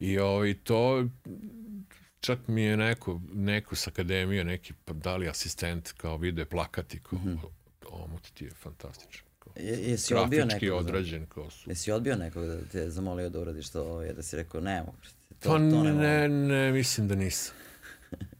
[0.00, 1.08] I ovaj, to
[2.20, 7.00] čak mi je neko, neko s akademije, neki pa da li asistent kao vide plakati,
[7.02, 7.48] kao mm -hmm.
[7.88, 9.26] omot ti je fantastičan.
[9.38, 10.78] Kao, Je, jesi odbio nekog?
[10.78, 11.70] Odrađen, kao su.
[11.70, 14.80] jesi odbio nekog da te je zamolio da uradiš to, ovaj, da si rekao, ne
[14.80, 14.98] mogu.
[15.28, 17.54] To, Pa to ne, ne, ne, mislim da nisam.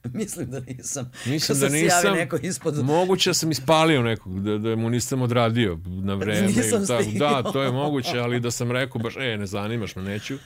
[0.12, 1.10] Mislim da nisam.
[1.26, 2.14] Mislim da nisam.
[2.14, 2.84] neko ispod...
[2.84, 6.46] Moguće da sam ispalio nekog, da, da mu nisam odradio na vreme.
[6.56, 7.10] Nisam tako.
[7.18, 10.38] Da, to je moguće, ali da sam rekao baš, e, ne zanimaš me, neću.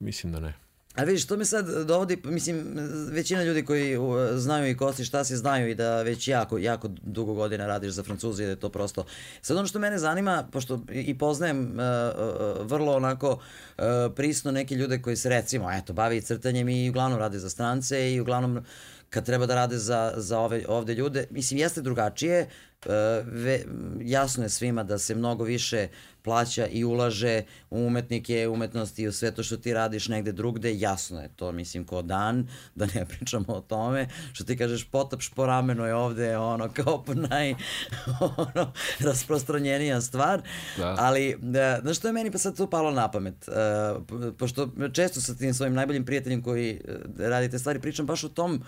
[0.00, 0.61] Mislim da ne.
[0.94, 2.64] A vidiš, to me sad dovodi, mislim,
[3.10, 6.88] većina ljudi koji uh, znaju i Kosti šta si znaju i da već jako, jako
[7.02, 9.04] dugo godina radiš za Francuzi, da je to prosto.
[9.42, 13.84] Sad ono što mene zanima, pošto i poznajem uh, uh, vrlo onako uh,
[14.16, 18.20] prisno neke ljude koji se recimo, eto, bavi crtanjem i uglavnom rade za strance i
[18.20, 18.64] uglavnom
[19.10, 21.26] kad treba da rade za, za ove, ovde ljude.
[21.30, 22.46] Mislim, jeste drugačije,
[22.86, 22.92] uh,
[23.26, 23.64] ve,
[24.00, 25.88] jasno je svima da se mnogo više
[26.22, 30.78] plaća i ulaže u umetnike, umetnosti i u sve to što ti radiš negde drugde,
[30.78, 35.30] jasno je to, mislim, ko dan, da ne pričamo o tome, što ti kažeš potapš
[35.30, 37.54] po ramenu je ovde ono kao naj
[38.38, 40.42] ono, rasprostranjenija stvar,
[40.76, 40.96] da.
[40.98, 45.20] ali da, znaš što je meni pa sad to palo na pamet, uh, pošto često
[45.20, 46.80] sa tim svojim najboljim prijateljem koji
[47.18, 48.62] radite stvari pričam baš o tom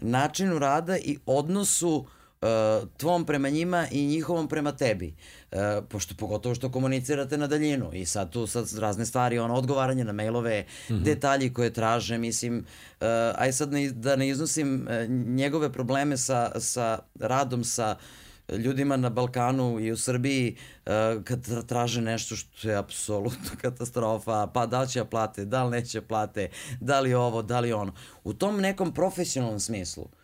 [0.00, 5.14] načinu rada i odnosu uh, uh, tvom prema njima i njihovom prema tebi.
[5.52, 10.04] Uh, pošto pogotovo što komunicirate na daljinu i sad tu sad razne stvari, ono, odgovaranje
[10.04, 11.02] na mailove, mm -hmm.
[11.02, 16.60] detalji koje traže, mislim, uh, aj sad ne, da ne iznosim uh, njegove probleme sa,
[16.60, 17.96] sa radom sa
[18.48, 20.92] ljudima na Balkanu i u Srbiji uh,
[21.24, 26.00] kad traže nešto što je apsolutno katastrofa, pa da li će plate, da li neće
[26.00, 26.48] plate,
[26.80, 27.92] da li ovo, da li ono.
[28.24, 30.23] U tom nekom profesionalnom smislu, uh,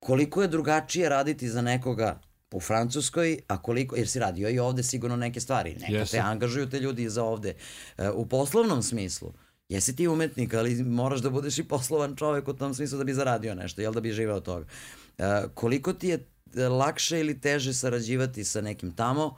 [0.00, 2.20] koliko je drugačije raditi za nekoga
[2.50, 6.12] u Francuskoj, a koliko, jer si radio i ovde sigurno neke stvari, neka Jesu.
[6.12, 7.54] te angažuju te ljudi za ovde.
[7.98, 9.32] E, u poslovnom smislu,
[9.68, 13.14] jesi ti umetnik, ali moraš da budeš i poslovan čovek u tom smislu da bi
[13.14, 14.66] zaradio nešto, jel da bi živeo od toga.
[15.18, 16.26] E, koliko ti je
[16.68, 19.36] lakše ili teže sarađivati sa nekim tamo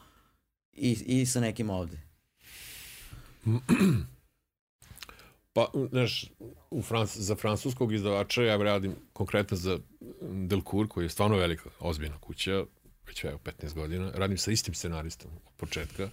[0.73, 1.99] i, i sa nekim ovde?
[5.55, 6.31] Pa, znaš,
[6.73, 9.79] u Frans, za francuskog izdavača ja radim konkretno za
[10.21, 12.65] Delcourt, koji je stvarno velika, ozbiljna kuća,
[13.07, 14.11] već evo 15 godina.
[14.15, 16.09] Radim sa istim scenaristom od početka.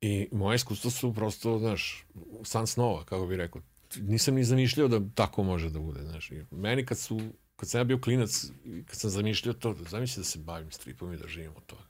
[0.00, 2.06] I moje iskustva su prosto, znaš,
[2.44, 3.62] san snova, kako bih rekao.
[3.96, 6.30] Nisam ni zamišljao da tako može da bude, znaš.
[6.30, 7.20] I meni kad su,
[7.56, 8.46] kad sam ja bio klinac,
[8.86, 11.82] kad sam zamišljao to, zamisli da se bavim stripom i da živim od toga.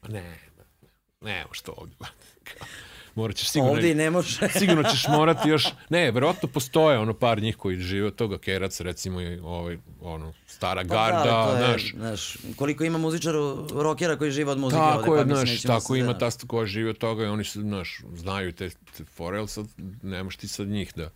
[0.00, 0.38] Pa ne, ne,
[1.20, 1.96] ne, što ovdje.
[3.14, 3.72] Morat ćeš sigurno...
[3.72, 4.48] Ovdje ne može.
[4.58, 5.66] sigurno ćeš morati još...
[5.88, 10.32] Ne, verovatno postoje ono par njih koji žive od toga, Kerac recimo i ovaj, ono,
[10.46, 11.94] stara pa garda, da, znaš.
[11.94, 12.36] znaš.
[12.56, 13.38] Koliko ima muzičara,
[13.72, 16.30] rokera koji žive od muzike tako ovde, je, pa znaš, tako ima da...
[16.30, 19.66] ta koja žive od toga i oni su, znaš, znaju te, te forel, sad
[20.02, 21.10] nemaš ti sad njih da...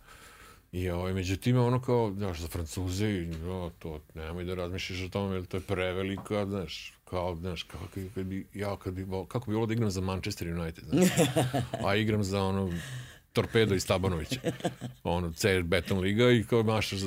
[0.71, 5.09] I ovaj, međutim, ono kao, znaš, za Francuze, i, o, to, nemoj da razmišljaš o
[5.09, 7.81] tome, jer to je prevelika, znaš, kao, znaš, kao,
[8.15, 11.09] kad bi, ja kad bi, kako bi ovo da igram za Manchester United, znaš,
[11.85, 12.73] a igram za ono,
[13.33, 14.39] Torpedo iz Tabanovića,
[15.03, 16.99] ono, C Beton Liga i kao mašaš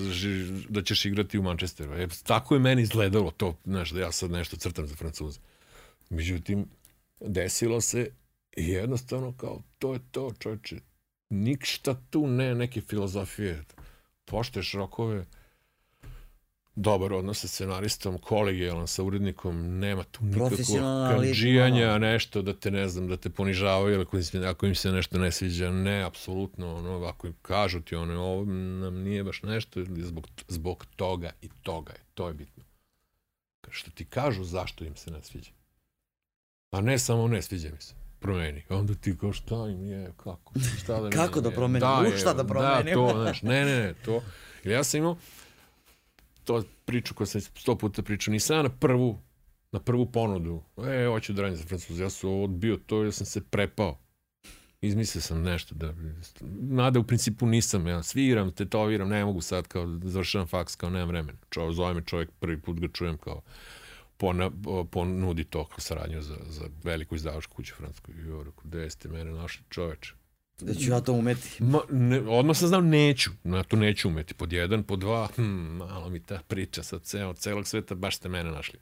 [0.69, 1.95] da, ćeš igrati u Manchesteru.
[1.95, 5.41] E, tako je meni izgledalo to, znaš, da ja sad nešto crtam za Francuze.
[6.11, 6.67] Međutim,
[7.21, 8.11] desilo se
[8.57, 10.77] i jednostavno kao, to je to, čovječe,
[11.31, 13.65] ništa tu ne, neke filozofije.
[14.25, 15.27] Pošteš rokove,
[16.75, 20.79] dobar odnos sa scenaristom, kolegijalan sa urednikom, nema tu nikakvog
[21.11, 24.75] kanđijanja, nešto da te, ne znam, da te ponižavaju ili ako im, se, ako im
[24.75, 29.25] se nešto ne sviđa, ne, apsolutno, ono, ako im kažu ti ono, ovo nam nije
[29.25, 32.65] baš nešto, zbog, zbog toga i toga je, to je bitno.
[33.71, 35.51] Što ti kažu zašto im se ne sviđa.
[36.71, 38.63] Pa ne samo ne sviđa mi se promeni.
[38.69, 40.53] Onda ti kao šta im je, kako,
[40.83, 42.91] šta da Kako da promeni, da, u šta da promeni.
[42.91, 44.23] Da, to, znaš, ne, ne, ne, to.
[44.65, 45.17] Ili ja sam imao,
[46.45, 49.19] to priču koju sam sto puta pričao, nisam ja na prvu,
[49.73, 53.27] na prvu ponudu, e, hoću da radim za Francuza, ja sam odbio to, ja sam
[53.27, 53.99] se prepao.
[54.81, 55.95] Izmislio sam nešto da...
[56.61, 60.91] Nada u principu nisam, ja sviram, tetoviram, ne mogu sad kao da završavam faks, kao
[60.91, 61.39] nemam vremena.
[61.51, 63.43] Čo, zove me čovjek, prvi put ga čujem kao
[64.17, 64.51] pona,
[64.91, 68.11] ponudi to kao saradnju za, za veliku izdavačku kuću Francusku.
[68.11, 70.15] I rekao, gde ste mene našli čoveče?
[70.63, 71.63] Da ću ja to umeti.
[71.63, 74.35] Ma, ne, odmah sam znao neću, na to neću umeti.
[74.35, 75.43] Pod jedan, pod dva, hm,
[75.77, 78.79] malo mi ta priča sa ceo, celog sveta, baš ste mene našli.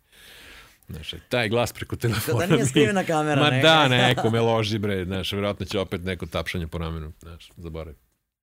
[0.89, 2.39] Znaš, taj glas preko telefona.
[2.39, 3.43] Da, da nije skrivena kamera.
[3.43, 3.63] Ma ne.
[3.63, 7.97] da, neko me loži, bre, znaš, vjerojatno će opet neko tapšanje po ramenu, znaš, zaboravi.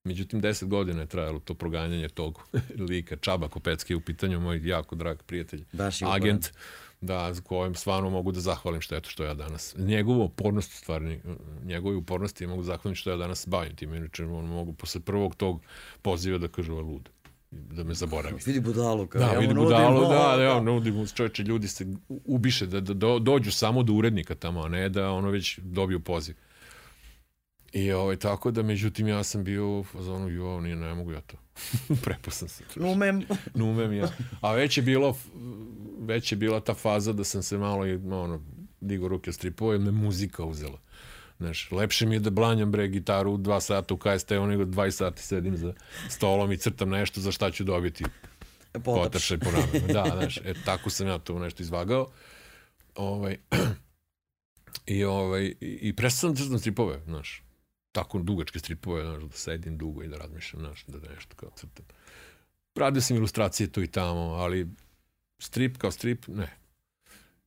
[0.04, 2.50] Međutim, deset godina je trajalo to proganjanje tog
[2.90, 3.16] lika.
[3.16, 6.46] Čaba Kopecki je u pitanju, moj jako drag prijatelj, Baš agent.
[6.46, 9.76] Uporan da, kojem stvarno mogu da zahvalim što eto što ja danas.
[9.78, 11.22] Njegovu upornost stvarni,
[11.64, 15.36] njegove upornosti mogu da zahvalim što ja danas bavim tim, inače on mogu posle prvog
[15.36, 15.62] tog
[16.02, 17.10] poziva da kažu lud
[17.52, 18.36] da me zaboravi.
[18.46, 19.08] Vidi budalu.
[19.08, 23.20] Kao, da, vidi budalu, da, da, ja nudim, čovječe, ljudi se ubiše da, da, da
[23.20, 26.36] dođu samo do urednika tamo, a ne da ono već dobiju poziv.
[27.74, 31.22] I ovaj, tako da, međutim, ja sam bio u fazonu, jo, nije, ne mogu ja
[31.22, 31.38] to.
[32.04, 32.64] Prepustan se.
[32.76, 33.22] Numem.
[33.54, 34.10] Numem ja.
[34.42, 35.18] A već je bilo,
[36.00, 38.42] već je bila ta faza da sam se malo, ono,
[38.82, 40.80] digo ruke stripova i me muzika uzela.
[41.40, 45.22] Znaš, lepše mi je da blanjam bre gitaru dva sata u KST-u nego 20 sati
[45.22, 45.74] sedim za
[46.10, 48.04] stolom i crtam nešto za šta ću dobiti
[48.84, 49.94] potršaj po ramenu.
[49.94, 52.08] Da, znaš, e, tako sam ja to nešto izvagao.
[52.96, 53.38] Ovaj,
[54.86, 57.47] I, ovaj, i, i prestao sam da crtam stripove, znaš
[57.98, 61.86] tako dugačke stripove, znaš, da sedim dugo i da razmišljam, znaš, da nešto kao crtam.
[62.76, 64.68] radio sam ilustracije tu i tamo, ali
[65.40, 66.54] strip kao strip, ne.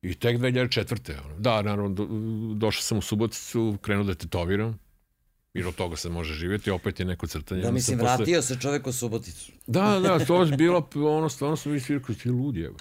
[0.01, 1.25] I tek 2004.
[1.25, 1.39] Ono.
[1.39, 2.07] Da, naravno, do,
[2.55, 4.79] došao sam u Suboticu, krenuo da tetoviram,
[5.53, 7.61] jer od toga se može živjeti, opet je neko crtanje.
[7.61, 9.51] Da, mislim, posle- vratio se čovek u Suboticu.
[9.67, 12.75] Da, da, to je bilo, ono, stvarno sam vidio svirku, ti ludi, evo.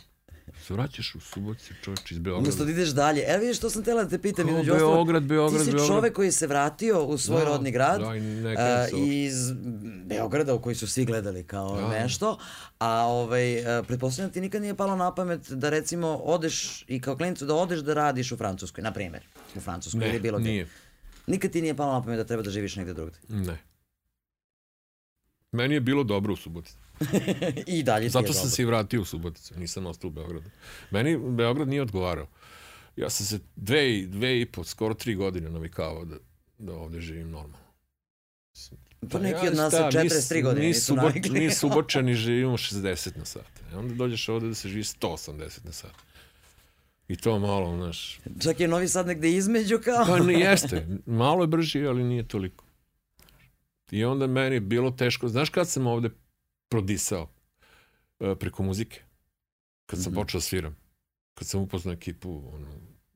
[0.60, 2.42] Se vraćaš u Subotici, čovječ iz Beograda.
[2.42, 3.22] Umesto da ideš dalje.
[3.22, 4.44] Evo vidiš što sam tela da te pitam.
[4.44, 5.86] Kao između ostalog, Beograd, Beograd, Ti si Beograd.
[5.88, 8.00] čovek koji se vratio u svoj Da, rodni grad.
[8.00, 8.96] da, i a, uopšte.
[8.98, 9.34] iz
[10.04, 11.88] Beograda u koji su svi gledali kao Da.
[11.90, 12.38] nešto.
[12.78, 16.50] A ovaj, a, pretpostavljam da ti nikad nije palo na pamet da recimo odeš
[16.88, 19.22] i kao klinicu da odeš da radiš u Francuskoj, na primjer.
[19.56, 20.68] U Francuskoj Ne, ili bilo gdje.
[21.26, 23.18] Nikad ti nije palo na pamet da treba da živiš negde drugde.
[23.28, 23.58] Ne.
[25.52, 26.76] Meni je bilo dobro u Subotici.
[27.66, 30.50] I dalje Zato sam se i vratio u Suboticu, nisam ostao u Beogradu.
[30.90, 32.26] Meni Beograd nije odgovarao.
[32.96, 36.16] Ja sam se dve, i- dve i po, skoro tri godine navikavao da,
[36.58, 37.56] da ovde živim normalno.
[39.10, 41.40] Pa neki od nas sa mi 43 s- godine mi nisu navikli.
[41.40, 43.50] Mi subočani živimo 60 na sat.
[43.72, 45.32] E onda dođeš ovde da se živi 180
[45.64, 45.94] na sat.
[47.08, 50.04] I to malo, znaš, Čak je Novi Sad negde između kao.
[50.06, 52.64] Pa ne jeste, malo je brži, ali nije toliko.
[53.90, 55.28] I onda meni je bilo teško.
[55.28, 56.10] Znaš kad sam ovde
[56.70, 57.28] prodisao
[58.20, 59.00] e, preko muzike?
[59.86, 60.20] Kad sam Mhm.
[60.20, 60.76] počeo da sviram.
[61.34, 62.66] Kad sam upoznao ekipu ono,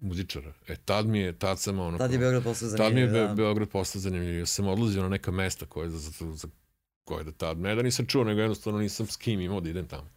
[0.00, 0.52] muzičara.
[0.68, 1.98] E, tad mi je, tad sam ono...
[1.98, 2.86] Tad je Beograd postao zanimljiv.
[2.86, 3.34] Tad mi je Be- da.
[3.34, 4.38] Beograd postao zanimljiv.
[4.38, 6.48] Ja sam odlazio na neka mesta koje za, za, za
[7.04, 9.86] koje da tad, ne da nisam čuo, nego jednostavno nisam s kim imao da idem
[9.88, 10.10] tamo.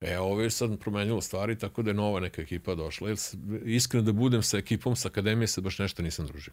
[0.00, 3.08] E, ovo je sad promenilo stvari, tako da je nova neka ekipa došla.
[3.08, 3.18] Jer,
[3.64, 6.52] iskreno da budem sa ekipom sa akademije se baš nešto nisam družio.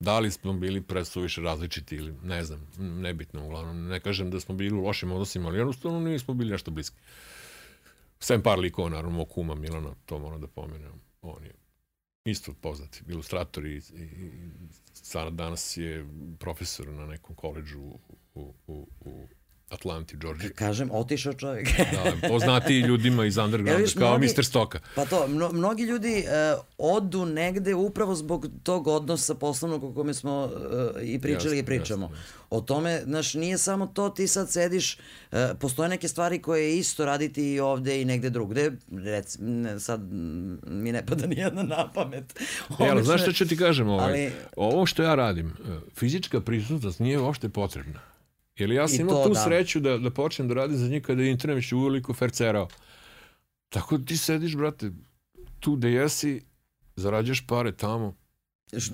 [0.00, 3.88] Da li smo bili presuviše različiti ili ne znam, nebitno uglavnom.
[3.88, 6.96] Ne kažem da smo bili u lošim odnosima, ali jednostavno nismo bili nešto bliski.
[8.20, 11.00] Sem par likova, naravno, mog kuma Milana, to moram da pomenem.
[11.22, 11.54] On je
[12.24, 16.06] isto poznati ilustrator i, i, i danas je
[16.38, 19.28] profesor na nekom koleđu u, u, u
[19.70, 20.50] Atlanti, Georgiji.
[20.50, 21.68] Kažem, otišao čovjek.
[21.78, 24.44] Da, poznati ljudima iz undergrounda, kao mnogi- Mr.
[24.44, 24.78] Stoka.
[24.94, 30.14] Pa to, mno, mnogi ljudi uh, odu negde upravo zbog tog odnosa poslovnog o kome
[30.14, 30.50] smo uh,
[31.02, 32.06] i pričali Jasno, i pričamo.
[32.06, 32.18] jasno,
[32.50, 36.78] O tome, znaš, nije samo to, ti sad sediš, uh, postoje neke stvari koje je
[36.78, 38.72] isto raditi i ovde i negde drugde.
[38.92, 40.00] Rec, ne, sad
[40.62, 42.40] mi ne pada ni jedna na pamet.
[42.70, 43.88] E, ali znaš šta ću ti kažem?
[43.88, 44.04] Ovaj?
[44.06, 45.52] Ali- Ovo što ja radim, e,
[45.94, 48.00] fizička prisutnost nije uopšte potrebna.
[48.56, 49.40] Jer ja I sam imao to tu da.
[49.40, 52.68] sreću da, da počnem da radim za njih kada je internet već uveliko fercerao.
[53.68, 54.90] Tako da ti sediš, brate,
[55.60, 56.42] tu gde jesi,
[56.96, 58.16] zarađaš pare tamo,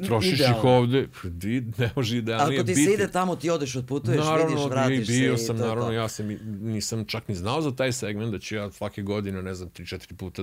[0.06, 0.58] trošiš idealno.
[0.58, 2.84] ih ovde, di, ne može idealnije Ako ti biti.
[2.84, 5.64] se ide tamo, ti odeš, otputuješ, naravno, vidiš, vratiš i bio se sam, i to
[5.64, 5.92] naravno, to.
[5.92, 9.42] ja sam, i- nisam čak ni znao za taj segment da ću ja svake godine,
[9.42, 10.42] ne znam, 3-4 puta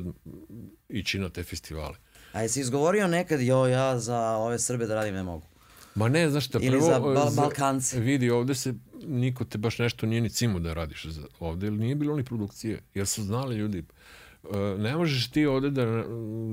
[0.89, 1.95] ići na te festivale.
[2.33, 5.47] A jesi izgovorio nekad, jo, ja za ove Srbe da radim ne mogu.
[5.95, 6.81] Ma ne, znaš šta, Ili prvo...
[6.83, 7.99] za Bal- za- Balkance.
[7.99, 8.73] Vidi, ovde se
[9.07, 11.05] niko te baš nešto nije ni cimu da radiš
[11.39, 13.83] ovde, ili nije bilo ni produkcije, jer su znali ljudi.
[14.43, 15.85] Uh, ne možeš ti ovde da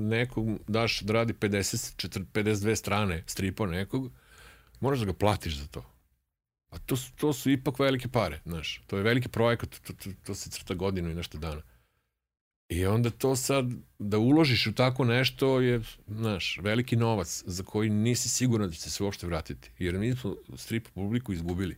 [0.09, 4.11] nekog daš da radi 50, 40, 52 strane stripa nekog,
[4.79, 5.83] moraš da ga platiš za to.
[6.69, 8.81] A to su, to su ipak velike pare, znaš.
[8.87, 11.61] To je veliki projekat, to, to, to se crta godinu i nešto dana.
[12.69, 13.65] I onda to sad,
[13.99, 18.89] da uložiš u tako nešto je, znaš, veliki novac za koji nisi siguran da će
[18.89, 19.71] se uopšte vratiti.
[19.79, 21.77] Jer mi smo strip publiku izgubili.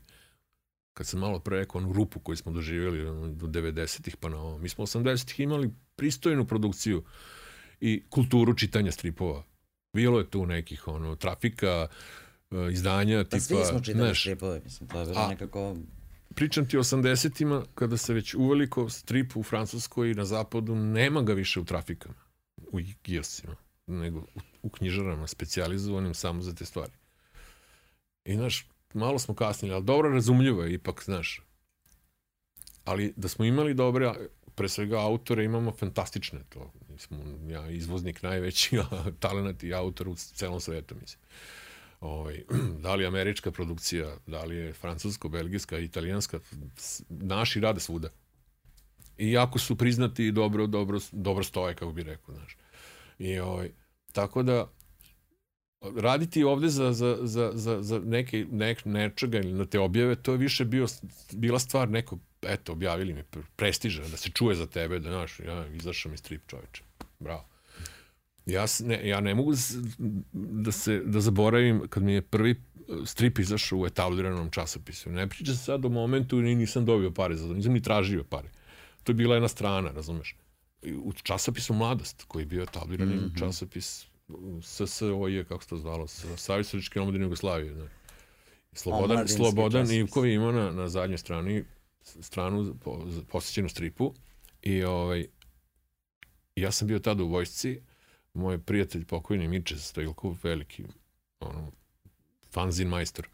[1.00, 3.04] Kad sam malo pre rekao onu rupu koju smo doživjeli
[3.36, 4.58] do 90-ih pa na ovo.
[4.58, 7.04] Mi smo 80-ih imali pristojnu produkciju
[7.80, 9.44] i kulturu čitanja stripova.
[9.94, 11.88] Bilo je tu nekih ono, trafika,
[12.52, 13.40] e, izdanja, Pa tipa...
[13.40, 15.76] svi smo čitali znaš, stripove, mislim, to je bilo A- nekako...
[16.36, 21.22] pričam ti o 80-ima, kada se već uveliko strip u Francuskoj i na zapadu, nema
[21.22, 22.22] ga više u trafikama,
[22.58, 23.56] u kioscima,
[23.88, 26.94] nego u, u knjižarama specijalizovanim samo za te stvari.
[28.26, 31.42] I, znaš, malo smo kasnili, ali dobro razumljivo je ipak, znaš.
[32.86, 34.14] Ali da smo imali dobre,
[34.56, 36.72] pre svega autore, imamo fantastične to.
[36.98, 37.18] Smo,
[37.48, 41.20] ja izvoznik najveći, a talent i autor u celom svetu, mislim
[42.00, 42.44] ovaj,
[42.84, 46.40] da li je američka produkcija, da li je francusko-belgijska, italijanska,
[46.78, 48.10] s- naši rade svuda.
[49.18, 52.58] I jako su priznati dobro, dobro, dobro stoje, kako bi rekao, znaš.
[53.20, 53.72] I, ovaj,
[54.12, 54.72] tako da,
[55.82, 60.32] raditi ovde za, za, za, za, za neke, nek, nečega ili na te objave, to
[60.32, 60.88] je više bio,
[61.34, 65.40] bila stvar nekog, eto, objavili mi, pre- prestiža, da se čuje za tebe, da, znaš,
[65.40, 66.84] ja izašao mi strip čoveče.
[67.20, 67.46] Bravo.
[68.46, 69.54] Ja, ne, ja ne mogu
[70.34, 75.10] da se da zaboravim kad mi je prvi eh, strip izašao u etabliranom časopisu.
[75.10, 78.24] Ne pričam se sad o momentu i nisam dobio pare za to, nisam ni tražio
[78.24, 78.50] pare.
[79.04, 80.36] To je bila jedna strana, razumeš?
[81.04, 83.40] U časopisu Mladost, koji je bio etablirani mm -hmm.
[83.40, 84.09] časopis
[84.62, 87.74] SSOJ, kako se to zvalo, sa Savjez Srpske omladine Jugoslavije.
[87.74, 87.94] Znači.
[88.74, 89.92] Slobodan, Slobodan.
[89.92, 91.64] Ivkovi ima na, na zadnjoj strani
[92.04, 94.14] stranu po, posjećenu stripu
[94.62, 95.28] i ovaj,
[96.56, 97.82] ja sam bio tada u vojsci,
[98.34, 100.84] moj prijatelj pokojni Miče Stojilkov, veliki
[101.40, 101.72] ono,
[102.52, 103.28] fanzin majstor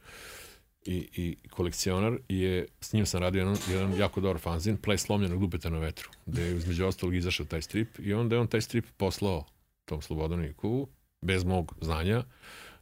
[0.86, 5.39] i, i kolekcionar je, s njim sam radio jedan, jedan jako dobar fanzin, Ples slomljenog
[5.39, 8.62] dupeta na vetru, gde je između ostalog izašao taj strip i onda je on taj
[8.62, 9.46] strip poslao
[9.86, 10.88] tom Slobodaniku,
[11.22, 12.24] bez mog znanja,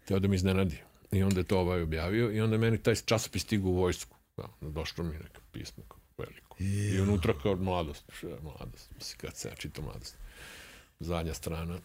[0.06, 0.78] teo da mi iznenadi.
[1.12, 4.18] I onda je to ovaj objavio i onda meni taj časopis stigu u vojsku.
[4.38, 6.58] Da, došlo mi neka pismo kao veliko.
[6.60, 8.12] I unutra kao mladost.
[8.22, 8.91] Je mladost?
[8.95, 10.18] Mislim, kad se ja čitam mladost.
[10.99, 11.78] Zadnja strana.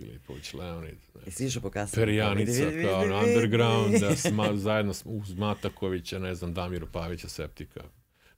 [0.00, 0.98] Filipović, Leonid.
[1.26, 2.00] I si išao po kasama.
[2.00, 7.80] Perjanica, kao na underground, da sma, zajedno uz Matakovića, ne znam, Damiru Pavića, Septika,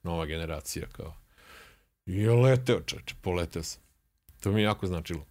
[0.03, 1.15] nova generacija, kao.
[2.05, 3.81] I je leteo, čeče, poleteo sam.
[4.39, 5.25] To mi je jako značilo.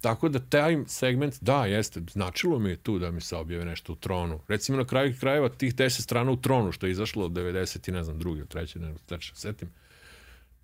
[0.00, 3.92] Tako da taj segment, da, jeste, značilo mi je tu da mi se objave nešto
[3.92, 4.40] u tronu.
[4.48, 7.92] Recimo na kraju krajeva tih 10 strana u tronu, što je izašlo od 90 i
[7.92, 9.68] ne znam, drugi, treći, ne znam, treći, setim,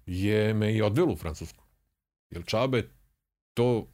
[0.06, 1.64] je me i odvelo u Francusku.
[2.30, 2.88] Jer Čabe
[3.54, 3.86] to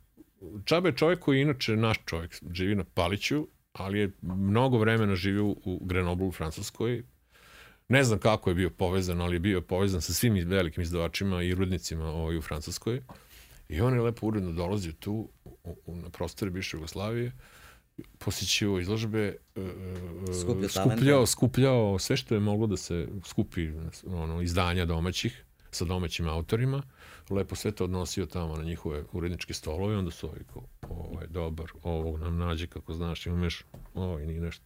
[0.64, 5.16] Čabe je čovjek koji je inače naš čovjek, živi na Paliću, ali je mnogo vremena
[5.16, 7.03] živio u Grenoblu u Francuskoj.
[7.89, 11.55] Ne znam kako je bio povezan, ali je bio povezan sa svim velikim izdavačima i
[11.55, 13.03] rudnicima ovaj, u Francuskoj.
[13.73, 17.33] I on je lepo uredno dolazio tu, u, u, na prostore bivše Jugoslavije,
[18.18, 21.27] posjećivao izložbe, e, e, Skupljao skupljao, talente.
[21.27, 23.70] skupljao sve što je moglo da se skupi
[24.07, 26.83] ono, izdanja domaćih sa domaćim autorima,
[27.31, 30.41] lepo sve to odnosio tamo na njihove uredničke stolove onda su ovi
[30.89, 33.64] ovaj, dobar, ovog nam nađe kako znaš, imaš,
[33.95, 34.64] ovaj, nije nešto.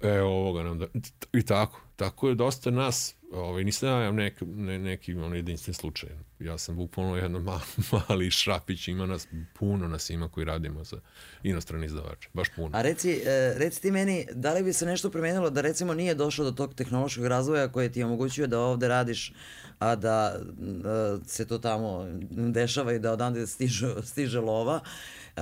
[0.00, 0.86] E, ovoga nam da...
[1.32, 1.80] I tako.
[1.96, 6.10] Tako je dosta nas, ovaj, nisam ja nek, ne, neki ono, jedinstven slučaj.
[6.38, 7.60] Ja sam bukvalno jedno ma,
[8.08, 9.28] mali šrapić, ima nas,
[9.58, 10.96] puno nas ima koji radimo za
[11.42, 12.28] inostrani izdavače.
[12.32, 12.70] Baš puno.
[12.72, 16.14] A reci, e, reci ti meni, da li bi se nešto promenilo da recimo nije
[16.14, 19.32] došlo do tog tehnološkog razvoja koje ti omogućuje da ovde radiš,
[19.78, 24.80] a da e, se to tamo dešava i da odande stiže, stiže lova,
[25.36, 25.40] e,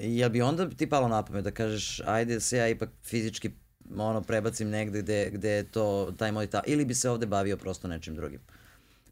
[0.00, 3.50] jel bi onda ti palo na pamet da kažeš ajde se ja ipak fizički
[3.90, 5.84] ono prebacim negde gde, gde je to
[6.16, 8.40] taj moj ta ili bi se ovde bavio prosto nečim drugim?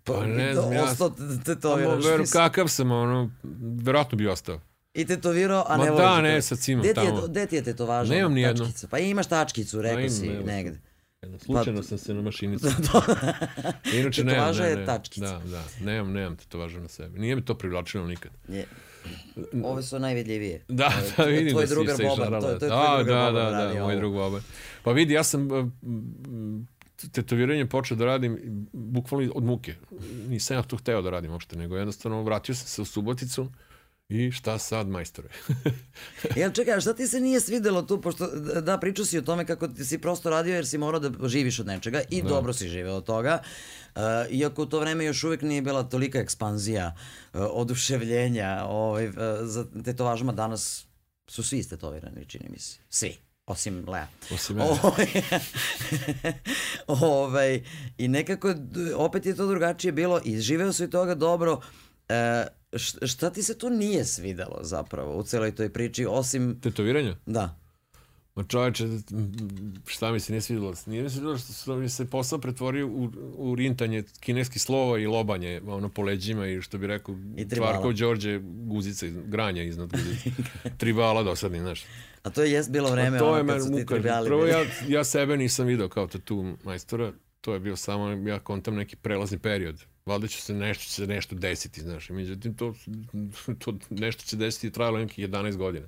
[0.04, 1.10] Pa ne znam, ja- Ostao
[1.44, 3.30] te to Samo veru, kakav sam, ono,
[3.76, 4.60] verovatno bi ostao.
[4.94, 6.42] I tetovirao, a Ma ne da, voliš ne, to.
[6.42, 7.22] sad si imam Gde je, tamo.
[7.22, 8.14] gde ti je tetovaža?
[8.14, 8.66] Nemam ni jednu.
[8.90, 10.46] Pa imaš tačkicu, rekao si sad.
[10.46, 10.78] negde.
[11.38, 12.66] Slučajno Pa- sam se na mašinici.
[13.94, 15.26] Inače nemam, Tetovaža ne, je ne, tačkica.
[15.28, 17.18] Da, da, nemam, nemam tetovaža na sebi.
[17.18, 18.32] Nije mi to privlačilo nikad.
[18.48, 18.66] Je.
[19.64, 20.64] Ove su najvidljivije.
[20.68, 22.86] Da, Ove, da, vidim tvoj da si drugar se Boban, to je- to je da,
[22.86, 24.42] tvoj drugar da, Boban da, da, radi moj drug Boban.
[24.82, 25.48] Pa vidi, ja sam
[25.82, 26.66] m,
[27.09, 28.38] tetoviranje počeo da radim
[28.72, 29.74] bukvalno od muke.
[30.28, 33.48] Nisam ja to hteo da radim uopšte, nego jednostavno vratio sam se u Suboticu
[34.09, 35.28] i šta sad, majstore?
[36.36, 38.26] Jel čekaj, a šta ti se nije svidelo tu, pošto
[38.61, 41.61] da pričao si o tome kako ti si prosto radio jer si morao da živiš
[41.61, 43.38] od nečega i dobro si živeo od toga.
[43.40, 43.46] Uh,
[44.30, 46.95] iako u to vreme još uvek nije bila tolika ekspanzija
[47.32, 50.86] uh, oduševljenja ovaj, uh, za tetovažama danas
[51.26, 52.78] su svi istetovirani, čini mi se.
[52.88, 53.16] Svi.
[53.47, 54.07] Osim Lea.
[54.34, 54.70] Osim mene.
[54.82, 55.07] Ovaj,
[57.11, 57.62] ovaj,
[57.99, 58.55] I nekako
[58.97, 61.61] opet je to drugačije bilo i živeo si od toga dobro.
[62.09, 62.47] E,
[63.07, 66.61] šta ti se tu nije svidelo zapravo u celoj toj priči, osim...
[66.61, 67.16] Tetoviranja?
[67.26, 67.61] Da.
[68.35, 68.85] Ma čoveče,
[69.87, 70.74] šta mi se nije svidjelo?
[70.87, 74.99] Nije mi se svidjelo što što mi se posao pretvorio u, u rintanje kineskih slova
[74.99, 77.16] i lobanje ono po leđima i što bi rekao.
[77.57, 80.30] Tvarkov Đorđe guzice, iz- granja iznad guzice.
[80.78, 81.85] Tribala dosadni, znaš.
[82.22, 84.28] A to je jest bilo vreme to je ono kad su ti tribali.
[84.28, 88.74] Prvo ja, ja sebe nisam video kao tatu majstora, to je bio samo, ja kontam
[88.74, 89.85] neki prelazni period.
[90.07, 92.11] Valjda će se nešto, će se nešto desiti, znaš.
[92.11, 92.74] Međutim, to,
[93.59, 95.87] to nešto će desiti i trajalo nekih 11 godina.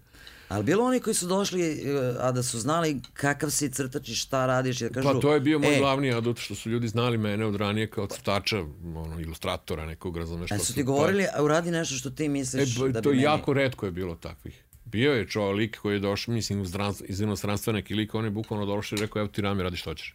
[0.54, 4.14] Ali bilo oni koji su došli, e, a da su znali kakav si crtač i
[4.14, 5.08] šta radiš, jer kažu...
[5.08, 7.90] Pa to je bio moj e, glavni adut, što su ljudi znali mene od ranije
[7.90, 8.60] kao crtača,
[8.96, 10.52] ono, ilustratora nekog, razumeš.
[10.52, 13.02] A pa su ti govorili, a uradi nešto što ti E, misliš ba, da bi
[13.02, 13.22] to meni...
[13.22, 14.64] jako redko je bilo takvih.
[14.84, 16.64] Bio je čovjek lik koji je došao, mislim,
[17.04, 19.90] iz inostranstva neki lik, on je bukvalno došao i rekao, evo ti rami, radi što
[19.90, 20.14] hoćeš.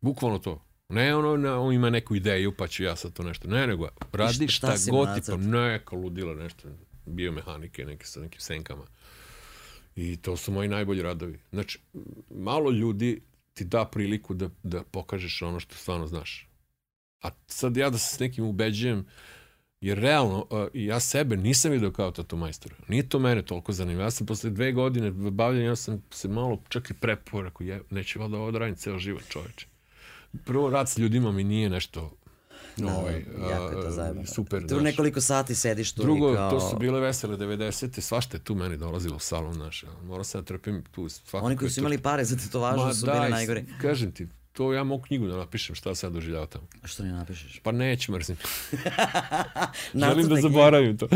[0.00, 0.62] Bukvalno to.
[0.88, 3.48] Ne ono, na, on ima neku ideju, pa ću ja sad to nešto.
[3.48, 6.68] Ne, nego, radi šta šta, god ti pa neka ludila nešto,
[7.06, 8.84] biomehanike, neke sa nekim senkama.
[9.96, 11.38] I to su moji najbolji radovi.
[11.50, 11.78] Znači,
[12.30, 13.22] malo ljudi
[13.54, 16.48] ti da priliku da, da pokažeš ono što stvarno znaš.
[17.22, 19.06] A sad ja da se s nekim ubeđujem,
[19.80, 22.74] jer realno, ja sebe nisam vidio kao tatu majstora.
[22.88, 24.02] Nije to mene toliko zanimljivo.
[24.02, 27.82] Ja sam posle dve godine bavljanja, ja sam se malo čak i prepao, rekao, je,
[27.90, 29.66] neće valjda ovo da radim ceo život, čoveče.
[30.44, 32.16] Prvo, rad s ljudima mi nije nešto
[32.76, 34.26] Da, ovaj, jako je to zajebano.
[34.26, 34.62] super.
[34.62, 34.82] Tu znaš.
[34.82, 36.50] nekoliko sati sediš tu Drugo, kao...
[36.50, 38.00] to su bile vesele 90.
[38.00, 39.84] Svašta je tu meni dolazilo u salon naš.
[40.04, 41.46] Morao sam da trpim tu svakako.
[41.46, 43.64] Oni koji su imali pare za tetovažu su da, bili najgori.
[43.80, 46.64] Kažem ti, to ja mogu knjigu da napišem šta sad doživljava tamo.
[46.82, 47.60] A što ne napišeš?
[47.62, 48.36] Pa neću, mrzim.
[49.94, 51.08] Želim da zaboravim to.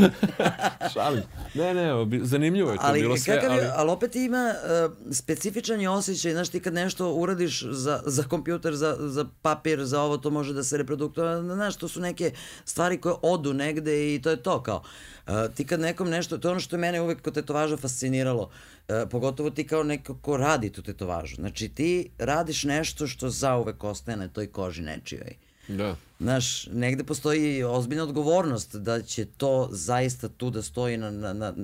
[0.92, 1.22] Šalim.
[1.54, 1.90] Ne, ne,
[2.22, 3.66] zanimljivo je to ali, bilo sve, kakav ali...
[3.74, 8.74] ali opet ima uh, specifičan je osjećaj, znaš ti kad nešto uradiš za, za kompjuter,
[8.74, 12.32] za, za papir, za ovo, to može da se reproduktuje, znaš, to su neke
[12.64, 14.76] stvari koje odu negde i to je to kao.
[14.76, 15.15] Uh,
[15.54, 18.94] ti kad nekom nešto, to je ono što je mene uvek kod tetovaža fasciniralo, uh,
[19.10, 21.34] pogotovo ti kao neko ko radi tu tetovažu.
[21.36, 25.36] Znači ti radiš nešto što zauvek ostaje na toj koži nečijoj.
[25.68, 25.96] Da.
[26.20, 31.54] Znaš, negde postoji ozbiljna odgovornost da će to zaista tu da stoji na, na, na,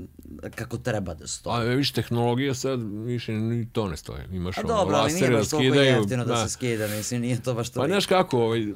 [0.55, 1.57] kako treba da stoji.
[1.57, 4.23] A viš, tehnologija sad više ni to ne stoji.
[4.33, 5.97] Imaš A ono, dobro, ali nije lasere baš da toliko skidaju.
[5.97, 7.81] jeftino da, se skida, mislim, nije to baš to.
[7.81, 8.67] Pa znaš kako, ovaj,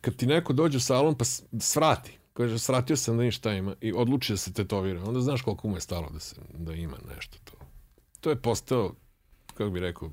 [0.00, 1.24] kad ti neko dođe u salon pa
[1.60, 5.42] svrati, kaže svratio sam da vidim šta ima i odluči da se tetovira, onda znaš
[5.42, 7.52] koliko mu je stalo da, se, da ima nešto to.
[8.20, 8.94] To je postao,
[9.46, 10.10] kako bi rekao,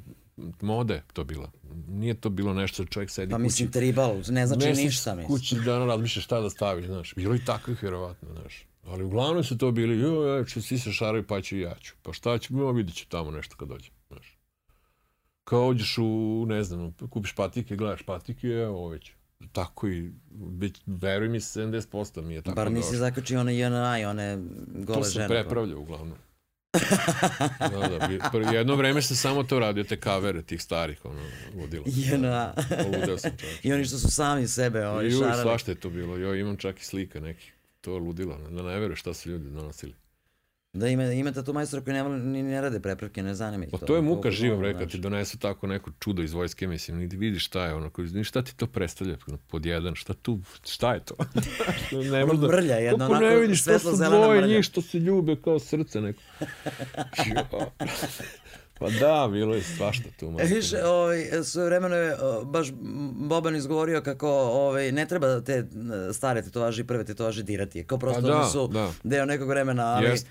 [0.62, 1.52] mode to bila.
[1.88, 3.44] Nije to bilo nešto da čovjek sedi Pa kući.
[3.44, 5.38] mislim, tribal, ne znači Mesiš ništa, mislim.
[5.38, 7.14] kući da ono razmišljaš šta da staviš, znaš.
[7.16, 8.68] Bilo i takvih, vjerovatno, znaš.
[8.86, 11.76] Ali uglavnom su to bili, jo, ja ću, svi se šaraju, pa ću i ja
[11.82, 11.94] ću.
[12.02, 14.38] Pa šta ću, no, vidit ću tamo nešto kad dođe, znaš.
[15.44, 19.12] Kao ođeš u, ne znam, kupiš patike, gledaš patike, evo već.
[19.48, 20.12] Tako i,
[20.52, 22.98] već, veruj mi, 70% mi je tako Bar nisi došlo.
[23.00, 24.38] zakačio one JNA i one
[24.68, 25.28] gole To sam žene.
[25.30, 26.18] prepravljao uglavnom.
[27.62, 31.22] da, da, bi- jedno vreme sam samo to radio, te kavere tih starih, ono,
[31.54, 31.84] vodila.
[31.88, 32.54] JNA.
[32.84, 33.60] Poludeo sam čovječ.
[33.64, 35.42] I oni što su sami sebe ovaj, šarali.
[35.42, 36.18] svašta je to bilo.
[36.18, 37.54] Jo, imam čak i slika nekih.
[37.82, 38.38] To je ludilo.
[38.40, 39.94] Da ne veruješ šta su ljudi donosili.
[40.74, 43.78] Da ima, imate tu majstora koji ne, ni ne rade prepravke, ne zanima ih Pa
[43.78, 43.86] to.
[43.86, 44.92] to je muka Koliko kad znaš.
[44.92, 48.42] ti donesu tako neko čudo iz vojske, mislim, niti vidiš šta je ono, koji, šta
[48.42, 49.18] ti to predstavlja
[49.48, 51.16] pod jedan, šta tu, šta je to?
[52.12, 54.56] ne možda, mrlja jedna, kako ne onako vidiš, to su dvoje mrlja.
[54.56, 56.22] njih što se ljube kao srce neko.
[58.80, 60.36] Pa da, bilo je svašta tu.
[60.40, 62.16] E, Viš, ovaj, svoje vremeno je
[62.46, 62.68] baš
[63.14, 65.68] Boban izgovorio kako ovaj, ne treba te
[66.14, 67.84] stare tetovaže i prve tetovaže dirati.
[67.84, 68.92] Kao prosto Pa da, su da.
[69.04, 70.28] deo nekog vremena, ali Jest.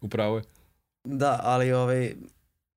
[0.00, 0.42] Upravo je.
[1.04, 2.14] da, ali ovaj,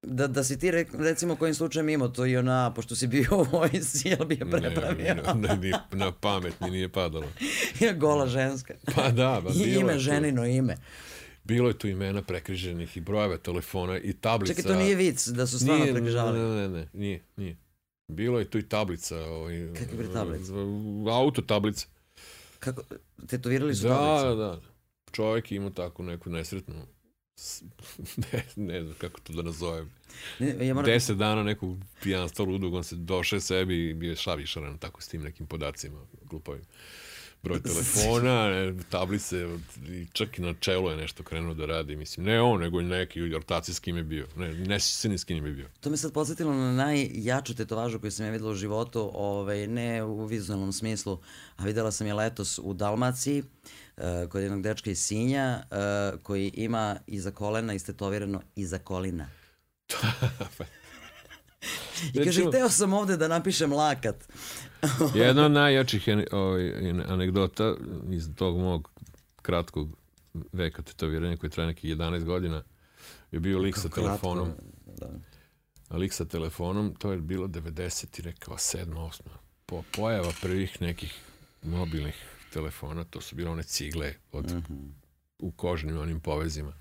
[0.02, 3.46] da, da si ti recimo kojim slučajem imao to i ona, pošto si bio u
[3.52, 5.16] vojsci, jel bi je prepravio?
[5.16, 7.26] Ne, ne, ne, na pamet mi nije padalo.
[7.98, 8.74] Gola ženska.
[8.96, 10.00] Pa da, pa I bilo ime, je tu.
[10.00, 10.76] ženino ime.
[11.44, 14.54] Bilo je tu imena prekriženih i brojeve telefona i tablica.
[14.54, 16.40] Čekaj, to nije vic, da su stvarno Nije, prekrižavali.
[16.40, 17.58] Ne, ne, ne, nije, nije.
[18.08, 19.18] Bilo je tu i tablica.
[19.20, 20.52] Ovaj, Kakve bre tablice?
[21.12, 21.88] Auto tablica.
[22.60, 22.82] Kako,
[23.28, 24.28] tetovirali su Da, tablice?
[24.28, 24.62] da, da.
[25.12, 26.86] Čovjek ima tako neku nesretnu
[28.32, 29.92] ne, ne znam kako to da nazovem.
[30.40, 34.16] Ne, Ja moram, Deset dana nekog pijanstva ludog, on se došao sebi i bio je
[34.16, 36.00] šavišaran tako s tim nekim podacima
[36.30, 36.64] glupovim.
[37.44, 38.52] Broj telefona,
[38.90, 39.48] tablice,
[40.14, 41.96] čak i na čelu je nešto krenuo da radi.
[41.96, 44.28] Mislim, ne on, nego neki ortaci s kim je bio.
[44.36, 45.70] Ne, ne se ni s kim je bio.
[45.80, 50.04] To me sad podsjetilo na najjaču tetovažu koju sam ja videla u životu, ovaj, ne
[50.04, 51.20] u vizualnom smislu,
[51.56, 53.46] a videla sam je letos u Dalmaciji, uh,
[54.30, 59.28] kod jednog dečka iz Sinja, uh, koji ima iza kolena istetovirano iza kolina.
[62.14, 64.16] I kaže, hteo sam ovde da napišem lakat.
[65.16, 67.76] Jedna od najjačih ovaj, anegdota
[68.12, 68.90] iz tog mog
[69.42, 69.90] kratkog
[70.54, 72.64] veka tetoviranja koji traje nekih 11 godina
[73.32, 74.50] je bio lik sa telefonom.
[74.98, 75.10] Da.
[75.98, 79.22] Lik sa telefonom, to je bilo 90 i rekao 7, 8.
[79.66, 81.20] Po pojava prvih nekih
[81.64, 84.54] mobilnih telefona, to su bile one cigle od,
[85.40, 86.74] u kožnim onim povezima.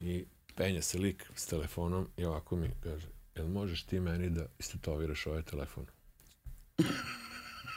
[0.00, 0.24] I
[0.54, 5.26] penje se lik s telefonom i ovako mi kaže, jel možeš ti meni da istetoviraš
[5.26, 5.86] ovaj telefon?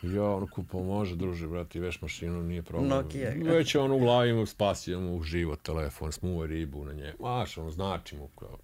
[0.04, 2.90] Ja, ono kupo, može, druže, brate, veš mašinu, nije problem.
[2.90, 3.34] Nokia.
[3.44, 7.14] Već on u glavi mu spasio mu život, telefon, smuva ribu na njemu.
[7.20, 8.58] Maš, ono, znači mu kao.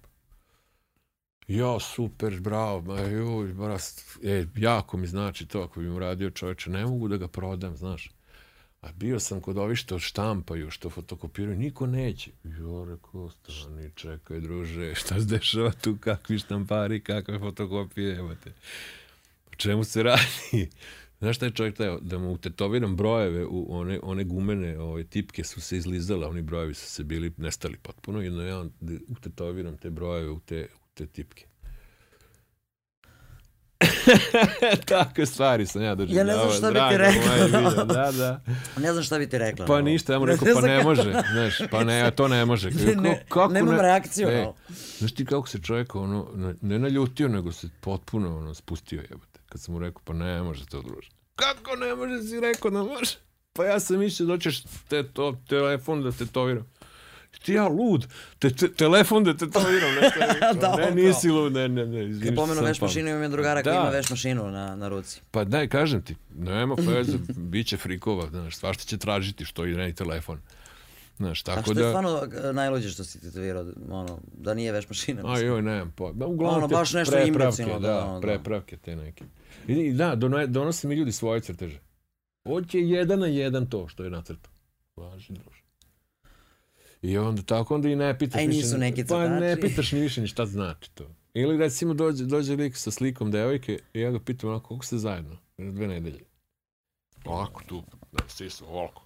[1.48, 6.30] Ja, super, bravo, ma joj, brast, e, jako mi znači to, ako bi mu radio
[6.30, 8.10] čoveče, ne mogu da ga prodam, znaš.
[8.80, 12.30] A bio sam kod ovih što štampaju, što fotokopiraju, niko neće.
[12.44, 18.52] Jo, rekao, stani, čekaj, druže, šta se dešava tu, kakvi štampari, kakve fotokopije, evo te.
[19.52, 20.68] O čemu se radi?
[21.20, 21.98] Znaš šta je čovjek teo?
[22.00, 26.74] Da mu utetoviram brojeve u one, one gumene ove, tipke su se izlizale, oni brojevi
[26.74, 28.64] su se bili nestali potpuno, jedno ja
[29.08, 31.49] utetoviram te brojeve u te, u te tipke.
[34.86, 36.30] Takve stvari sam ja doživljavao.
[36.30, 37.04] Ja ne znam šta bi ti
[37.44, 38.40] video, Da, da.
[38.82, 39.66] Ne znam šta bi ti rekla.
[39.66, 41.02] Pa ništa, ja mu rekao, Ne pa ne može,
[41.32, 42.70] znaš, pa ne, to ne može.
[42.74, 44.56] Ne, Kako- ne, kako nemam ne- reakciju na E, ovo.
[44.98, 46.26] Znaš ti kako se čovjek ono,
[46.60, 49.40] ne naljutio, nego se potpuno ono, spustio jebote.
[49.48, 51.08] Kad sam mu rekao, pa ne može to druže.
[51.36, 53.16] Kako ne može, si rekao da može?
[53.52, 56.66] Pa ja sam mislio da ćeš te, to, telefon da tetoviram.
[57.38, 58.06] Ti ja lud,
[58.38, 60.20] te, te, telefon da tetoviram, nešto.
[60.40, 63.62] Da, da, ne, nisi lud, ne, ne, ne, izvini Kad pomenu veš mašinu, imam drugara
[63.62, 63.80] koji Da.
[63.80, 65.20] ima veš mašinu na, na ruci.
[65.30, 69.74] Pa daj, kažem ti, nema veze, bit će frikova, znaš, svašta će tražiti što i
[69.74, 70.40] ne telefon.
[71.16, 71.88] Znaš, A tako što je da...
[71.90, 75.22] stvarno e, najluđe što si tetovirao, ono, da nije veš mašina?
[75.24, 75.48] A mislim.
[75.48, 76.12] joj, nemam po...
[76.12, 78.20] Da, uglavnom Ono, te baš nešto prepravke, da, da, ono, da.
[78.20, 79.24] prepravke te neke.
[79.66, 81.78] I, da, dono, donose mi ljudi svoje crteže.
[82.48, 84.52] Hoće jedan na jedan to što je nacrtao.
[84.96, 85.59] Važi, druže.
[87.02, 89.50] I onda tako, onda i ne pitaš A i više nisu ni- neki Pa ne
[89.50, 89.68] crtači.
[89.68, 91.04] pitaš ni više ni šta znači to.
[91.34, 94.98] Ili recimo dođe, dođe lik sa slikom devojke i ja ga pitam onako, koliko ste
[94.98, 95.36] zajedno?
[95.58, 96.20] Dve nedelje.
[97.24, 97.82] Ovako tu,
[98.12, 99.02] da, svi su ovoliko.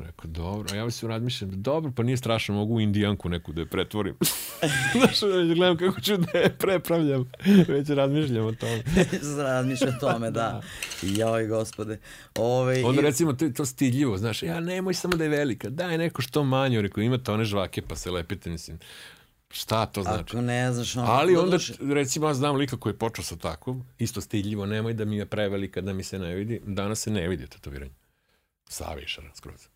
[0.00, 3.60] Rekao, dobro, a ja sam razmišljam, dobro, pa nije strašno, mogu u indijanku neku da
[3.60, 4.14] je pretvorim.
[4.92, 7.30] Znaš, već gledam kako ću da je prepravljam,
[7.68, 8.82] već razmišljam o tome.
[9.44, 10.62] Razmišlja o tome, da.
[11.18, 11.98] Joj, gospode.
[12.36, 15.98] Ove, Onda i- recimo to, to stidljivo, znaš, ja nemoj samo da je velika, daj
[15.98, 18.78] neko što manje, rekao, imate one žvake pa se lepite, mislim,
[19.50, 20.20] šta to znači?
[20.26, 23.36] Ako ne znaš, ono, Ali onda, doduše- recimo, ja znam lika koji je počeo sa
[23.36, 27.10] takvom, isto stidljivo, nemoj da mi je prevelika, da mi se ne vidi, danas se
[27.10, 27.92] ne vidi tetoviranje.
[28.68, 29.68] Savišara, skroz.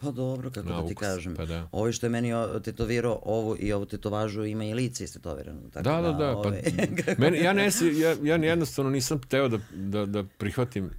[0.00, 1.34] Pa dobro, kako da ti kažem.
[1.36, 1.68] pa da.
[1.72, 2.30] Ovi što je meni
[2.64, 5.60] tetovirao ovu i ovu tetovažu ima i lice istetovirano.
[5.64, 6.32] Tako Da, da, da.
[6.32, 6.62] Pa, ove,
[6.98, 10.90] kako- meni, ja, ne, ja, ja jednostavno nisam teo da, da, da prihvatim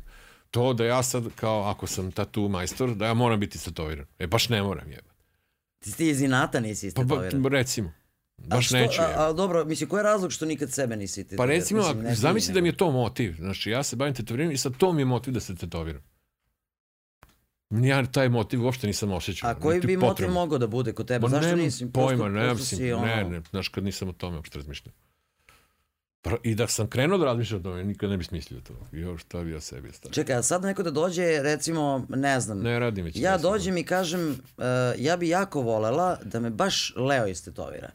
[0.52, 4.06] to da ja sad, kao ako sam tatu majstor, da ja moram biti tetoviran.
[4.20, 5.10] E, baš ne moram, jeba.
[5.80, 7.46] Ti, ti iz inata nisi Pa, istetoviran.
[7.46, 7.92] recimo.
[8.40, 11.24] A Baš što- neću, a, a, dobro, mislim, koji je razlog što nikad sebe nisi
[11.24, 11.46] Pa tetovirao?
[11.50, 11.84] recimo,
[12.14, 13.36] zamisli da mi je to motiv.
[13.36, 16.02] Znači, ja se bavim tetoviranjem i sad to mi je motiv da se tetoviram.
[17.74, 19.50] Ja taj motiv uopšte nisam osjećao.
[19.50, 21.20] A koji bi motiv mogao da bude kod tebe?
[21.22, 21.88] Ma Zašto nemam nisi?
[21.88, 24.94] pojma, Prosto- ne, prosto si, ono- ne, ne, znaš, kad nisam o tome uopšte razmišljao.
[26.44, 28.74] I da sam krenuo da razmišljam o tome, nikad ne bi smislio to.
[28.92, 30.14] Jo, šta bi ja sebi stavio.
[30.14, 33.16] Čekaj, a sad neko da dođe, recimo, ne znam, Ne radim već.
[33.16, 34.64] ja dođem i kažem, uh,
[34.98, 37.90] ja bi jako volela da me baš Leo istetovira.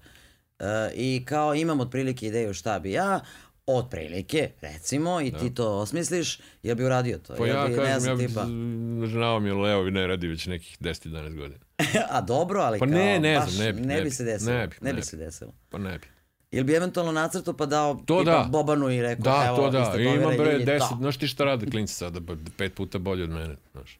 [0.61, 3.21] Uh, I kao imam otprilike ideju šta bi ja,
[3.67, 7.35] otprilike, recimo, i ti to osmisliš, ja bi uradio to.
[7.35, 8.47] Pa ja, bi, ne kažem, ja znam, bi, tipa,
[9.07, 11.61] žao mi je Leo ne radi već nekih 10-11 godina.
[12.17, 14.11] a dobro, ali Pa kao, ne, ne baš znam, ne bi, ne ne bi bi,
[14.11, 14.53] se desilo.
[14.53, 15.53] ne bi, ne bi ne se desilo.
[15.69, 16.07] Pa ne bi.
[16.51, 18.49] Ili bi eventualno nacrtao pa dao To tipa da.
[18.51, 19.79] Bobanu i rekao, Da, evo, to da.
[19.81, 20.97] istetoviraj Ima bre i 10, to.
[21.01, 22.21] znaš ti šta rade klinci sada,
[22.57, 23.99] pet puta bolje od mene, znaš.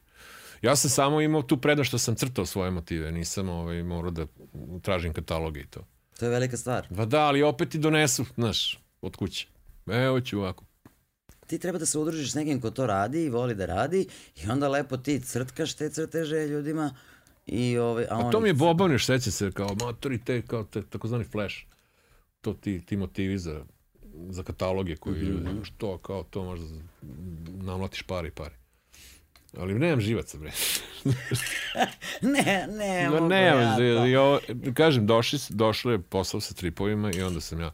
[0.61, 4.25] Ja sam samo imao tu prednost što sam crtao svoje motive, nisam ovaj, morao da
[4.81, 5.79] tražim kataloge i to.
[6.19, 6.87] To je velika stvar.
[6.95, 9.47] Pa da, ali opet ti donesu, znaš, od kuće.
[9.89, 10.63] Evo ću ovako.
[11.47, 14.49] Ti treba da se udružiš s nekim ko to radi i voli da radi i
[14.49, 16.93] onda lepo ti crtkaš te crteže ljudima
[17.45, 20.63] i ovaj, a, A to mi je Boban još seća se kao motori te, kao
[20.63, 21.55] te, takozvani flash.
[22.41, 23.61] To ti, ti motivi za,
[24.29, 25.25] za kataloge koji Mhm.
[25.25, 26.65] ljudi, što kao to možda
[27.47, 28.55] namlatiš pare i pare.
[29.57, 30.51] Ali nemam živaca, bre.
[32.21, 33.43] Ne, ne, Ma ne,
[34.11, 34.39] ja ovo,
[34.73, 37.71] kažem, došli, došlo je posao sa tripovima i onda sam ja,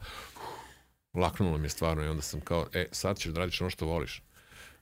[1.14, 3.86] laknulo mi je stvarno i onda sam kao, e, sad ćeš da radiš ono što
[3.86, 4.22] voliš.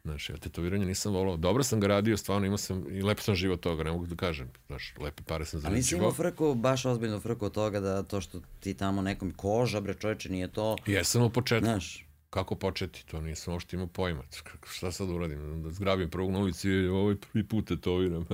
[0.05, 1.37] Znaš, ja tetoviranje nisam volao.
[1.37, 4.16] Dobro sam ga radio, stvarno imao sam i lepo sam živo toga, ne mogu da
[4.16, 4.51] kažem.
[4.66, 8.20] Znaš, lepe pare sam A nisi imao frku, baš ozbiljnu frku od toga da to
[8.20, 11.64] što ti tamo nekom koža, bre čoveče, nije to, Jesam u početku.
[11.64, 13.07] znaš, Kako početi?
[13.07, 14.22] To nisam uopšte imao pojma.
[14.70, 15.62] Šta sad uradim?
[15.62, 18.26] Da zgrabim prvog na ulici i ovaj prvi put tetoviram.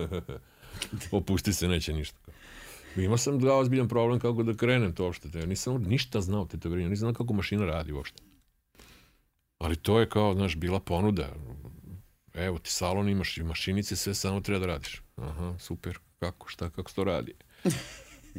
[1.10, 2.18] Opusti se, neće ništa.
[3.04, 5.30] Imao sam da ozbiljan problem kako da krenem to uopšte.
[5.30, 8.22] Te- Nisam ništa znao o tetoviranju, nisam znao kako mašina radi uopšte.
[9.58, 11.34] Ali to je kao, znaš, bila ponuda.
[12.34, 15.02] Evo ti salon, imaš i mašinice, sve samo treba da radiš.
[15.16, 15.98] Aha, super.
[16.18, 17.34] Kako, šta, kako se to radi?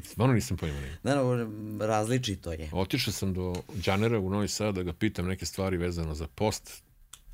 [0.03, 0.79] Stvarno nisam pojma.
[0.79, 0.97] nemam.
[1.03, 2.69] da, no, različito je.
[2.73, 3.53] Otišao sam do
[3.85, 6.83] Đanera u Novi Sad da ga pitam neke stvari vezano za post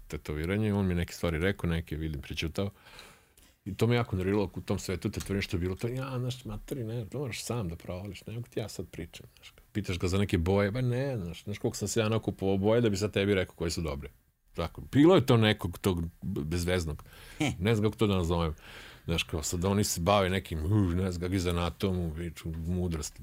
[0.08, 0.74] tetoviranje.
[0.74, 2.70] On mi neke stvari rekao, neke vidim pričutao.
[3.66, 5.88] I to me jako nerviralo u tom svetu tetoviranja što je bilo to.
[5.88, 8.26] Ja, znaš, materi, ne, to moraš sam da provališ.
[8.26, 9.28] Ne mogu ti ja sad pričam.
[9.36, 9.54] Znaš.
[9.72, 12.82] Pitaš ga za neke boje, ba ne, znaš, znaš koliko sam se ja nakupovao boje
[12.82, 14.10] da bi sad tebi rekao koje su dobre.
[14.54, 17.04] Tako, bilo je to nekog tog bezveznog.
[17.60, 18.54] Ne znam kako to da nazovem.
[19.06, 23.14] Znaš, kao sad oni se bave nekim, uh, ne znam, kako iz anatomu, viču, mudrost,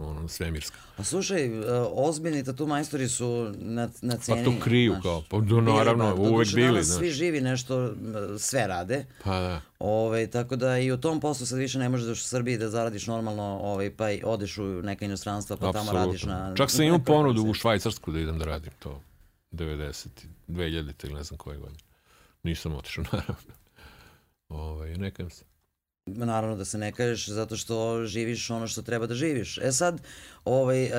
[0.00, 0.76] ono, svemirska.
[0.96, 1.62] A slušaj, e,
[1.94, 4.44] ozbiljni tatu majstori su na, na Pa ceni.
[4.44, 5.02] to kriju znaš.
[5.02, 6.98] kao, pa da, naravno, bar, uvek doduše bili, znaš.
[6.98, 7.94] Svi živi nešto,
[8.38, 9.04] sve rade.
[9.24, 9.60] Pa da.
[9.78, 12.70] Ove, tako da i u tom poslu sad više ne možeš da u Srbiji da
[12.70, 16.54] zaradiš normalno, ovaj, pa i odeš u neka inostranstva pa tamo radiš na...
[16.56, 19.00] Čak sam imao ponudu u Švajcarsku da idem da radim to.
[19.52, 20.06] 90,
[20.48, 21.78] 2000 ili ne znam koje godine.
[22.42, 23.61] Nisam otišao, naravno.
[24.52, 25.44] Ovaj, nekam se.
[26.06, 29.58] Naravno da se ne kažeš zato što živiš ono što treba da živiš.
[29.58, 30.02] E sad,
[30.44, 30.90] ovaj, uh,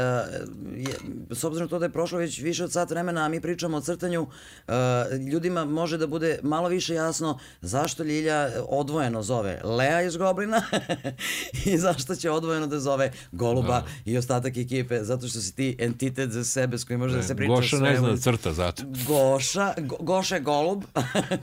[0.76, 0.96] je,
[1.32, 3.82] s obzirom to da je prošlo već više od sat vremena, a mi pričamo o
[3.82, 4.74] crtanju, uh,
[5.32, 10.62] ljudima može da bude malo više jasno zašto Ljilja odvojeno zove Lea iz Goblina
[11.66, 13.86] i zašto će odvojeno da zove Goluba da.
[14.06, 17.28] i ostatak ekipe, zato što si ti entitet za sebe s kojim može ne, da
[17.28, 18.84] se priča Goša ne zna da crta zato.
[19.08, 20.84] Goša, go, Goša je Golub,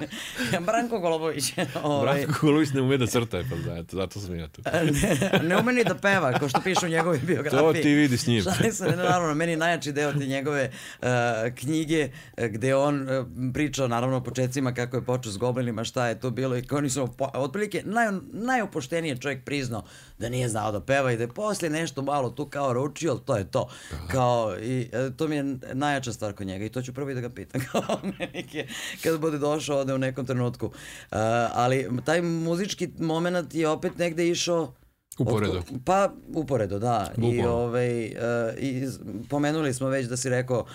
[0.66, 1.52] Branko Golubović.
[1.82, 2.20] ovaj.
[2.20, 4.62] Branko Golubović ne ume da crta, pa zato, zato sam ja tu.
[5.02, 7.60] ne, ne ume ni da peva, kao što piše u njegovoj biografiji.
[7.60, 8.42] To ti vidi s njim.
[8.42, 10.70] Šalim se, naravno, meni najjači deo te njegove
[11.02, 11.08] uh,
[11.54, 16.08] knjige uh, gde on uh, pričao naravno o početcima kako je počeo s goblinima, šta
[16.08, 19.82] je to bilo i kao oni su otprilike naj, najopoštenije čovjek priznao
[20.18, 23.20] da nije znao da peva i da je posle nešto malo tu kao ručio, ali
[23.24, 23.68] to je to.
[23.90, 24.12] Da.
[24.12, 27.14] Kao, i uh, to mi je najjača stvar kod njega i to ću prvo i
[27.14, 28.00] da ga pitam kao
[29.02, 30.66] kada bude došao ovde u nekom trenutku.
[30.66, 30.72] Uh,
[31.52, 34.72] ali taj muzički moment je opet negde išao
[35.20, 35.62] Uporedo.
[35.84, 37.10] Pa, uporedo, da.
[37.16, 37.42] Bukvalno.
[37.42, 38.12] I, ovaj, uh,
[38.58, 38.88] I
[39.28, 40.66] pomenuli smo već da si rekao,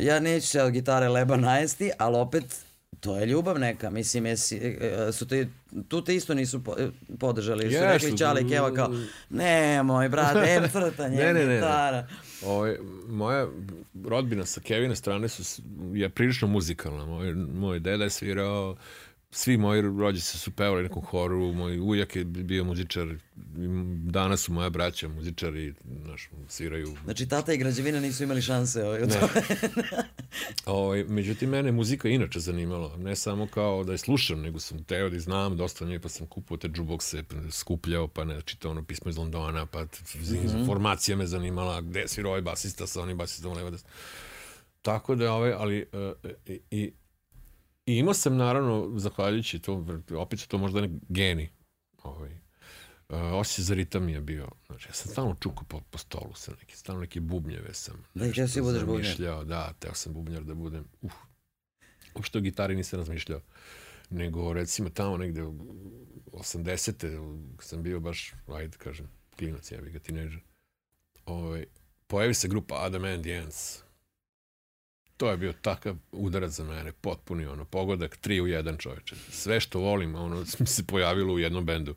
[0.00, 2.64] ja neću se od gitare leba najesti, ali opet
[3.00, 5.48] to je ljubav neka, mislim, jesi, e, su te,
[5.88, 6.62] tu te isto nisu
[7.18, 8.90] podržali, su rekli Čale i Keva kao,
[9.30, 12.06] ne, moj brat, em crtanje, ne, ne, ne, gitara.
[12.42, 12.76] Ovo, ovaj,
[13.08, 13.46] moja
[14.04, 15.62] rodbina sa Kevine strane su,
[15.94, 17.04] je prilično muzikalna.
[17.04, 18.76] Moj, moj deda je svirao
[19.34, 23.08] svi moji rođaci su pevali nekom horu, moj ujak je bio muzičar,
[24.04, 26.96] danas su moja braća muzičari, znaš, sviraju.
[27.04, 29.46] Znači, tata i građevina nisu imali šanse ovaj, u tome.
[30.66, 35.10] ovaj, međutim, mene muzika inače zanimala, ne samo kao da je slušam, nego sam teo
[35.10, 38.84] da znam dosta nje, pa sam kupao te džubokse, pa skupljao, pa ne, čitao ono
[38.84, 40.66] pismo iz Londona, pa mm -hmm.
[40.66, 43.78] formacija me zanimala, gde je svirao ovaj basista sa onim basistom levo da...
[44.82, 46.92] Tako da, ovaj, ali, uh, i, i
[47.86, 49.86] I imao sam naravno, zahvaljujući to,
[50.18, 51.50] opet su to možda ne geni,
[52.02, 52.32] ovaj,
[53.08, 54.48] uh, osjećaj za ritam je bio.
[54.66, 58.04] Znači, ja sam stalno čukao po, po stolu sa neki, stalno neke bubnjeve sam.
[58.14, 59.44] Da, teo si budeš bubnjar.
[59.44, 60.84] Da, teo sam bubnjar da budem.
[61.02, 61.12] Uh,
[62.14, 63.40] uopšte o gitari nisam razmišljao.
[64.10, 65.54] Nego, recimo, tamo negde u
[66.32, 67.38] 80.
[67.60, 69.08] sam bio baš, ajde kažem,
[69.38, 70.40] klinac, ja bih ga tineđer.
[71.26, 71.64] Ovaj,
[72.06, 73.83] pojavi se grupa Adam and Ants
[75.16, 79.16] to je bio takav udarac za mene, potpuni ono, pogodak, tri u jedan čoveče.
[79.30, 81.94] Sve što volim, ono, se pojavilo u jednom bendu.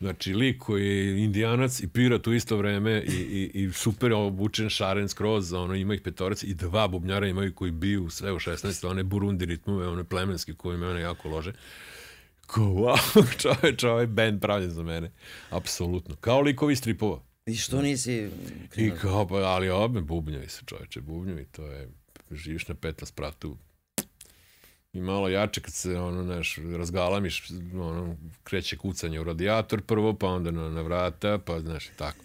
[0.00, 4.70] Znači, lik koji je indijanac i pirat u isto vreme i, i, i super obučen
[4.70, 8.86] šaren skroz, ono, ima ih petorac i dva bubnjara imaju koji biju sve u 16,
[8.86, 11.52] one burundi ritmove, one plemenski koji mene jako lože.
[12.46, 15.10] Ko, wow, čoveč, ovaj band pravljen za mene.
[15.50, 16.16] Apsolutno.
[16.16, 17.22] Kao likovi stripova.
[17.46, 18.30] I što nisi...
[18.76, 21.88] I kao, pa, ali obe bubnjavi se čoveče, bubnjavi, to je
[22.30, 23.56] živiš na petom spratu
[24.92, 30.26] i malo jače kad se ono znaš razgalamiš ono kreće kucanje u radijator prvo pa
[30.26, 32.24] onda na, na vrata pa znaš i tako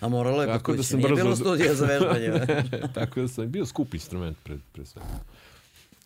[0.00, 1.14] a moralo je tako da sam brzo...
[1.14, 2.32] bilo studija za vežbanje
[2.94, 5.02] tako da sam bio skup instrument pred, pred sve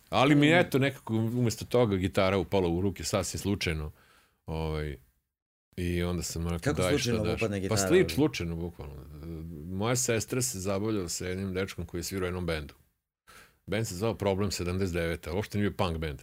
[0.09, 3.91] ali mi eto nekako umesto toga gitara upala u ruke sasvim slučajno
[4.45, 4.97] ovaj
[5.77, 7.41] I onda sam rekao, Kako daj šta daš.
[7.69, 8.93] Pa slič, slučajno, bukvalno.
[9.65, 12.73] Moja sestra se zabavljala sa jednim dečkom koji je svirao u jednom bendu.
[13.71, 16.21] Band se zvao Problem 79, a uopšte nije bio punk band.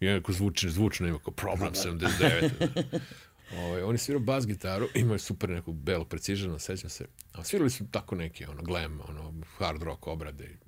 [0.00, 2.50] I neko zvuči, zvučno ima kao Problem 79.
[3.58, 7.06] Ovaj, oni svirao bas gitaru, imaju super neku belu preciženu, sećam se.
[7.32, 10.58] A svirali su tako neki, ono, glam, ono, hard rock obrade.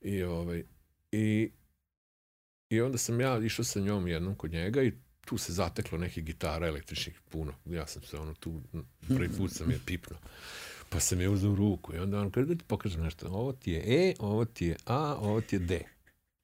[0.00, 0.64] I, ovaj,
[1.12, 1.50] i,
[2.68, 6.20] i onda sam ja išao sa njom jednom kod njega i tu se zateklo neke
[6.20, 7.54] gitara električnih puno.
[7.66, 8.62] Ja sam se ono tu,
[9.08, 10.16] prvi put sam je pipno.
[10.92, 13.26] Pa sam je uzao u ruku i onda on kaže da ti pokažem nešto.
[13.28, 15.80] Ovo ti je E, ovo ti je A, ovo ti je D.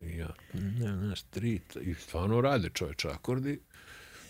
[0.01, 3.61] I ja, ne, znaš, tri, i stvarno rade čoveče akordi,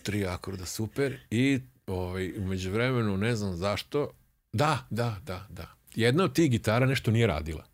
[0.03, 4.11] tri akorda super i ovaj, umeđu vremenu, ne znam zašto,
[4.53, 5.75] da, da, da, da.
[5.95, 7.65] Jedna od tih gitara nešto nije radila.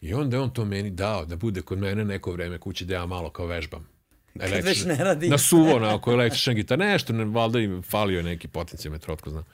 [0.00, 2.94] I onda je on to meni dao da bude kod mene neko vreme kući da
[2.94, 3.88] ja malo kao vežbam.
[4.38, 5.28] Kad već ne radi.
[5.28, 6.84] Na suvo, na oko električna gitara.
[6.84, 9.44] Nešto, ne, valjda im falio neki potencijometar, otko znam.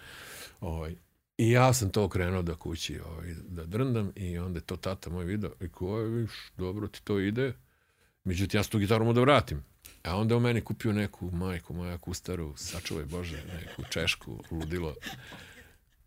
[0.60, 0.94] Ovaj,
[1.38, 5.10] I ja sam to krenuo da kući ovaj, da drndam i onda je to tata
[5.10, 7.52] moj video i ko je, viš, dobro ti to ide.
[8.24, 9.64] Međutim, ja sam tu gitaru mu da vratim.
[10.02, 14.94] A onda on meni kupio neku majku, moja kustaru, sačuvaj Bože, neku češku, ludilo,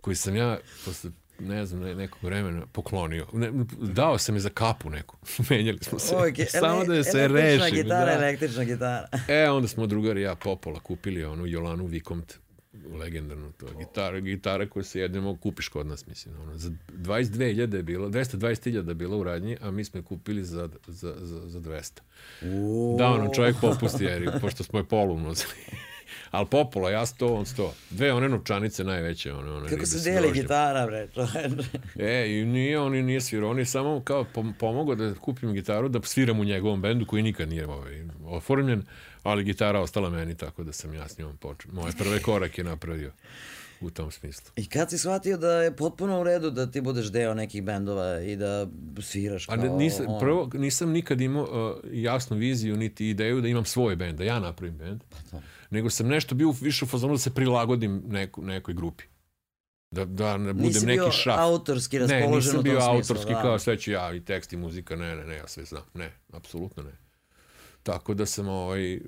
[0.01, 3.27] koji sam ja posle ne znam, nekog vremena poklonio.
[3.33, 3.51] Ne,
[3.81, 5.17] dao sam je za kapu neku.
[5.49, 6.15] Menjali smo se.
[6.15, 6.45] Okay.
[6.59, 7.55] Samo da se reši.
[7.55, 8.25] Električna gitara, da.
[8.25, 9.07] električna gitara.
[9.27, 12.35] E, onda smo drugari ja popola kupili onu Jolanu Vikomte
[12.73, 13.65] legendarno to.
[13.79, 16.35] Gitara, gitara koju se jedemo kupiš kod nas, mislim.
[16.41, 20.43] Ono, za 22.000 je bilo, 220.000 je bilo u radnji, a mi smo je kupili
[20.43, 21.99] za, za, za, za 200.
[22.41, 22.97] Uuu.
[22.97, 25.19] Da, ono, čovjek popusti, jer, pošto smo je polu.
[26.31, 27.73] Ali popola, ja sto, on sto.
[27.89, 29.33] Dve one novčanice najveće.
[29.33, 31.07] One, one Kako se deli gitara, bre.
[31.99, 35.53] E, i nije, on i nije svirao, on je samo kao pom pomogao da kupim
[35.53, 38.83] gitaru, da sviram u njegovom bendu koji nikad nije ovaj, oformljen,
[39.23, 41.71] ali gitara ostala meni, tako da sam ja s njom počeo.
[41.71, 43.11] Moje prve korake napravio
[43.81, 44.51] u tom smislu.
[44.55, 48.21] I kad si shvatio da je potpuno u redu da ti budeš deo nekih bendova
[48.21, 48.67] i da
[49.01, 49.53] sviraš kao...
[49.53, 53.65] A ne, nisam, on- prvo, nisam nikad imao uh, jasnu viziju niti ideju da imam
[53.65, 55.01] svoj bend, da ja napravim bend,
[55.31, 55.41] to.
[55.69, 59.03] Nego sam nešto bio više u fazonu da se prilagodim neku, nekoj grupi.
[59.91, 61.39] Da, da ne budem Nisi neki bio šaf.
[61.39, 63.41] autorski Ne, raspoložen nisam u tom bio smislu, autorski da.
[63.41, 65.83] kao sve ću ja i tekst i muzika, ne, ne, ne, ja sve znam.
[65.93, 66.97] Ne, apsolutno ne.
[67.83, 68.99] Tako da sam ovaj,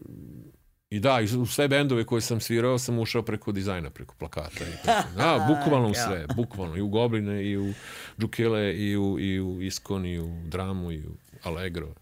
[0.90, 4.64] I da, i u sve bendove koje sam svirao sam ušao preko dizajna, preko plakata.
[4.64, 6.78] I preko, da, bukvalno u sve, bukvalno.
[6.78, 7.74] I u Gobline, i u
[8.20, 11.12] Džukele, i u, i u Iskon, i u Dramu, i u
[11.44, 11.94] Allegro.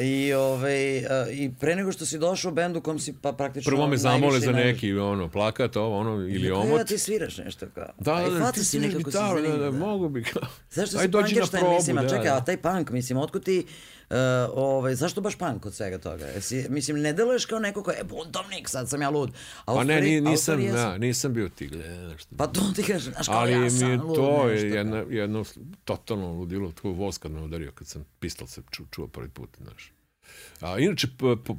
[0.00, 0.98] I, ovaj,
[1.32, 3.70] I pre nego što si došao u bendu kom si pa praktično...
[3.70, 6.78] Prvo me zamole za neki ono, plakat, ovo, ono, ili omot.
[6.78, 7.88] Ja ti sviraš nešto kao.
[7.98, 10.42] Da, da, fata ti si sviraš gitaru, da, zanimljiv, da, mogu bi kao.
[10.70, 12.36] Zašto Aj, si probu, mislim, a da, čekaj, da.
[12.36, 13.66] a taj punk, mislim, otkud ti,
[14.10, 14.16] uh,
[14.54, 16.24] ovaj, zašto baš punk od svega toga?
[16.26, 19.30] Jesi, mislim, ne deluješ kao neko ko je buntovnik, sad sam ja lud.
[19.64, 22.36] Pa ne, ni, nisam, ja, nisam bio ti, gleda, nešto.
[22.36, 25.06] Pa to ti kažem, znaš kao Ali ja mi sam je lud, to je kao.
[25.10, 25.44] jedno,
[25.84, 29.50] totalno ludilo, tvoj voz kad me udario, kad sam pistol se ču, čuo prvi put,
[29.62, 29.92] znaš.
[30.60, 31.06] A inače,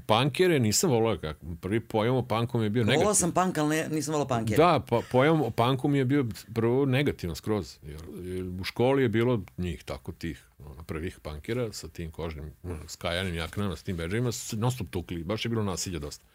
[0.08, 3.16] punkere nisam volao, kako, prvi pojam o punku mi je bio Volao negativan.
[3.16, 4.58] sam punk, ali ne, nisam volao punkere.
[4.58, 7.78] Da, pa, pojam o punku mi je bio prvo negativan skroz.
[7.84, 12.52] Jer, jer u školi je bilo njih tako tih ono, prvih punkera sa tim kožnim,
[12.88, 15.24] skajanim jaknama, s tim beđajima, non stop tukli.
[15.24, 16.26] Baš je bilo nasilja dosta.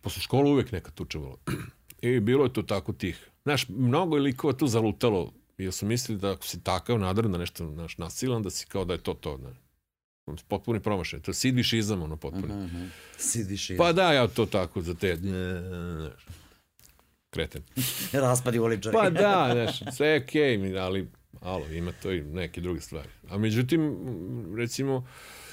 [0.00, 1.36] Posle škole uvek neka tuča bilo.
[2.02, 3.28] I bilo je to tako tih.
[3.42, 7.38] Znaš, mnogo je likova tu zalutalo, jer su mislili da ako si takav nadran da
[7.38, 9.36] nešto naš, nasilan, da si kao da je to to.
[9.36, 9.69] Ne.
[10.48, 11.20] Potpuni promašaj.
[11.20, 12.64] To je sidvišizam, ono, potpuni.
[12.64, 12.84] Mhm.
[13.18, 15.18] Sidiš i Pa da, ja to tako za te,
[17.30, 17.62] kreten.
[18.12, 18.96] raspadi uličari.
[18.96, 21.08] Pa da, znaš, sve je okej, okay, ali
[21.40, 23.08] alo, ima to i neke druge stvari.
[23.28, 23.96] A međutim,
[24.56, 25.06] recimo,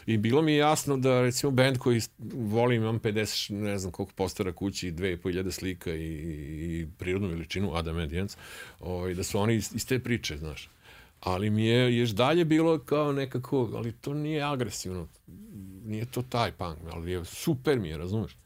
[0.05, 2.01] i bilo mi je jasno da, recimo, band koji
[2.33, 7.99] volim, imam 50, ne znam koliko postara kući, 2500 slika i, i prirodnu veličinu, Adam
[7.99, 8.37] Jens,
[8.79, 10.69] ovaj, da su oni iz, iz te priče, znaš.
[11.19, 15.07] Ali mi je još dalje bilo kao nekako, ali to nije agresivno,
[15.83, 18.37] nije to taj punk, ali je super mi je, razumeš?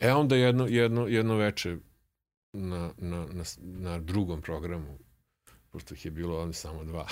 [0.00, 1.76] E onda jedno, jedno, jedno veče
[2.52, 4.98] na, na, na, na drugom programu,
[5.70, 7.06] pošto ih je bilo oni samo dva,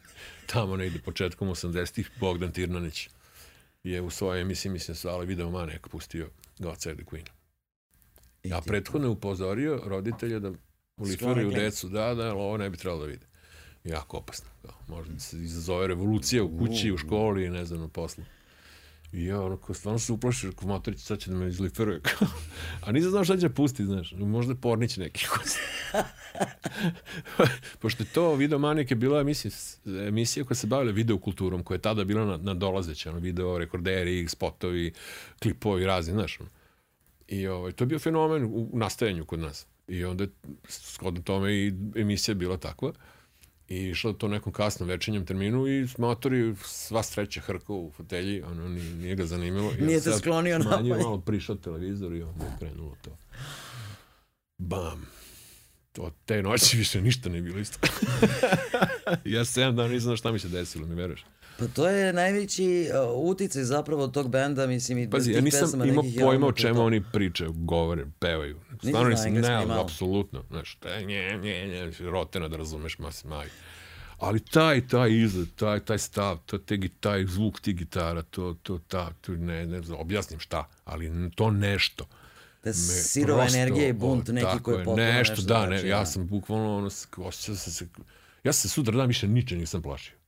[0.52, 3.08] tamo negde početkom 80-ih, Bogdan Tirnanić
[3.84, 6.28] je u svojoj emisiji, mislim, Sala Video Manek pustio
[6.58, 7.26] God Save the Queen.
[8.42, 10.52] I A ti- prethodno je upozorio roditelje da
[10.96, 11.60] uliferuju klin.
[11.60, 13.26] decu, da, da, ali ovo ne bi trebalo da vide.
[13.84, 14.50] Jako opasno.
[14.62, 18.24] Kao, možda da se izazove revolucija u kući, u školi, ne znam, na poslu.
[19.12, 22.00] I ja, ono, kao, stvarno se uplašio, kao Matorić, sad će da me izliferuje.
[22.18, 22.28] kao.
[22.80, 24.12] A nisam znao šta će pustiti, znaš.
[24.18, 25.26] Možda pornić neki.
[27.80, 29.50] Pošto to Video Manik je bila emisija,
[30.06, 34.28] emisija koja se bavila videokulturom, koja je tada bila na, na dolazeće, ono, video rekorderi,
[34.28, 34.92] spotovi,
[35.42, 36.40] klipovi, razni, znaš.
[36.40, 36.50] ono.
[37.28, 39.66] I ovaj, to je bio fenomen u, u nastajanju kod nas.
[39.88, 40.30] I onda je
[40.68, 42.92] shodno tome i emisija bila takva.
[43.70, 48.68] I išla to nekom kasnom večernjem terminu i motori sva sreća hrkao u fotelji, ono,
[48.68, 49.72] nije, nije ga zanimalo.
[49.78, 50.94] I Nije sad sklonio napolje.
[50.94, 53.16] malo prišao televizor i onda je krenulo to.
[54.58, 55.06] Bam.
[55.92, 57.78] To te noći više ništa nije bilo isto.
[59.24, 61.24] ja sedam dana nisam znao šta mi se desilo, mi veruješ.
[61.60, 66.04] Pa to je najveći uh, uticaj zapravo tog benda, mislim, i Pazi, ja nisam imao
[66.20, 68.60] pojma o čemu oni pričaju, govore, pevaju.
[68.82, 70.44] Stvarno nisam, ne, apsolutno.
[70.50, 73.46] Znaš, taj nje, nje, nje, rotena da razumeš, ma se maj.
[74.18, 78.78] Ali taj, taj izgled, taj, taj stav, to, te, taj zvuk tih gitara, to, to,
[78.88, 82.06] ta, to ne, ne znam, objasnim šta, ali to nešto.
[82.64, 85.88] Da sirova energija i bunt o, neki koji je potpuno nešto, nešto da, znači, ne,
[85.88, 87.86] ja sam bukvalno, ono, osjećao sam se,
[88.44, 90.19] ja se sutra dan više ničeg nisam plašio.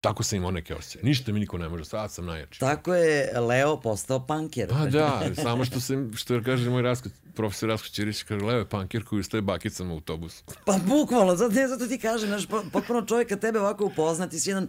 [0.00, 1.04] Tako sam imao neke osjećaje.
[1.04, 2.60] Ništa mi niko ne može, sad sam najjači.
[2.60, 4.68] Tako je Leo postao punker.
[4.68, 9.04] Pa da, samo što se, što kaže moj Rasko, profesor Rasko Ćirić, kaže, je pankir
[9.04, 10.42] koji ustaje bakicama u autobusu.
[10.66, 14.40] Pa bukvalno, zato, ne, zato ti kažem, znaš, po- potpuno čovjek kad tebe ovako upoznati,
[14.40, 14.68] si jedan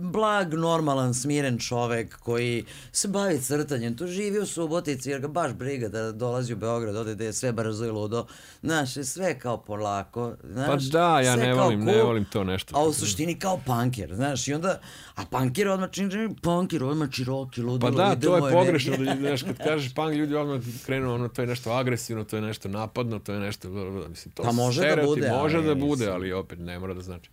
[0.00, 5.52] blag, normalan, smiren čovek koji se bavi crtanjem, tu živi u Subotici jer ga baš
[5.52, 8.26] briga da dolazi u Beograd, ode da je sve brzo i ludo,
[8.62, 10.66] znaš, sve kao polako, znaš.
[10.66, 12.76] Pa da, ja ne volim, ne cool, volim to nešto.
[12.76, 14.80] A u suštini kao punker, znaš, i onda,
[15.18, 19.16] a punker odmah čini, čini punker, odmah čiroki, ludilo, Pa da, to je pogrešno, da,
[19.20, 22.68] znaš, kad kažeš punk, ljudi odmah krenu, ono, to je nešto agresivno, to je nešto
[22.68, 23.68] napadno, to je nešto,
[24.08, 26.94] mislim, to Pa može da stereotipi, bude, može ali da bude, ali opet ne mora
[26.94, 27.30] da znači.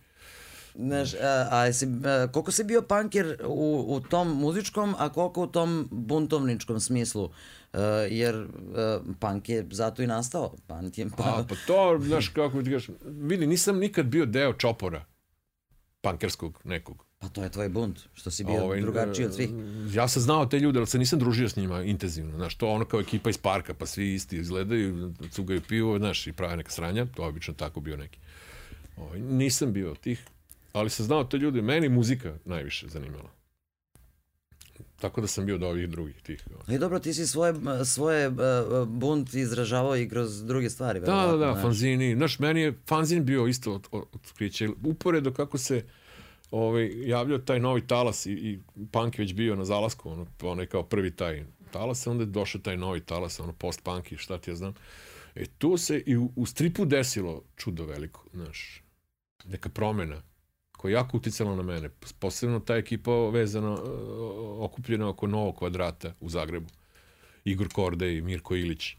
[0.74, 5.42] Znaš, a, a, jesi, a koliko si bio punker u, u tom muzičkom, a koliko
[5.42, 7.24] u tom buntovničkom smislu?
[7.24, 7.80] Uh,
[8.10, 8.48] jer uh,
[9.20, 10.54] punk je zato i nastao.
[10.66, 14.52] Punk je, Pa, A, pa to, znaš, kako ti kažeš, vidi, nisam nikad bio deo
[14.52, 15.04] čopora
[16.00, 17.06] pankerskog nekog.
[17.18, 19.50] Pa to je tvoj bunt, što si bio ovaj, drugačiji od svih.
[19.92, 22.36] Ja sam znao te ljude, ali se nisam družio s njima intenzivno.
[22.36, 26.32] Znaš, to ono kao ekipa iz parka, pa svi isti izgledaju, cugaju pivo, znaš, i
[26.32, 27.06] prave neka sranja.
[27.06, 28.18] To je obično tako bio neki.
[28.96, 30.24] Ovaj, nisam bio od tih,
[30.72, 31.62] ali sam znao te ljude.
[31.62, 33.30] Meni muzika najviše zanimala.
[35.00, 36.44] Tako da sam bio od ovih drugih tih.
[36.68, 38.34] I dobro, ti si svoje, svoje uh,
[38.88, 41.00] bunt izražavao i kroz druge stvari.
[41.00, 42.14] Da, da, da, fanzini.
[42.14, 44.68] Znaš, meni je fanzin bio isto otkriće.
[44.84, 45.84] Uporedo kako se
[46.50, 48.58] ovaj, javljao taj novi talas i, i
[48.92, 52.60] punk je već bio na zalasku, ono, je kao prvi taj talas, onda je došao
[52.60, 54.74] taj novi talas, ono post-punk i šta ti ja znam.
[55.34, 58.82] E tu se i u, u stripu desilo čudo veliko, znaš,
[59.44, 60.22] neka promena
[60.76, 61.90] koja je jako uticala na mene.
[62.18, 63.76] Posebno ta ekipa vezana,
[64.58, 66.68] okupljena oko novog kvadrata u Zagrebu.
[67.44, 68.96] Igor Korde i Mirko Ilić.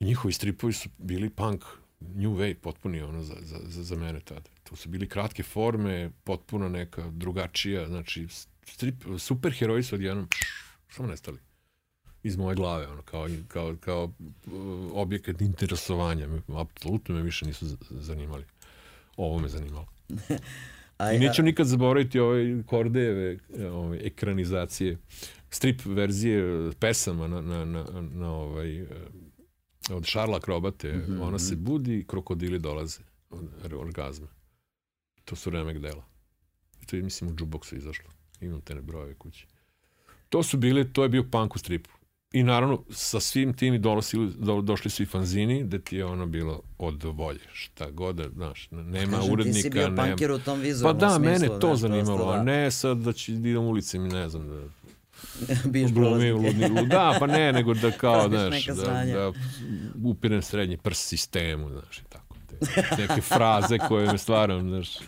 [0.00, 1.64] Njihovi stripovi su bili punk,
[2.00, 4.50] new wave, potpuni ono za, za, za, za mene tada.
[4.62, 8.26] To su bili kratke forme, potpuno neka drugačija, znači
[8.64, 10.28] strip, superheroji su odjednom
[10.88, 11.38] samo nestali
[12.22, 14.12] iz moje glave, ono, kao, kao, kao uh,
[14.92, 16.28] objekat interesovanja.
[16.56, 18.44] Apsolutno me više nisu zanimali.
[19.16, 19.86] Ovo me zanimalo.
[20.98, 23.38] A, I neću nikad zaboraviti ove Kordejeve
[23.72, 24.98] ove, ekranizacije,
[25.50, 28.86] strip verzije pesama na, na, na, na ovaj,
[29.90, 30.92] od Šarla Krobate.
[30.92, 31.22] Mm -hmm.
[31.22, 33.00] Ona se budi, krokodili dolaze
[33.30, 34.26] od orgazma.
[35.24, 36.04] To su remek dela.
[36.86, 38.10] To je, mislim, u jukeboxu izašlo.
[38.40, 39.46] Imam te brojeve kući.
[40.28, 41.90] To su bile, to je bio punk u stripu.
[42.32, 46.04] I naravno, sa svim tim i dolosili, do, došli su i fanzini, da ti je
[46.04, 47.40] ono bilo od volje.
[47.52, 49.56] Šta god, da, znaš, nema Kažem, urednika.
[49.56, 50.34] Ti si bio nema...
[50.34, 52.42] u tom vizualnom Pa da, smislu, mene to znaš, zanimalo, prosto, a da.
[52.42, 54.68] ne sad da će da idem ulicom i ne znam da
[55.72, 56.88] Biješ glumi ludni lud.
[56.88, 59.32] Da, pa ne, nego da kao, znaš, da, da
[60.04, 62.36] upirem srednji prst sistemu, znaš, i tako.
[62.74, 64.98] Te, neke fraze koje me stvaram, znaš.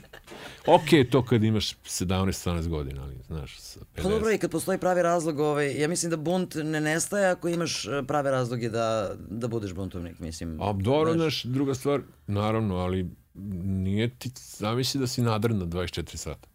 [0.66, 4.02] Ok je to kad imaš 17-18 godina, ali, znaš, sa 50.
[4.02, 7.48] Pa dobro, i kad postoji pravi razlog, ovaj, ja mislim da bunt ne nestaje ako
[7.48, 10.62] imaš e, prave razloge da, da budeš buntovnik, mislim.
[10.62, 13.10] A dobro, znaš, druga stvar, naravno, ali
[13.64, 16.48] nije ti, zamisli da si nadrn na 24 sata.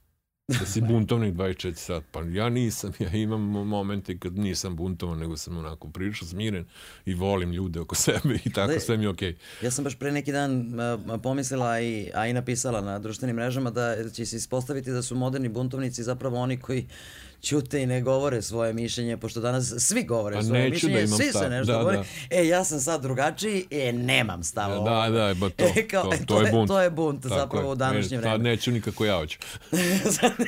[0.47, 2.05] Da si buntovnik 24 sata.
[2.11, 6.65] Pa ja nisam, ja imam momente kad nisam buntovan, nego sam onako prilično smiren
[7.05, 9.35] i volim ljude oko sebe i tako, Ali- sve mi je okej.
[9.61, 13.71] Ja sam baš pre neki dan a, pomislila, i, a i napisala na društvenim mrežama
[13.71, 16.87] da će se ispostaviti da su moderni buntovnici zapravo oni koji
[17.43, 21.07] ćute i ne govore svoje mišljenje, pošto danas svi govore A svoje da mišljenje, imam
[21.09, 21.97] svi se nešto Da, govore.
[21.97, 22.03] da.
[22.31, 24.75] E, ja sam sad drugačiji, e, nemam stava.
[24.75, 26.67] Da, da, ba to, E, kao, to, e, to, je bunt.
[26.67, 27.71] To je bunt Tako zapravo je.
[27.71, 28.33] u današnje vreme.
[28.33, 29.37] Sad neću nikako ja hoću.
[30.11, 30.45] Sad ne,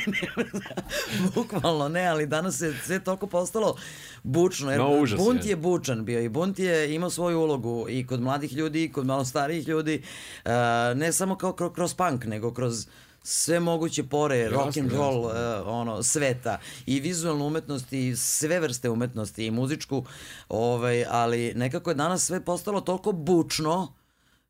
[1.36, 3.76] Bukvalno ne, ali danas je sve toliko postalo
[4.24, 4.72] bučno.
[4.72, 5.50] Jer No, užas bunt je.
[5.50, 9.06] je bučan bio i bunt je imao svoju ulogu i kod mladih ljudi i kod
[9.06, 10.02] malo starijih ljudi.
[10.46, 10.52] Uh,
[10.96, 12.88] ne samo kao kro- kroz punk, nego kroz
[13.28, 15.32] sve moguće pore rock and roll uh,
[15.66, 16.60] ono sveta.
[16.86, 20.06] I vizualnu umetnost i sve vrste umetnosti i muzičku
[20.50, 23.94] ovaj ali nekako je danas sve postalo toliko bučno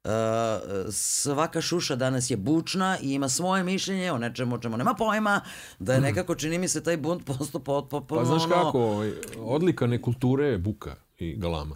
[0.06, 0.12] Uh,
[0.92, 5.42] svaka šuša danas je bučna i ima svoje mišljenje o nečemu o čemu nema pojma,
[5.80, 9.88] da je nekako čini mi se taj bunt postao potpuno Pa znaš kako, ovaj, odlika
[9.88, 11.76] nekulture je buka i galama.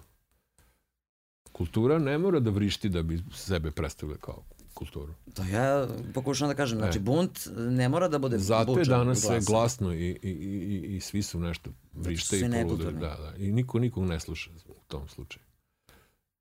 [1.52, 4.44] Kultura ne mora da vrišti da bi sebe predstavila kao
[4.80, 5.14] kulturu.
[5.34, 8.40] To ja pokušavam da kažem, znači bunt ne mora da bude E.
[8.40, 12.48] Zato je bučan danas sve glasno i, i, i, i, svi su nešto vrište i
[12.48, 13.00] nekulturni.
[13.00, 13.34] Da, da.
[13.38, 15.44] I niko nikog ne sluša u tom slučaju.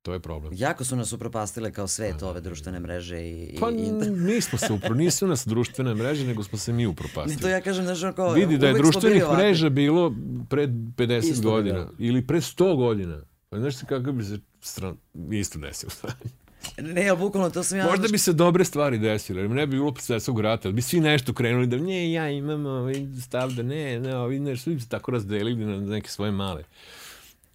[0.01, 0.53] To je problem.
[0.55, 4.95] Jako su nas upropastile kao svet ove društvene mreže i, Pa i nismo se upro,
[4.95, 7.41] nisu nas društvene mreže, nego smo se mi upropastili.
[7.41, 10.15] To ja kažem, znaš, kao, Vidi da je društvenih mreža bilo
[10.49, 11.93] pred 50 Isto godina bilo.
[11.99, 13.21] ili pre 100 godina.
[13.49, 14.97] Pa znaš ti kako bi se stran...
[15.31, 15.91] isto desilo.
[16.77, 17.85] Ne, ali bukvalno to sam ja...
[17.85, 21.67] Možda bi se dobre stvari desile, ne bi bilo svetskog rata, bi svi nešto krenuli
[21.67, 25.11] da ne, ja imam ovaj stav da ne, ne, ovi ne, svi bi se tako
[25.11, 26.63] razdelili na neke svoje male.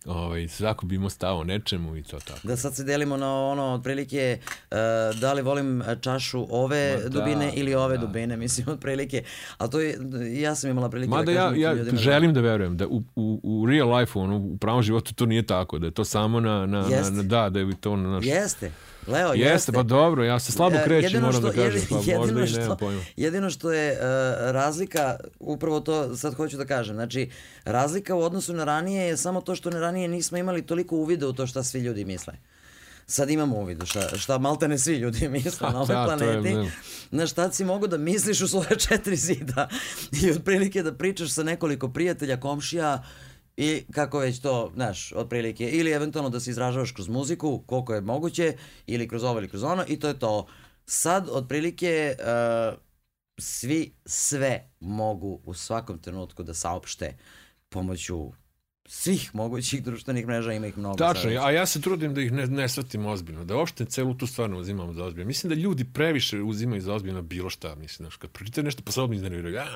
[0.06, 2.40] Ovaj, svako bi imao stav o nečemu i to tako.
[2.42, 4.38] Da sad se delimo na ono, otprilike,
[4.70, 4.76] uh,
[5.20, 8.06] da li volim čašu ove Ma da, dubine ili ove da.
[8.06, 9.22] dubine, mislim, otprilike.
[9.58, 9.98] Ali to je,
[10.40, 11.98] ja sam imala prilike Mada da ja, kažem ja tim ljudima.
[11.98, 15.42] želim da verujem da u, u, u real life, ono, u pravom životu to nije
[15.42, 17.12] tako, da je to samo na, na, na, Jeste.
[17.14, 18.26] na da, da je to na naš...
[18.26, 18.70] Jeste.
[19.06, 19.72] Leo, Jeste, jeste.
[19.72, 22.58] pa dobro, ja se slabo krećem, moram da što- kažem, pa jedino možda i što-
[22.58, 23.00] nemam pojma.
[23.16, 23.98] Jedino što je uh,
[24.46, 27.30] razlika, upravo to sad hoću da kažem, znači
[27.64, 31.28] razlika u odnosu na ranije je samo to što na ranije nismo imali toliko uvida
[31.28, 32.34] u to šta svi ljudi misle.
[33.06, 36.54] sad imamo uvid šta, šta maltene svi ljudi misle na ovoj Da, je, planeti.
[36.54, 36.70] ne.
[37.12, 39.68] Na šta si mogu da misliš u svoje četiri zida
[40.14, 43.02] i otprilike da pričaš sa nekoliko prijatelja, komšija
[43.56, 45.70] i kako već to, znaš, otprilike.
[45.70, 48.56] Ili eventualno da se izražavaš kroz muziku, koliko je moguće,
[48.86, 50.46] ili kroz ovo ili kroz ono i to je to.
[50.86, 52.78] Sad, otprilike, uh,
[53.38, 57.16] svi sve mogu u svakom trenutku da saopšte
[57.68, 58.32] pomoću
[58.86, 60.96] svih mogućih društvenih mreža, ima ih mnogo.
[60.96, 64.26] Tačno, a ja se trudim da ih ne, ne shvatim ozbiljno, da uopšte celu tu
[64.26, 65.26] stvar ne uzimam za ozbiljno.
[65.26, 68.92] Mislim da ljudi previše uzimaju za ozbiljno bilo šta, mislim, znaš, kad pročitaju nešto pa
[68.92, 69.66] sad mi iznerviraju, a,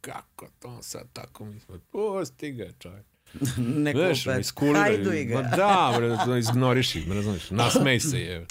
[0.00, 3.13] kako to sad tako, mislim, pusti ga, čovjek.
[3.56, 4.82] Neko Znaš, opet, iskuliraju.
[4.82, 5.34] hajduj ga.
[5.34, 8.46] Ma da, bre, da ignoriš ih, znaš, nasmej se, je.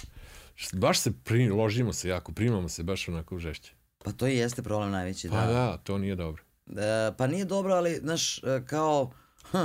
[0.73, 3.73] Baš se pri, ložimo se jako, primamo se baš onako žešće.
[4.03, 5.29] Pa to i jeste problem najveći.
[5.29, 6.43] Pa da, to nije dobro.
[6.67, 9.11] E, pa nije dobro, ali, znaš, e, kao,
[9.51, 9.57] hm,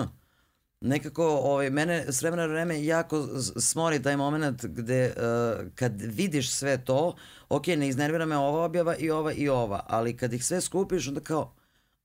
[0.80, 3.28] nekako, ovaj, mene s vremena na vreme jako
[3.60, 5.12] smori taj moment gde e,
[5.74, 7.16] kad vidiš sve to,
[7.48, 11.08] ok, ne iznervira me ova objava i ova i ova, ali kad ih sve skupiš,
[11.08, 11.57] onda kao, "A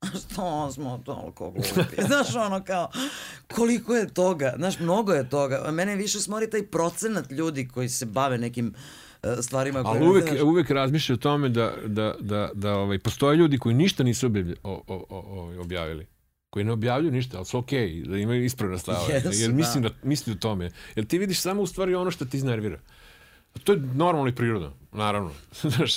[0.21, 2.01] što smo toliko glupi?
[2.07, 2.91] Znaš, ono kao,
[3.53, 4.53] koliko je toga?
[4.57, 5.71] Znaš, mnogo je toga.
[5.71, 8.73] Mene više smori taj procenat ljudi koji se bave nekim
[9.23, 9.97] e, stvarima koje...
[9.97, 13.75] Ali uvek, znaš, uvek razmišlja o tome da, da, da, da ovaj, postoje ljudi koji
[13.75, 16.13] ništa nisu objavlja, o, o, o, o, objavili
[16.53, 19.13] koji ne objavljuju ništa, ali su okej, okay, da imaju ispravna stava.
[19.13, 19.55] Jesu, jer da.
[19.55, 19.89] mislim, da.
[20.03, 20.71] mislim o tome.
[20.95, 22.80] Jer ti vidiš samo u stvari ono što ti iznervira.
[23.63, 25.31] To je normalno i prirodno, naravno.
[25.61, 25.95] Znaš,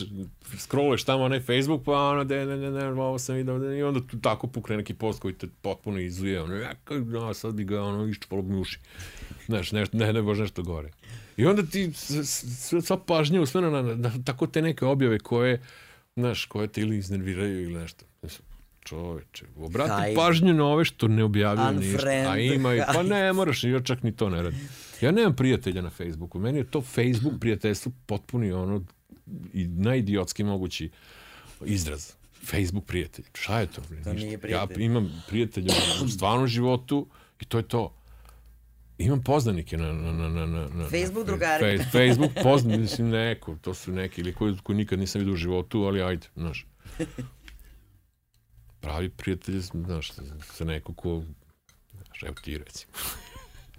[0.59, 4.01] scrolluješ tamo onaj Facebook, pa ono, de, ne, ne, ne, ovo sam vidio, i onda
[4.01, 7.83] tu tako pukne neki post koji te potpuno izuje, ono, ja, no, sad bi ga,
[7.83, 8.79] ono, iščupalo bi uši.
[9.47, 10.91] Znaš, ne, ne, ne, bože nešto gore.
[11.37, 11.93] I onda ti
[12.83, 15.63] sva pažnja usmjerena na, na, tako te neke objave koje,
[16.17, 18.05] znaš, koje te ili iznerviraju ili nešto.
[18.89, 20.17] Čoveče, obrati Hajde.
[20.17, 22.09] pažnju na ove što ne objavljuju ništa.
[22.09, 24.69] A ima i, pa ne, moraš, ja čak ni to ne radim.
[25.01, 26.39] Ja nemam prijatelja na Facebooku.
[26.39, 28.85] Meni je to Facebook prijateljstvo potpuni ono
[29.53, 30.91] i najidiotski mogući
[31.65, 32.13] izraz.
[32.45, 33.25] Facebook prijatelj.
[33.35, 33.81] Šta je to?
[33.81, 34.13] To Ništa.
[34.13, 34.83] nije prijatelj.
[34.83, 37.07] Ja imam prijatelja u stvarnom životu
[37.41, 37.95] i to je to.
[38.99, 41.65] Imam poznanike na, na, na, na, na, Facebook drugari.
[41.65, 45.37] Fe- Facebook poznani, mislim, neko, to su neki, ili koji, koji nikad nisam vidio u
[45.37, 46.67] životu, ali ajde, znaš.
[48.87, 50.13] Pravi prijatelj, znaš,
[50.53, 51.23] sa neko ko,
[51.91, 52.93] znaš, evo ti recimo.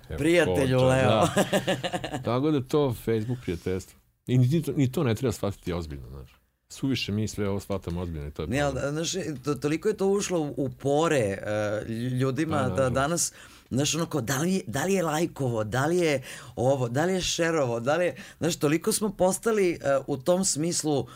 [0.10, 1.10] Evo, Prijatelju, Leo.
[1.10, 1.34] Da.
[2.26, 4.00] Tako da to Facebook prijateljstvo.
[4.28, 6.30] I ni to, ni to ne treba shvatiti ozbiljno, znaš.
[6.70, 9.12] Suviše mi sve ovo shvatamo ozbiljno i to je Ne, ali, znaš,
[9.44, 12.94] to, toliko je to ušlo u, pore uh, ljudima Pa, da nažalost.
[12.94, 13.34] danas,
[13.70, 16.22] znaš, ono kao, da li, da li je lajkovo, da li je
[16.56, 20.46] ovo, da li je šerovo, da li je, znaš, toliko smo postali uh, u tom
[20.46, 21.10] smislu, uh,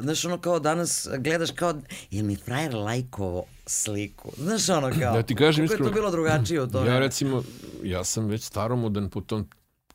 [0.00, 1.74] znaš, ono kao danas gledaš kao,
[2.10, 6.10] je mi frajer lajkovo sliku, znaš, ono kao, Da ti kažem kako je to bilo
[6.10, 7.42] drugačije u to Ja recimo,
[7.82, 9.48] ja sam već staromodan po tom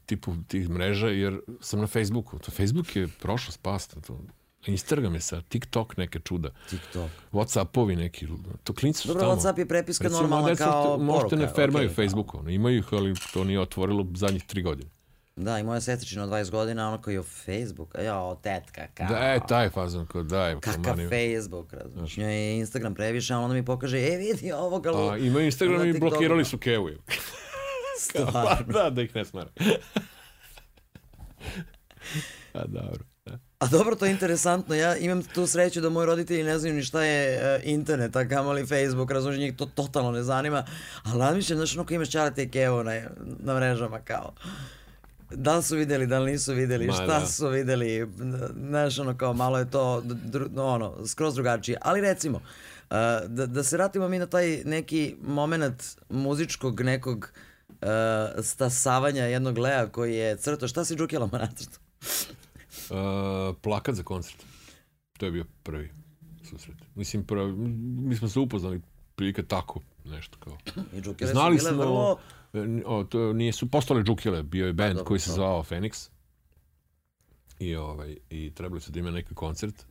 [0.06, 2.40] tipu tih mreža, jer sam na Facebooku.
[2.40, 4.02] To Facebook je prošlost pasta.
[4.02, 4.20] To.
[4.66, 6.49] Instagram je sad, TikTok neke čuda.
[6.70, 7.10] TikTok.
[7.32, 8.28] Whatsappovi neki,
[8.64, 9.36] to klinci su Dobro, tamo.
[9.36, 11.95] Whatsapp je prepiska Recimo, normalna deca kao Možete ne poruka, fermaju okej.
[11.95, 12.38] Facebooku.
[12.38, 14.90] ono, Imaju ih, ali to nije otvorilo zadnjih tri godine.
[15.41, 19.07] Da, i moja sestričina od 20 godina, ono kao je Facebook, a ja, tetka, kao.
[19.07, 21.10] Da, e, taj fazon, kao daj, Kakav mani.
[21.10, 22.18] Facebook, razumiješ.
[22.18, 25.10] Njoj je Instagram previše, a onda mi pokaže, e vidi ovoga lu.
[25.10, 26.90] A, imaju Instagram i blokirali su Kevu.
[28.14, 28.74] Pa Stvarno.
[28.74, 29.49] da, da ih ne smara.
[32.53, 33.03] A dobro.
[33.26, 33.40] da.
[33.60, 34.76] A dobro, to je interesantno.
[34.76, 38.28] Ja imam tu sreću da moji roditelji ne znaju ni šta je e, internet, a
[38.28, 40.66] kamoli Facebook, razumiješ, njih to totalno ne zanima.
[41.03, 43.02] Ali razmišljam, znaš, ono ko imaš čarate i kevo na,
[43.40, 44.34] na mrežama, kao.
[45.31, 47.26] Da li su videli, da li nisu videli, Ma, šta da.
[47.26, 48.07] su videli,
[48.68, 51.77] znaš, ono kao, malo je to, dru, ono, skroz drugačije.
[51.81, 52.95] Ali recimo, uh,
[53.27, 57.31] da, da se vratimo mi na taj neki moment muzičkog nekog
[57.68, 57.88] uh,
[58.43, 61.80] stasavanja jednog Lea koji je crto, šta si džukjelama nacrtao?
[62.89, 64.43] Uh, plakat za koncert.
[65.18, 65.91] To je bio prvi
[66.49, 66.77] susret.
[66.95, 67.51] Mislim, prvi,
[68.07, 68.81] mi smo se upoznali
[69.15, 70.57] prilike tako, nešto kao.
[71.22, 72.19] I Znali smo, vrlo...
[72.85, 76.09] o, to nisu postale džukele, bio je band dobro, koji se zvao Phoenix.
[77.59, 79.85] I, ovaj, I trebali su da ima neki koncert.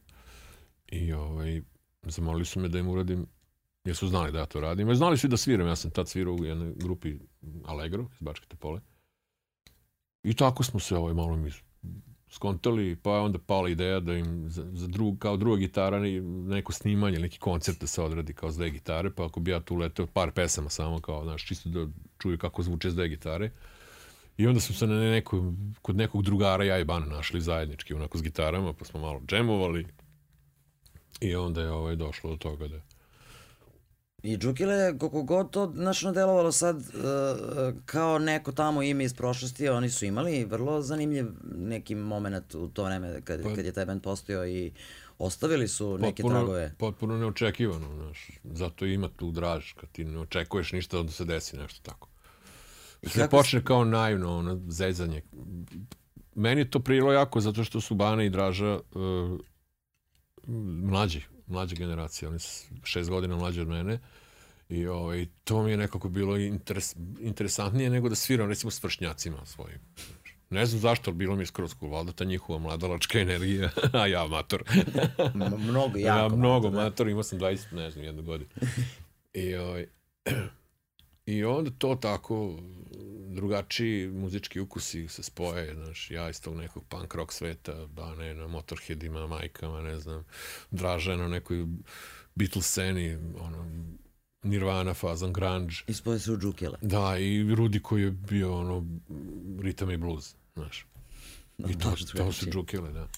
[0.88, 1.62] I ovaj,
[2.02, 3.26] zamolili su me da im uradim,
[3.84, 4.94] jer su znali da ja to radim.
[4.94, 7.18] Znali su i da sviram, ja sam tad svirao u jednoj grupi
[7.64, 8.80] Allegro iz Bačke Topole.
[10.22, 11.50] I tako smo se ovaj, malo mi
[12.30, 16.20] skontali, pa je onda pala ideja da im za, za drug, kao druga gitara ne-
[16.20, 19.60] neko snimanje, neki koncert da se odradi kao s dve gitare, pa ako bi ja
[19.60, 21.86] tu leteo par pesama samo kao, znaš, čisto da
[22.18, 23.50] čuju kako zvuče dve gitare.
[24.36, 28.18] I onda smo se na neko, kod nekog drugara ja i Bana našli zajednički onako
[28.18, 29.86] s gitarama, pa smo malo džemovali.
[31.20, 32.80] I onda je ovaj, došlo do toga da
[34.22, 36.84] I Džukile, koliko god to značno delovalo sad uh,
[37.86, 42.84] kao neko tamo ime iz prošlosti, oni su imali vrlo zanimljiv neki moment u to
[42.84, 44.72] vreme kad, pa, kad je taj band postojao i
[45.18, 46.74] ostavili su neke potpuno, tragove.
[46.78, 48.30] Potpuno neočekivano, znaš.
[48.44, 52.07] Zato ima tu draž, kad ti ne očekuješ ništa, onda se desi nešto tako.
[53.02, 55.22] Sve počne kao naivno, ono, zezanje.
[56.34, 59.40] Meni je to prilo jako, zato što su Bana i Draža uh,
[60.82, 63.98] mlađi, mlađa generacija, oni su šest godina mlađi od mene.
[64.68, 69.46] I ovaj, to mi je nekako bilo interes, interesantnije nego da sviram recimo s vršnjacima
[69.46, 69.78] svojim.
[70.50, 71.92] Ne znam zašto, ali bilo mi je skroz cool.
[71.92, 73.70] Valjda ta njihova mladalačka energija,
[74.00, 74.64] a ja amator.
[75.58, 76.34] mnogo, jako.
[76.34, 77.10] Ja mnogo amator, da.
[77.10, 78.50] imao sam 20, ne znam, jednu godinu.
[79.32, 79.86] I, ovaj,
[81.28, 82.58] I onda to tako,
[83.28, 88.46] drugačiji muzički ukusi se spoje, znaš, ja iz tog nekog punk rock sveta, Bane na
[88.46, 90.24] Motorheadima, majkama, ne znam,
[90.70, 91.66] Draža na nekoj
[92.34, 93.66] Beatles sceni, ono,
[94.42, 95.74] Nirvana fazon, grunge.
[95.86, 96.78] I spoje se u džukele.
[96.82, 98.86] Da, i Rudi koji je bio, ono,
[99.62, 100.86] ritam i blues, znaš.
[101.58, 103.08] I to, to su džukele, da.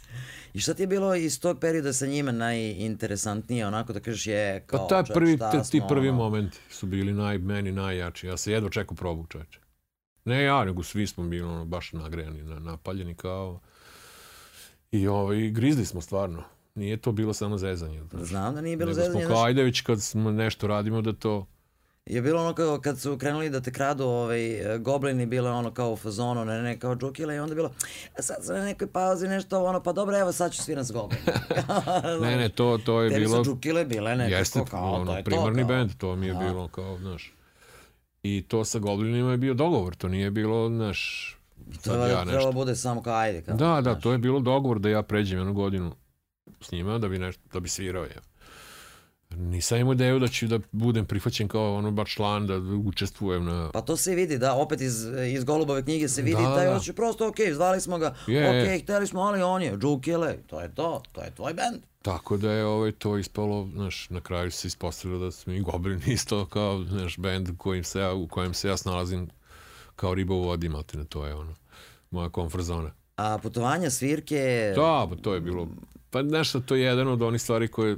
[0.55, 4.65] I šta ti je bilo iz tog perioda sa njima najinteresantnije, onako da kažeš je
[4.67, 4.89] kao...
[4.89, 6.19] Pa taj prvi, te, ti prvi ono...
[6.19, 8.27] momenti su bili naj, meni najjači.
[8.27, 9.61] Ja se jedva čekao probu čoveče.
[10.25, 13.61] Ne ja, nego svi smo bili ono, baš nagrejani, na, napaljeni kao...
[14.93, 16.43] I ovaj, grizli smo stvarno.
[16.75, 18.03] Nije to bilo samo zezanje.
[18.13, 19.15] Znam da nije bilo nego zezanje.
[19.15, 21.47] Nego smo kao, ajde već kad smo nešto radimo da to
[22.11, 24.41] je bilo ono kao kad su krenuli da te kradu ovaj,
[24.79, 27.71] goblini, bilo ono kao u fazonu, ne, ne, kao džukile i onda bilo,
[28.19, 30.93] e, sad sam na nekoj pauzi nešto, ono, pa dobro, evo sad ću sviram s
[30.93, 31.23] goblini.
[32.23, 33.37] ne, ne, to, to je Tebi bilo...
[33.37, 35.69] Tebi su džukile bile nekako jeste, kao, ono, to je primarni to.
[35.69, 35.77] Kao.
[35.77, 36.39] band, to mi je da.
[36.39, 37.35] bilo kao, znaš.
[38.23, 41.39] I to sa goblinima je bio dogovor, to nije bilo, znaš,
[41.85, 42.53] to je ja nešto.
[42.53, 43.43] bude samo kao ajde.
[43.43, 44.03] Kao, da, da, znaš.
[44.03, 45.95] to je bilo dogovor da ja pređem jednu godinu
[46.61, 48.17] s njima da bi, nešto, da bi svirao je.
[49.37, 53.71] Nisam imao ideju da ću da budem prihvaćen kao ono baš član, da učestvujem na...
[53.73, 56.75] Pa to se vidi, da, opet iz, iz Golubove knjige se vidi da, da je
[56.75, 60.61] hoće prosto, ok, zvali smo ga, je, ok, hteli smo, ali on je, Džukile, to
[60.61, 61.83] je to, to je tvoj band.
[62.03, 66.03] Tako da je ovaj, to ispalo, znaš, na kraju se ispostavilo da smo i Goblin
[66.17, 69.29] isto kao, znaš, band kojim se ja, u kojem se ja snalazim
[69.97, 71.55] kao riba u vodi, maltene, to je ono,
[72.11, 72.91] moja komfort zona.
[73.17, 74.73] A putovanja, svirke...
[74.77, 75.69] Da, pa to je bilo,
[76.11, 77.97] pa nešto, to je jedan od onih stvari koje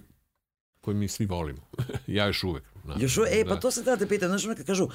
[0.83, 1.61] koji mi svi volimo.
[2.07, 2.65] ja još uvek.
[2.85, 2.95] Da.
[2.99, 3.61] Još uvek, e, pa da.
[3.61, 4.89] to se tada pitam, znaš, ono kad kažu,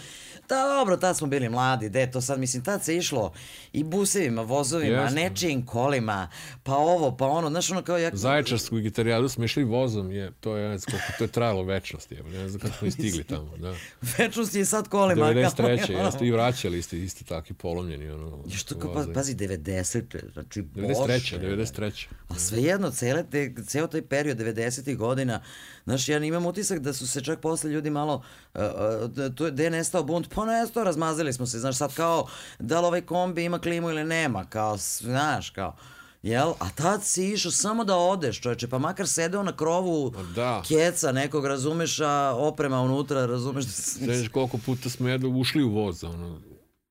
[0.50, 3.34] da dobro, tad smo bili mladi, de, to sad, mislim, tad se išlo
[3.74, 5.16] i busevima, vozovima, Jeste.
[5.16, 6.30] nečijim kolima,
[6.64, 7.98] pa ovo, pa ono, znaš, ono kao...
[7.98, 8.10] Ja...
[8.14, 12.24] Zaječarsku gitarijadu smo išli vozom, je, to je, ne znam to je trajalo večnost, je,
[12.24, 13.76] ne znam kako smo stigli tamo, da.
[14.18, 15.26] večnost je sad kolima.
[15.26, 16.06] 93.
[16.06, 18.44] jeste i vraćali isti, isti takvi polomljeni, ono.
[18.48, 20.34] I što kao, pa, pazi, 90.
[20.34, 20.98] Znači, 93.
[20.98, 22.08] Bože, 93.
[22.30, 24.96] A svejedno, cele te, ceo taj period 90.
[24.96, 25.42] godina,
[25.88, 28.24] znaš, ja imam utisak da su se čak posle ljudi malo,
[28.54, 32.28] uh, uh, tu, gde je nestao bunt, pa nestao, razmazili smo se, znaš, sad kao,
[32.60, 35.76] da li ovaj kombi ima klimu ili nema, kao, znaš, kao,
[36.24, 36.54] Jel?
[36.60, 40.64] A tad si išao samo da odeš, čoveče, pa makar sedeo na krovu da.
[40.68, 44.06] keca nekog, razumeš, a oprema unutra, razumeš da se...
[44.06, 46.40] Znaš koliko puta smo jedno ušli u voz, ono,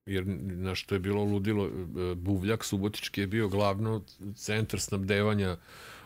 [0.06, 1.68] jer na što je bilo ludilo,
[2.14, 4.02] Buvljak Subotički je bio glavno
[4.36, 5.56] centar snabdevanja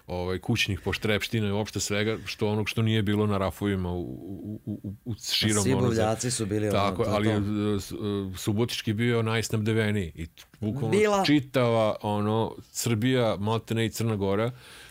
[0.06, 4.60] ovaj, kućnih poštrepština i uopšte svega što onog što nije bilo na rafovima u, u,
[4.64, 5.62] u, u širom.
[5.62, 7.34] Svi buvljaci su bili tako, ono, ali to.
[7.34, 10.26] E, Subotički bio najsnabdeveniji i
[10.60, 11.24] bukvalno Bila.
[11.24, 14.50] čitava ono, Srbija, Maltene i Crna Gora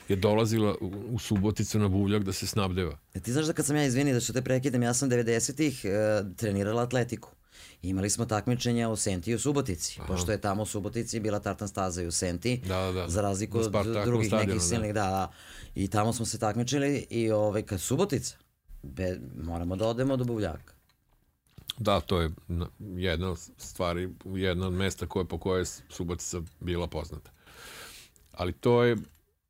[0.10, 0.76] je dolazila
[1.12, 2.98] u, Suboticu na buvljak da se snabdeva.
[3.14, 5.86] E, ti znaš da kad sam ja izvini da ću te prekidem, ja sam 90-ih
[5.86, 5.90] e,
[6.38, 7.39] trenirala atletiku.
[7.82, 10.08] Imali smo takmičenja u Senti i u Subotici, Aha.
[10.08, 13.10] pošto je tamo u Subotici bila tartan staza i u Senti, da, da.
[13.10, 13.72] za razliku od
[14.06, 15.04] drugih stadionu, nekih silnih, da.
[15.04, 15.32] da, da.
[15.76, 18.38] I tamo smo se takmičili i ovaj, kad Subotica,
[18.84, 20.74] be, moramo da odemo do Buvljaka.
[21.78, 22.32] Da, to je
[22.80, 27.32] jedna od stvari, jedna od mesta koje, po koje je Subotica bila poznata.
[28.32, 28.98] Ali to je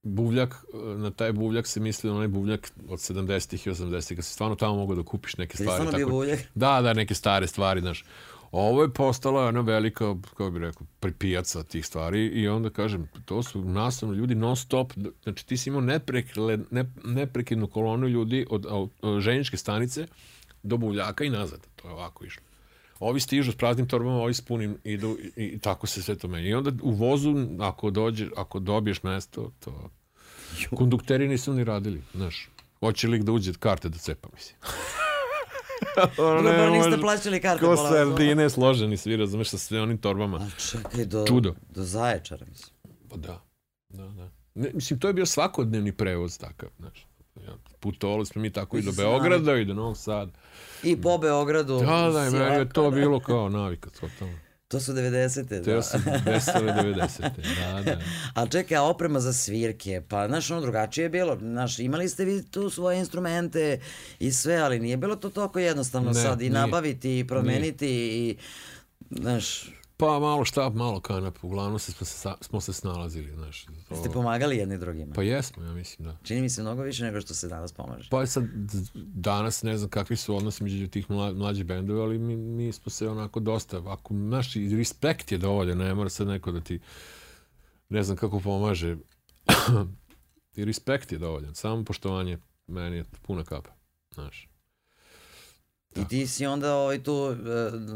[0.03, 0.65] buvljak,
[0.97, 4.75] na taj buvljak se misli onaj buvljak od 70-ih i 80-ih, kad se stvarno tamo
[4.75, 5.71] mogu da kupiš neke stvari.
[5.71, 6.39] Stvarno bio buvljak?
[6.55, 8.05] Da, da, neke stare stvari, znaš.
[8.51, 13.43] Ovo je postala jedna velika, kako bih rekao, pripijaca tih stvari i onda kažem, to
[13.43, 14.93] su nastavno ljudi non stop,
[15.23, 20.07] znači ti si imao neprekle, ne, neprekidnu kolonu ljudi od, od, od ženičke stanice
[20.63, 21.67] do buvljaka i nazad.
[21.75, 22.48] To je ovako išlo.
[22.99, 26.27] Ovi stižu s praznim torbama, ovi s punim idu i, i tako se sve to
[26.27, 26.49] meni.
[26.49, 29.89] I onda u vozu, ako, dođe, ako dobiješ mesto, to...
[30.75, 32.49] Kondukteri nisu ni radili, znaš.
[32.79, 34.57] Hoće lik da uđe karte da cepa, mislim.
[36.17, 37.65] Dobro, niste plaćali karte.
[37.65, 40.37] Ko sardine složeni svi, razumeš, sa sve onim torbama.
[40.37, 41.55] A čekaj, do, Čudo.
[41.69, 42.75] do Zaječara, mislim.
[43.09, 43.41] Pa da,
[43.89, 44.29] da, da.
[44.55, 47.07] Ne, mislim, to je bio svakodnevni prevoz takav, znaš.
[47.35, 50.31] Ja, putovali smo mi tako i do Beograda i do Novog Sada.
[50.83, 51.79] I po Beogradu.
[51.79, 54.33] Da, da, i meni je to bilo kao navika, totalno.
[54.67, 55.63] To su 90.
[55.63, 55.81] Teo Da.
[55.81, 57.21] sam desile 90.
[57.55, 57.99] Da, da.
[58.41, 61.37] A čekaj, a oprema za svirke, pa znaš, ono drugačije je bilo.
[61.37, 63.79] Znaš, imali ste vi tu svoje instrumente
[64.19, 66.51] i sve, ali nije bilo to toliko jednostavno Ne, sad i nije.
[66.51, 68.37] nabaviti i promeniti i,
[69.11, 69.63] znaš,
[69.99, 73.65] Pa malo štab, malo kanap, uglavnom se, smo, se, smo se snalazili, znaš.
[73.89, 75.13] To, ste pomagali jedni drugima.
[75.15, 76.17] pa jesmo, ja mislim, da.
[76.23, 78.09] Čini mi se mnogo više nego što se danas pomaže.
[78.11, 78.43] Pa sad,
[78.95, 82.89] danas ne znam kakvi su odnosi među tih mla, mlađih bendova, ali mi, mi smo
[82.89, 86.79] se onako dosta, ako, znaš, respekt je dovoljan, ne mora sad neko da ti,
[87.89, 88.97] ne znam kako pomaže,
[90.57, 93.71] i respekt je dovoljan, samo poštovanje meni je puna kapa,
[94.13, 94.48] znaš.
[95.95, 97.35] I ti si onda ovaj, tu e,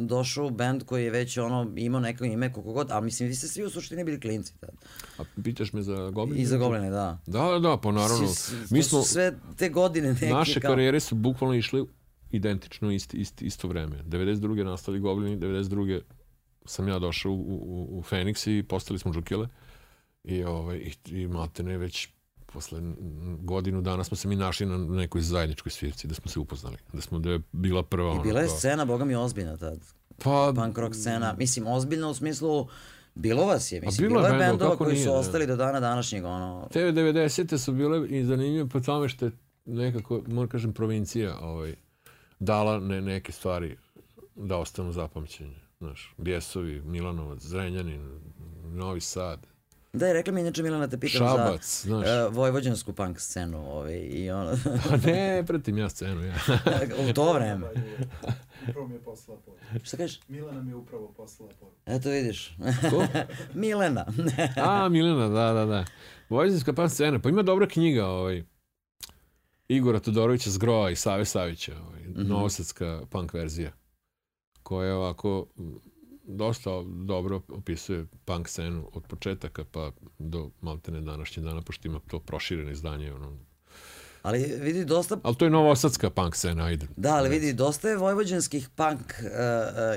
[0.02, 3.36] došao u band koji je već ono imao neko ime koliko god, a mislim vi
[3.36, 4.70] ste svi u suštini bili klinci tad.
[5.18, 6.42] A pitaš me za Goblin?
[6.42, 7.20] I za Gobline, da.
[7.28, 8.28] Da, da, pa naravno.
[8.28, 10.72] S- Mi smo, sve te godine neke naše kao...
[10.72, 11.84] karijere su bukvalno išle
[12.32, 14.04] identično isti, isti, isto vreme.
[14.04, 14.64] 92.
[14.64, 16.02] nastali Goblini, 92.
[16.66, 19.48] sam ja došao u, u, u Fenix i postali smo džukile.
[20.24, 22.10] I, ovaj, i, i maltene već
[22.54, 22.82] posle
[23.40, 26.78] godinu dana smo se mi našli na nekoj zajedničkoj svirci, da smo se upoznali.
[26.94, 29.80] Da smo da je bila prva I bila je kao- scena, boga mi, ozbiljna tad.
[30.24, 31.36] Pa, Punk rock scena.
[31.38, 32.68] Mislim, ozbiljno u smislu,
[33.16, 33.82] bilo vas je.
[33.82, 35.18] Mislim, bilo je bilo je bendova, koji nije, su da.
[35.18, 36.68] ostali do dana današnjeg, ono...
[36.72, 37.58] Te 90.
[37.58, 39.32] su bile i zanimljive po tome što je
[39.66, 41.76] nekako, moram kažem, provincija ovaj,
[42.40, 43.78] dala ne, neke stvari
[44.36, 45.56] da ostanu zapamćenje.
[45.80, 48.20] Znaš, Bijesovi, Milanovac, Zrenjanin,
[48.64, 49.48] Novi Sad,
[49.94, 52.08] Da, je rekla mi inače Milana te pitam Šabac, za znaš.
[52.08, 54.58] e, vojvođansku punk scenu ovaj, i ono,
[54.90, 56.34] Pa ne, pratim ja scenu, ja.
[57.10, 57.68] u to vreme.
[58.70, 59.64] Upravo mi je poslala poruku.
[59.84, 60.20] Šta kažeš?
[60.28, 61.78] Milana mi je upravo poslala poruku.
[61.86, 62.58] Eto vidiš.
[62.90, 63.06] Ko?
[63.56, 64.06] Milena.
[64.58, 65.86] A, Milena, da, da, da.
[66.30, 68.44] Vojvodinska pan scena, pa ima dobra knjiga, ovaj,
[69.68, 72.28] Igora Todorovića Zgroa i Save Savića, ovaj, Mhm.
[72.28, 73.72] novosadska punk verzija,
[74.64, 75.46] koja je ovako
[76.24, 76.70] dosta
[77.06, 82.72] dobro opisuje punk scenu od početaka pa do maltene današnje dana, pošto ima to prošireno
[82.72, 83.14] izdanje.
[83.14, 83.38] Ono.
[84.22, 86.88] ali vidi dosta Ali to je novosadska punk scena, ajde.
[86.98, 89.30] Da, ali vidi, dosta je vojvođanskih punk uh, uh,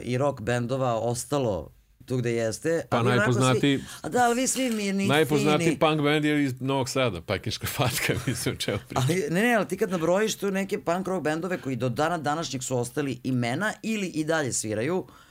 [0.03, 1.71] i rock bendova ostalo
[2.07, 2.83] tu gde jeste.
[2.91, 5.79] Pa a vi onako najpoznatiji- Svi, a da, ali vi svi mirni, Najpoznatiji fini.
[5.79, 9.05] punk band je iz Novog Sada, Pajkinška fatka, mislim o čemu pričam.
[9.09, 12.19] Ali, ne, ne, ali ti kad nabrojiš tu neke punk rock bendove koji do dana
[12.19, 15.26] današnjeg su ostali imena ili i dalje sviraju, e,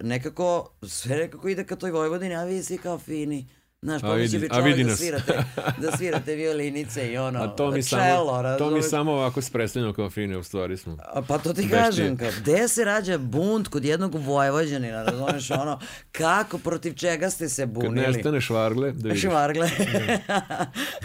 [0.00, 3.46] nekako, sve nekako ide ka toj Vojvodini, a vi svi kao fini.
[3.82, 5.44] Znaš, A pomislio vidi- bi čovjek da svirate,
[5.82, 9.52] da svirate violinice i ono, A to mi, samo, cello, to mi samo ovako se
[9.52, 10.96] predstavljamo kao fine, u stvari smo.
[11.04, 11.80] A, Pa to ti Veštije.
[11.80, 15.78] kažem, kao, gde se rađa bunt kod jednog Vojvođanina, razumeš, ono,
[16.12, 18.06] kako, protiv čega ste se Kad bunili?
[18.06, 19.22] nestane švargle, da vidiš.
[19.22, 19.70] Švargle.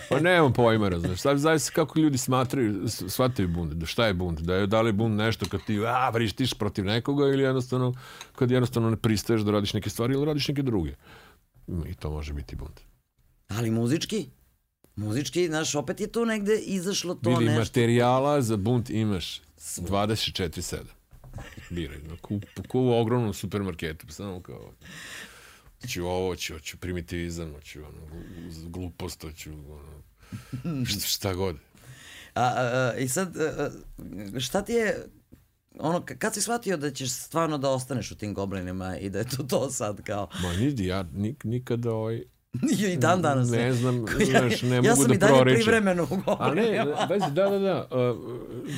[0.10, 1.19] Pa nemam pojma, razumeš.
[1.19, 3.73] Sad zavisi kako ljudi smatraju, s- shvataju bunt.
[3.73, 4.39] Da šta je bunt?
[4.39, 7.93] Da je, da li je bunt nešto kad ti a, vrištiš protiv nekoga ili jednostavno
[8.34, 10.91] kad jednostavno ne pristaješ da radiš neke stvari ili radiš neke druge.
[11.67, 12.81] I to može biti bunt.
[13.47, 14.29] Ali muzički?
[14.95, 17.59] Muzički, znaš, opet je tu negde izašlo to Vidi, nešto.
[17.59, 19.41] materijala za bunt imaš
[19.77, 20.77] 24-7.
[21.69, 21.99] Biraj.
[22.09, 24.13] No, kup, kup u ogromnom supermarketu.
[24.13, 24.73] Samo kao
[25.88, 28.23] ću ovo, hoću, hoću primitivizam, hoću ono,
[28.69, 30.03] glupost, hoću ono,
[30.85, 31.55] šta, šta god.
[32.35, 33.71] A, a, I sad, a,
[34.39, 35.05] šta ti je,
[35.80, 39.26] ono, kad si shvatio da ćeš stvarno da ostaneš u tim goblinima i da je
[39.26, 42.23] to to sad kao, Ma nidi, ja nik, nikada ovaj,
[42.93, 43.49] i dan danas.
[43.49, 45.64] ne znam, ja, znaš, ne ja mogu sam da i dalje proričem.
[45.64, 46.07] privremeno u
[46.39, 47.07] A ne, goblinima.
[47.10, 47.88] vezi, da, da, da.
[47.91, 48.18] Uh,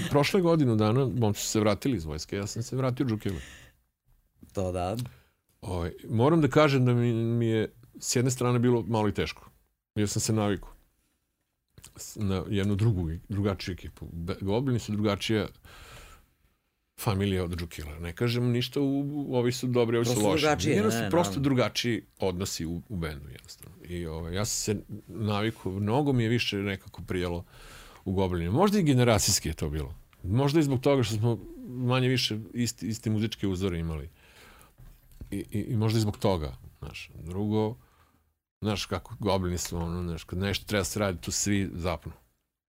[0.09, 3.37] prošle godinu dana, momci su se vratili iz vojske, ja sam se vratio u Džukevu.
[4.53, 4.95] To da.
[5.61, 9.49] Ovaj, moram da kažem da mi, mi je s jedne strane bilo malo i teško.
[9.95, 10.69] Jer sam se navikao
[12.15, 14.07] na jednu drugu, drugačiju ekipu.
[14.41, 15.47] Goblini su drugačija
[16.99, 17.99] familija od Džukila.
[17.99, 20.41] Ne kažem ništa, u, ovi su dobri, ovi su Prosto loši.
[20.41, 21.43] drugačije, Jedno ne, su ne, prosto naravno.
[21.43, 23.77] drugačiji odnosi u, u bendu jednostavno.
[23.83, 27.45] I ovaj, ja sam se navikao, mnogo mi je više nekako prijelo
[28.05, 28.51] u Goblinima.
[28.51, 29.95] Možda i generacijski je to bilo.
[30.23, 34.09] Možda i zbog toga što smo manje više isti, isti muzičke uzore imali.
[35.31, 37.09] I, i, i možda i zbog toga, znaš.
[37.15, 37.75] Drugo,
[38.61, 42.11] znaš kako goblini su, ono, znaš, kad nešto treba da se radi, tu svi zapnu.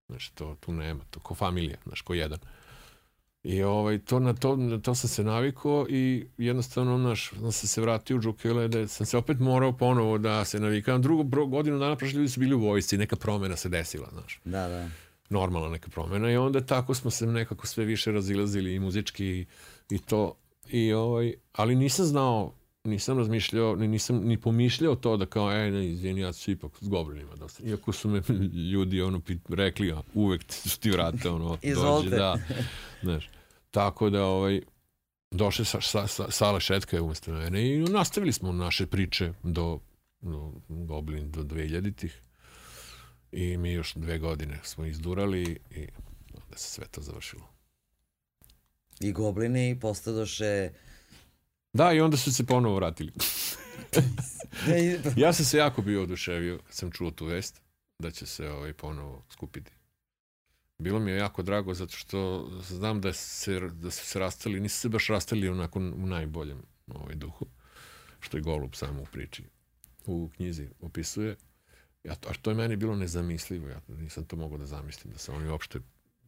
[0.09, 2.39] Znaš, to tu nema, to ko familija, znaš, ko jedan.
[3.45, 7.81] I ovaj, to, na, to, na to sam se navikao i jednostavno, znaš, sam se
[7.81, 11.03] vratio u Džukele, da sam se opet morao ponovo da se navikam.
[11.03, 14.69] Drugo, godinu dana prošli ljudi su bili u vojsci, neka promena se desila, znaš Da,
[14.69, 14.89] da.
[15.29, 19.47] normalna neka promena i onda tako smo se nekako sve više razilazili i muzički i,
[19.91, 20.37] i to
[20.71, 22.55] i ovaj ali nisam znao
[22.85, 26.73] nisam razmišljao, ni, nisam ni pomišljao to da kao, ej, ne, izvini, ja ću ipak
[26.81, 27.62] s goblinima dosta.
[27.66, 28.23] Iako su me
[28.73, 32.39] ljudi ono pit, rekli, a, uvek su ti vrate, ono, dođe, da.
[33.02, 33.31] Znaš,
[33.70, 34.61] tako da, ovaj,
[35.31, 39.81] došle sa, sa, sa, Sala Šetka je umesto mene i nastavili smo naše priče do,
[40.20, 42.20] do Goblin, do 2000-ih.
[43.32, 45.89] I mi još dve godine smo izdurali i
[46.35, 47.48] onda se sve to završilo.
[49.01, 50.70] I goblini postadoše...
[51.75, 53.13] Da, i onda su se ponovo vratili.
[55.17, 57.61] Ja sam se jako bio oduševio kad sam čuo tu vest
[57.99, 59.73] da će se ovaj ponovo skupiti.
[60.79, 64.81] Bilo mi je jako drago zato što znam da, se, da su se rastali, nisu
[64.81, 67.47] se baš rastali onako u najboljem ovaj, duhu,
[68.21, 69.45] što je Golub samo u priči,
[70.07, 71.37] u knjizi opisuje.
[72.05, 75.19] Ja, to, a to je meni bilo nezamislivo, ja nisam to mogao da zamislim, da
[75.19, 75.81] se oni uopšte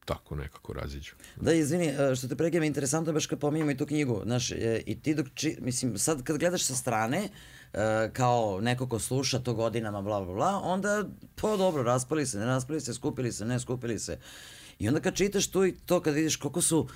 [0.06, 1.12] tako nekako raziđu.
[1.36, 4.50] Da, izvini, e, što te prekidam, interesantno je baš kad pominjamo i tu knjigu, znaš,
[4.52, 7.28] e, i ti dok, či, mislim, sad kad gledaš sa strane,
[7.72, 11.04] e, kao neko ko sluša to godinama, bla, bla, bla, onda,
[11.34, 14.18] pa dobro, raspali se, ne raspali se, skupili se, ne skupili se.
[14.78, 16.88] I onda kad čitaš tu i to, kad vidiš koliko su,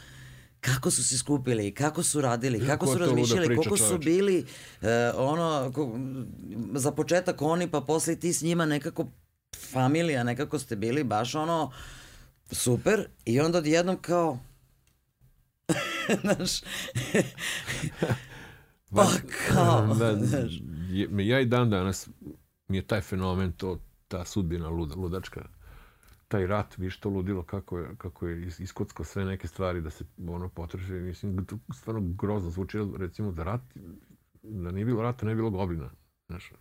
[0.60, 3.98] kako su se skupili, kako su radili, kako Ko su to razmišljali, priča, koliko su
[3.98, 4.46] bili,
[4.82, 5.98] e, ono, ko,
[6.74, 9.06] za početak oni, pa posle ti s njima nekako
[9.72, 11.72] familija, nekako ste bili baš ono,
[12.52, 14.38] super, i onda odjednom kao,
[16.22, 16.60] znaš,
[18.96, 19.06] pa
[19.48, 20.52] kao, da, znaš,
[21.18, 22.08] ja i dan danas
[22.68, 23.78] mi je taj fenomen, to,
[24.08, 25.48] ta sudbina luda, ludačka,
[26.28, 29.90] taj rat, viš to ludilo kako je, kako je is- iskockao sve neke stvari da
[29.90, 30.92] se ono potroši.
[30.92, 33.60] Mislim, stvarno grozno zvuči, recimo da rat,
[34.42, 35.90] da nije bilo rata, ne bi bilo goblina.
[36.28, 36.52] Znaš,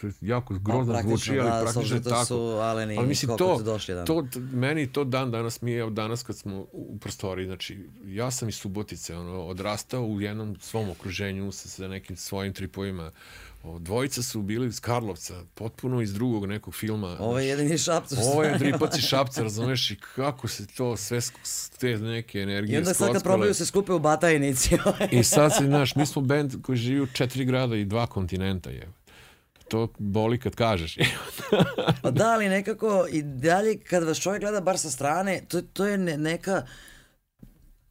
[0.00, 2.24] to je jako grozno zvuči, ali da, praktično je da tako.
[2.24, 4.04] su Aleni Ali mislim, to, došli, da.
[4.04, 8.30] to, meni to dan danas mi je, evo danas kad smo u prostoriji, znači, ja
[8.30, 13.10] sam iz Subotice, ono, odrastao u jednom svom okruženju sa, sa nekim svojim tripovima.
[13.64, 17.16] O, dvojica su bili iz Karlovca, potpuno iz drugog nekog filma.
[17.20, 18.16] Ovo je jedini šapcu.
[18.18, 21.18] Ovo je Dripac i Šapca, razumeš, i kako se to sve,
[21.78, 24.78] te neke energije I onda sad kad probaju se skupe u Batajnici.
[25.10, 28.70] I sad se, znaš, mi smo band koji živi u četiri grada i dva kontinenta,
[28.70, 28.88] je.
[29.68, 30.96] To boli kad kažeš.
[32.02, 35.86] Pa da, ali nekako i dalje kad vas čovjek gleda bar sa strane, to, to
[35.86, 36.66] je ne, neka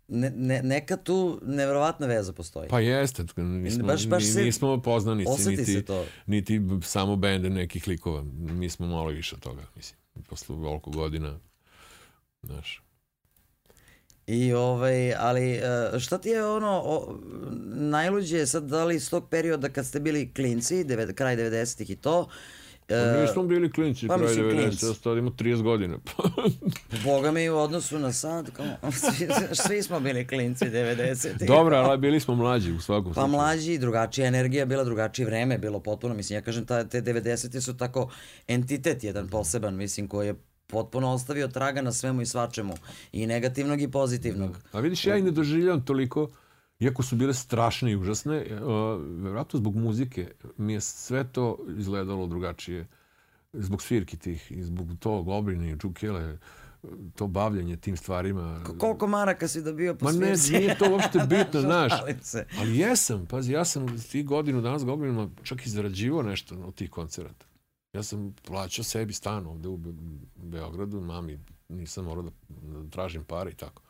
[0.07, 2.69] ne, ne, neka tu neverovatna veza postoji.
[2.69, 6.05] Pa jeste, nismo, Baš- baš se- nismo poznanici, niti, to.
[6.25, 8.23] niti samo bende nekih likova.
[8.33, 11.39] Mi smo malo više od toga, mislim, posle ovoliko godina.
[12.43, 12.83] Znaš,
[14.27, 17.19] I ovaj, ali e, šta ti je ono o,
[17.75, 21.95] najluđe sad da li iz tog perioda kad ste bili klinci, devet, kraj 90-ih i
[21.95, 22.27] to,
[22.87, 24.85] Pa e, nismo bili klinci, pa kraj mislim 90, klinci.
[24.85, 25.97] ja sad imamo 30 godina.
[27.05, 29.27] boga mi u odnosu na sad, kao, svi,
[29.67, 31.47] svi smo bili klinci 90-ih.
[31.47, 33.31] Dobro, ali bili smo mlađi u svakom Pa slučaju.
[33.31, 37.61] mlađi, drugačija energija, bila drugačije vreme, bilo potpuno, mislim, ja kažem, ta, te 90.
[37.61, 38.11] su tako
[38.47, 40.35] entitet jedan poseban, mislim, koji je
[40.73, 42.73] potpuno ostavio traga na svemu i svačemu,
[43.11, 44.57] i negativnog i pozitivnog.
[44.71, 46.29] A vidiš, ja i ne doživljam toliko,
[46.79, 48.61] iako su bile strašne i užasne, uh,
[49.15, 52.87] vjerojatno zbog muzike mi je sve to izgledalo drugačije.
[53.55, 56.37] Zbog svirki tih i zbog tog obrine i džukele,
[57.15, 58.61] to bavljanje tim stvarima.
[58.65, 61.93] Ko- Koliko maraka si dobio po Ma ne, nije to uopšte bitno, znaš.
[62.59, 66.89] Ali jesam, pazi, ja sam ti godinu danas goblinima čak i zarađivao nešto od tih
[66.89, 67.45] koncerata.
[67.93, 69.91] Ja sam plaćao sebi stan ovde u Be
[70.35, 71.39] Beogradu, mami
[71.69, 73.81] nisam morao da, da tražim pare i tako.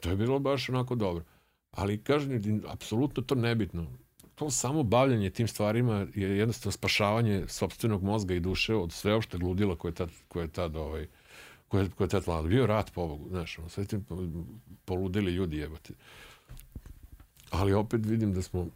[0.00, 1.24] To je bilo baš onako dobro.
[1.70, 3.86] Ali kažem, apsolutno to nebitno.
[4.34, 9.76] To samo bavljanje tim stvarima je jednostavno spašavanje sobstvenog mozga i duše od sveopšte ludila
[9.76, 11.06] koje je tad, koje je tad ovaj,
[11.68, 12.48] koje, koje je tad vladao.
[12.48, 13.98] Bio rat, pobogu, znaš, ono, sve ti
[14.84, 15.94] poludeli ljudi jebate.
[17.54, 18.66] Ali opet vidim da smo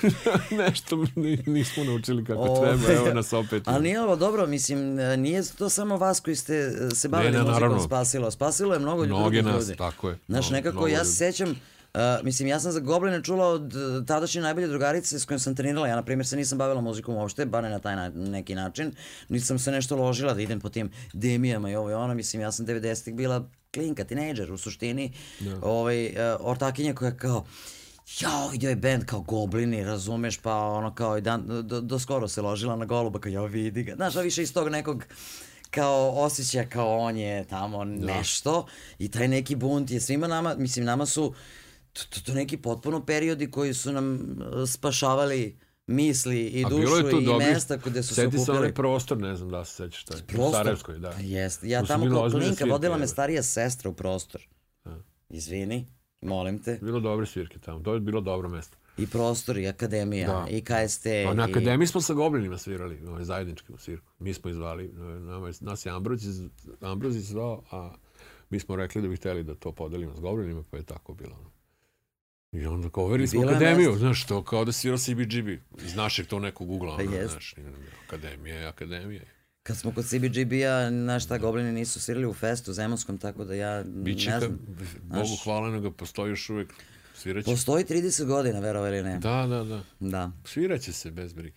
[0.58, 3.62] nešto ni- nismo naučili kako Ovaj, treba, evo nas opet.
[3.66, 7.32] Ali nije ovo dobro, mislim, e, nije to samo vas koji ste e, se bavili
[7.32, 7.80] ne, muzikom naravno.
[7.80, 8.30] spasilo.
[8.30, 9.76] Spasilo je mnogo Mnoge drugih nas, ljudi.
[9.78, 10.18] tako je.
[10.28, 11.08] Znaš, nekako ja ljudi.
[11.08, 11.56] se sećam, uh,
[12.22, 15.88] mislim, ja sam za Gobline čula od uh, tadašnje najbolje drugarice s kojom sam trenirala.
[15.88, 18.92] Ja, na primjer, se nisam bavila muzikom uopšte, bar ne na taj na, neki način.
[19.28, 22.14] Nisam se nešto ložila da idem po tim demijama i ovo i ono.
[22.14, 25.12] Mislim, ja sam 90-ih bila klinka, tinejdžer u suštini.
[25.62, 27.44] Ovaj, uh, ortakinja koja kao,
[28.18, 32.28] jao, vidio je band kao Goblini, razumeš, pa ono kao i dan, do, do skoro
[32.28, 33.94] se ložila na goluba, kao jao, vidi ga.
[33.94, 35.04] Znaš, a više iz tog nekog
[35.70, 38.66] kao osjećaja kao on je tamo nešto
[38.98, 41.34] i taj neki bunt je svima nama, mislim nama su
[41.92, 47.10] to, to, to neki potpuno periodi koji su nam uh, spašavali misli i A dušu
[47.10, 48.74] tu i dobrih- mesta gde su se onaj okupljali.
[48.74, 50.22] prostor, ne znam da se sećaš šta je.
[50.22, 50.52] U Prostor?
[50.52, 51.12] Sarajevskoj, da.
[51.20, 51.68] Jeste.
[51.68, 54.40] Ja To su tamo kao klinka vodila me starija sestra u prostor.
[55.28, 55.86] Izvini.
[56.22, 56.78] Molim te.
[56.82, 58.76] Bilo dobre svirke tamo, to je bilo dobro mesto.
[58.98, 60.46] I prostor, i akademija, Da.
[60.50, 61.06] i KST.
[61.26, 61.50] Pa na i...
[61.50, 64.06] akademiji smo sa Goblinima svirali, ovaj, zajednički u svirku.
[64.18, 64.88] Mi smo izvali,
[65.20, 66.50] nama, je- nas je Ambrozić,
[66.80, 67.94] Ambrozić zvao, a
[68.50, 71.52] mi smo rekli da bi hteli da to podelimo s Goblinima, pa je tako bilo.
[72.52, 73.98] I onda kao overili I smo akademiju, mesto.
[73.98, 77.54] znaš, to kao da svirao CBGB, iz našeg to nekog ugla, Pa ono, znaš,
[78.06, 79.22] akademija je akademija.
[79.62, 83.82] Kad smo kod CBGB-a, znaš šta, Goblini nisu svirali u festu zemonskom, tako da ja
[83.84, 84.58] Biće, ne znam.
[85.02, 86.72] Bogu znaš- hvala nego postoji još uvek,
[87.14, 87.44] sviraće.
[87.46, 89.18] Postoji 30 godina, verovo ili ne.
[89.18, 89.80] Da, da, da.
[90.00, 90.30] Da.
[90.44, 91.56] Sviraće se bez brige.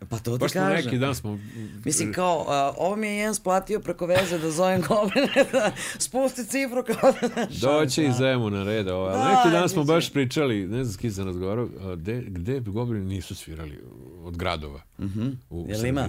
[0.00, 0.84] Pa to ti Baš smo kažem.
[0.84, 1.38] neki dan smo...
[1.84, 6.44] Mislim kao, a, ovo mi je jedan splatio preko veze da zovem Gobline da spusti
[6.44, 7.46] cifru kao da...
[7.60, 8.88] Doće i Zemun na red.
[8.88, 9.12] Ovaj.
[9.12, 9.92] Da, Da, neki dan smo biće.
[9.92, 13.80] baš pričali, ne znam s kim sam razgovarao, gde, gde Goblini nisu svirali
[14.18, 15.28] od gradova Mhm.
[15.50, 15.90] u Jel Srbiji.
[15.90, 16.08] ima?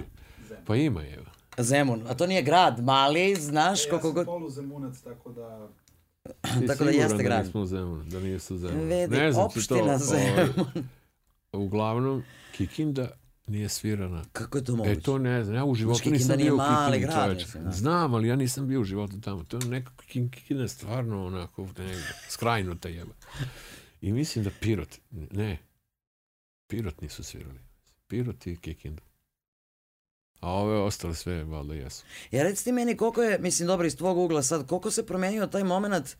[0.66, 1.18] Pa ima je.
[1.62, 4.26] Zemun, a to nije grad, mali, znaš E, ja koliko sam god...
[4.26, 5.68] poluzemunac, tako da...
[6.68, 7.38] Tako da jeste grad.
[7.38, 8.84] Da nismo u Zemunu, da nisu u Zemunu.
[8.84, 10.04] Vidi, ne znam opština ti to.
[10.04, 10.66] Zemun.
[11.52, 12.22] ovaj, uglavnom,
[12.52, 13.10] Kikinda
[13.46, 14.24] nije svirana.
[14.32, 14.92] Kako je to moguće?
[14.92, 15.56] E, to ne znam.
[15.56, 17.70] Ja u životu Kikinda nisam nije bio u mali Kikindi, mislim, da.
[17.70, 19.44] Znam, ali ja nisam bio u životu tamo.
[19.44, 23.12] To je neka Kin- Kikinda je stvarno onako negde, skrajnuta jeba.
[24.00, 25.58] I mislim da Pirot, ne,
[26.66, 27.58] Pirot nisu svirali.
[28.08, 29.02] Pirot i Kikinda.
[30.40, 32.04] A ove ostale sve, valjda jesu.
[32.30, 35.46] Ja reci ti meni koliko je, mislim dobro iz tvog ugla sad, koliko se promenio
[35.46, 36.16] taj moment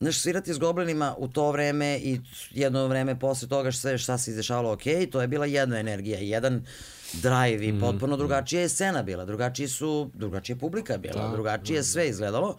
[0.00, 2.20] Znaš, svirati s goblinima u to vreme i
[2.50, 4.82] jedno vreme posle toga sve šta se izdešavalo, ok,
[5.12, 6.66] to je bila jedna energija, jedan
[7.12, 11.76] drive i potpuno drugačija je scena bila, drugačiji su, drugačija je publika bila, Da, drugačije
[11.76, 12.56] je sve izgledalo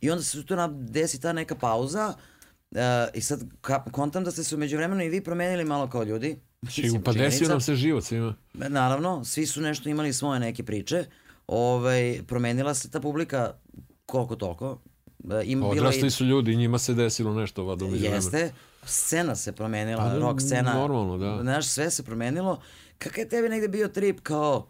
[0.00, 2.14] i onda se tu na, desi ta neka pauza
[2.70, 2.78] uh,
[3.14, 6.40] i sad ka, kontam da ste se umeđu vremenu i vi promenili malo kao ljudi.
[6.66, 7.52] Mislim, Pa desio činjenica.
[7.52, 8.34] nam se život svima.
[8.54, 11.04] Naravno, svi su nešto imali svoje neke priče.
[11.46, 13.52] Ovaj, promenila se ta publika
[14.06, 14.78] koliko toliko.
[15.44, 18.14] Im, Odrasli su ljudi i njima se desilo nešto umeđu vremenu.
[18.14, 18.52] Jeste.
[18.84, 20.74] Scena se promenila, Pa da, rock scena.
[20.74, 21.42] normalno, da.
[21.42, 22.60] Znaš, sve se promenilo.
[22.98, 24.68] Kakav je tebi negde bio trip kao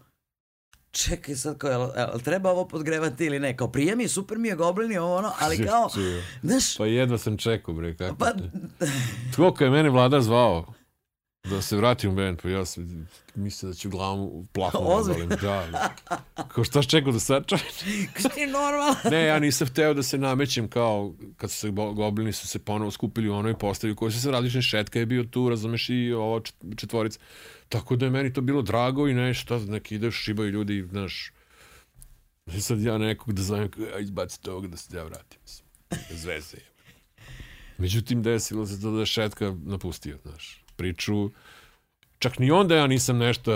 [0.90, 3.56] čekaj sad kao, jel, jel treba ovo podgrevati ili ne?
[3.56, 5.88] Kao prije mi, super mi je goblini, ovo ono, ali kao,
[6.42, 8.32] znaš, Pa jedva sam čekao, bre, kako pa.
[9.36, 10.66] Koliko je mene vlada zvao
[11.50, 14.82] da se vratim u band, pa ja sam mislio da ću glavom u plafon
[15.28, 15.36] da.
[15.36, 15.94] Da.
[16.48, 17.84] Kao šta čekao do sad čoveče?
[18.34, 18.96] ti normalno.
[19.10, 22.90] Ne, ja nisam hteo da se namećem kao kad su se goblini su se ponovo
[22.90, 26.12] skupili u onoj postavi u kojoj su se različni šetka je bio tu, razumeš i
[26.42, 27.20] čet- četvorica.
[27.68, 31.32] Tako da je meni to bilo drago i nešto, neki ide šibaju ljudi, znaš,
[32.54, 35.40] I sad ja nekog da zovem, kao, ja izbaci toga da se ja vratim.
[35.42, 35.66] Mislim,
[36.10, 36.66] bez veze je.
[37.78, 41.30] Međutim, desilo se to da je Šetka napustio, znaš, priču.
[42.18, 43.52] Čak ni onda ja nisam nešto,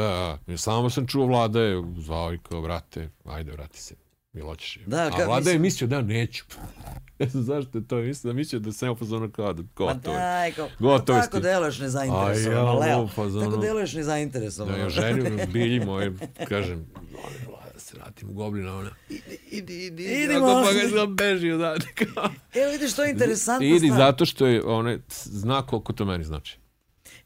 [0.56, 3.94] samo sam čuo vlada je, zvao i kao, vrate, ajde, vrati se.
[4.32, 4.78] Jel hoćeš?
[4.86, 6.44] Da, a vlada je mislim- mislio da neću.
[7.18, 9.68] ne znam zašto je to, mislim da mislio da sam ja pozorno kao da Pa
[9.84, 10.16] gotovo.
[10.16, 10.20] je.
[10.22, 11.42] daj, kao, Gotovo je s tako tim.
[11.42, 13.08] deluješ nezainteresovano, ja, Leo.
[13.16, 14.76] pa za Tako deluješ nezainteresovano.
[14.76, 16.12] Da ja ženju bilji moje,
[16.48, 19.20] kažem, molim vlada da se vratim u goblina, ona, idi,
[19.50, 20.46] idi, idi, Idimo.
[20.46, 21.86] Ako pa ga sam beži odavde.
[22.54, 26.59] Evo vidiš, to je interesantna Idi zato što je one zna koliko to meni znači.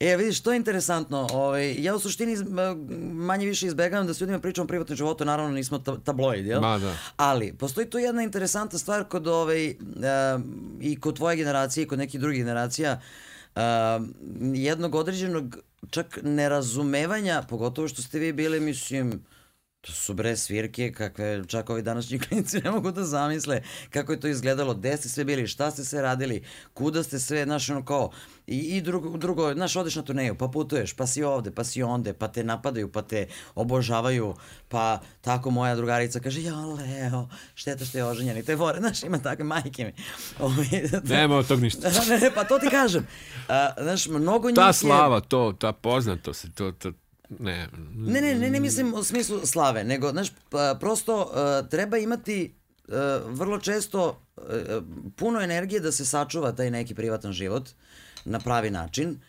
[0.04, 1.28] E, vidiš, to je interesantno.
[1.32, 2.36] Ovaj, ja u suštini
[3.12, 6.60] manje više izbegavam da s ljudima pričam o privatnom životu, naravno nismo ta, tabloid, jel?
[6.60, 6.96] Ma da.
[7.16, 11.98] Ali, postoji tu jedna interesantna stvar kod ovaj, um, i kod tvoje generacije i kod
[11.98, 13.00] nekih drugih generacija,
[13.56, 13.62] um,
[14.54, 15.56] jednog određenog
[15.90, 19.24] čak nerazumevanja, pogotovo što ste vi bili, mislim,
[19.86, 24.20] to su bre svirke kakve čak ovi današnji klinici ne mogu da zamisle kako je
[24.20, 26.42] to izgledalo, gde ste sve bili, šta ste sve radili,
[26.74, 28.10] kuda ste sve, znaš ono kao,
[28.46, 31.82] i, i drugo, drugo, znaš odeš na turneju, pa putuješ, pa si ovde, pa si
[31.82, 34.34] onde, pa te napadaju, pa te obožavaju,
[34.68, 39.02] pa tako moja drugarica kaže, ja Leo, šteta što je oženjen i te fore, znaš,
[39.02, 39.92] ima takve majke mi.
[40.38, 40.66] Ovaj,
[41.16, 41.90] Nema od tog ništa.
[42.08, 43.06] ne, ne, pa to ti kažem.
[43.48, 44.72] A, znaš, mnogo njih Ta je...
[44.72, 46.92] slava, to, ta poznatost, to, to,
[47.28, 47.68] ne.
[47.94, 52.54] Ne, ne, ne, ne mislim u smislu slave, nego, znaš, pa, prosto uh, treba imati
[52.88, 52.94] uh,
[53.26, 54.42] vrlo često uh,
[55.16, 57.68] puno energije da se sačuva taj neki privatan život
[58.24, 59.20] na pravi način,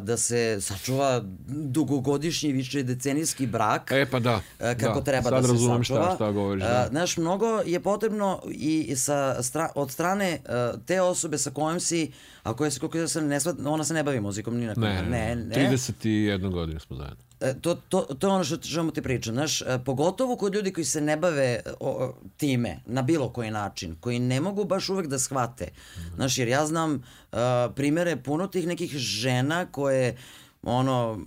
[0.00, 3.92] da se sačuva dugogodišnji, više decenijski brak.
[3.92, 4.40] E, pa da.
[4.58, 5.04] Kako da.
[5.04, 5.82] treba Sad da se sačuva.
[5.82, 6.62] šta, šta govoriš.
[6.62, 6.86] Da.
[6.90, 10.38] Znaš, mnogo je potrebno i sa stra, od strane
[10.86, 13.94] te osobe sa kojom si, a koja se, koliko ja sam ne svat, ona se
[13.94, 15.54] ne bavi muzikom ni na Ne, ne, ne.
[15.70, 17.24] 31 godinu smo zajedno.
[17.44, 20.72] E, to, to, to je ono što čemu ti pričam, znaš, e, pogotovo kod ljudi
[20.72, 25.06] koji se ne bave o, time na bilo koji način, koji ne mogu baš uvek
[25.06, 25.68] da shvate.
[26.14, 27.38] Znaš, jer ja znam uh,
[27.74, 30.16] primere puno tih nekih žena koje
[30.62, 31.20] ono,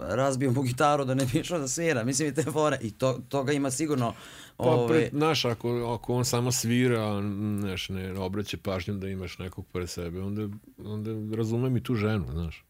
[0.00, 2.04] razbio mu gitaru da ne bi išao da svira.
[2.04, 2.78] Mislim i te fore.
[2.80, 4.14] I to, toga ima sigurno
[4.56, 7.20] Pa, Ove, pred, znaš, ako, ako on samo svira,
[7.60, 10.48] znaš, ne obraća pažnju da imaš nekog pored sebe, onda,
[10.84, 12.64] onda razumem i tu ženu, znaš.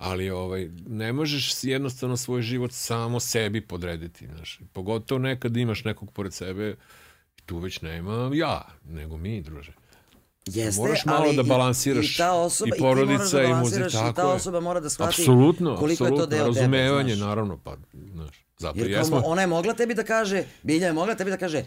[0.00, 4.60] Ali ovaj, ne možeš jednostavno svoj život samo sebi podrediti, znaš.
[4.72, 6.76] Pogotovo nekad imaš nekog pored sebe,
[7.46, 9.72] tu već nema ja, nego mi, druže.
[10.46, 13.42] Jeste, Moraš malo ali da i- balansiraš i, ta osoba, i i moraš porodica da
[13.42, 14.28] i muzika, i tako ta je.
[14.28, 17.28] osoba mora da shvati Apsolutno, koliko je to deo razumevanje, tebe, znaš.
[17.28, 17.76] naravno, pa,
[18.12, 19.22] znaš, zato Jer jesmo.
[19.24, 21.64] ona je mogla tebi da kaže, Bilja je mogla tebi da kaže,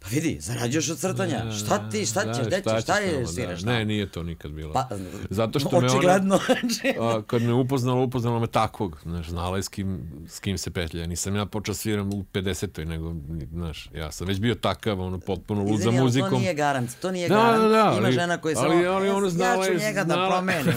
[0.00, 3.60] pa vidi, zarađuješ od crtanja, šta ti, šta ćeš, gde ćeš, šta je tamo, sviraš?
[3.60, 3.72] Da.
[3.72, 4.72] Ne, nije to nikad bilo.
[4.72, 4.88] Pa,
[5.30, 6.38] Zato što me ona- očigledno.
[7.00, 9.98] A, kad me upoznala, upoznala me takvog, znaš, znala je s kim,
[10.28, 11.06] s kim se petlja.
[11.06, 12.84] Nisam ja počeo sviram u 50.
[12.84, 13.14] nego,
[13.52, 16.30] znaš, ja sam već bio takav, ono, potpuno lud za ali muzikom.
[16.30, 17.62] To nije garant, to nije Da, garant.
[17.62, 20.04] da, da, Ima ali- žena koja samo, ali, ali ona znala ja ću je, njega
[20.04, 20.74] da znala- promenim.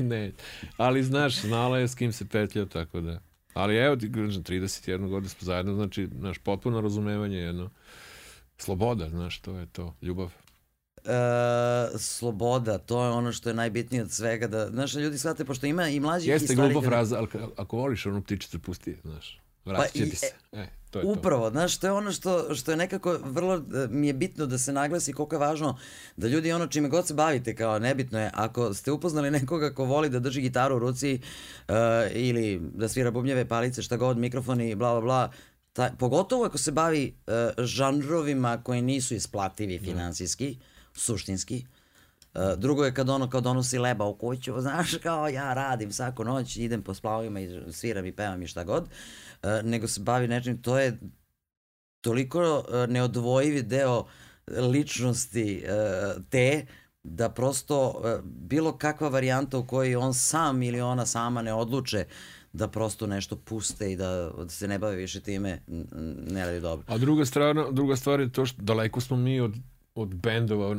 [0.10, 0.32] ne,
[0.76, 3.20] ali znaš, znala je s kim se petlja, tako da.
[3.54, 7.70] Ali evo ti, kažem, 31 godinu smo zajedno, znači, znaš, potpuno razumevanje jedno.
[8.58, 10.32] Sloboda, znaš, to je to, ljubav.
[11.04, 11.10] E,
[11.98, 14.46] sloboda, to je ono što je najbitnije od svega.
[14.46, 17.28] Da, znaš, ljudi shvate, pošto ima i mlađih i Jeste starih glupa ljudi- fraza, ali
[17.56, 19.40] ako voliš onu ptičicu, pusti znaš.
[19.64, 20.26] Vratit će i- ti se.
[20.52, 21.08] E, to je to.
[21.10, 23.60] Upravo, znaš, to je ono što, što je nekako vrlo e,
[23.90, 25.78] mi je bitno da se naglasi koliko je važno
[26.16, 29.84] da ljudi ono čime god se bavite, kao nebitno je, ako ste upoznali nekoga ko
[29.84, 31.20] voli da drži gitaru u ruci
[31.68, 31.74] uh,
[32.12, 35.30] ili da svira bubnjeve palice, šta god, mikrofoni, bla, bla, bla,
[35.76, 40.58] ta, pogotovo ako se bavi uh, žanrovima koji nisu isplativi finansijski,
[40.94, 41.66] suštinski,
[42.34, 46.24] Uh, drugo je kad ono kao donosi leba u kuću, znaš, kao ja radim svaku
[46.24, 50.28] noć, idem po splavovima i sviram i pevam i šta god, uh, nego se bavi
[50.28, 50.98] nečim, to je
[52.00, 54.04] toliko uh, neodvojivi deo
[54.46, 56.66] ličnosti uh, te,
[57.02, 62.04] da prosto uh, bilo kakva varijanta u kojoj on sam ili ona sama ne odluče
[62.56, 65.62] da prosto nešto puste i da, da se ne bave više time,
[66.30, 66.84] ne radi dobro.
[66.88, 69.56] A druga stvar, druga stvar je to što daleko smo mi od,
[69.94, 70.76] od bendova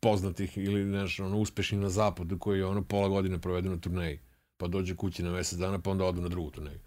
[0.00, 4.18] poznatih ili znaš, ono, uspešnih na zapadu koji ono pola godine provedu na turneji.
[4.56, 6.78] Pa dođe kući na mesec dana pa onda odu na drugu turneju.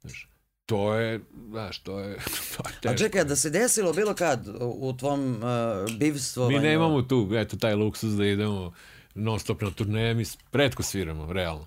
[0.00, 0.30] Znaš,
[0.66, 1.20] to je,
[1.50, 2.16] znaš, to je,
[2.56, 2.98] to je A teško.
[2.98, 6.56] čekaj, da se desilo bilo kad u, tvom uh, bivstvovanju...
[6.56, 8.72] Mi nemamo tu, eto, taj luksus da idemo
[9.14, 11.66] non stop na turneje, mi redko sviramo, realno.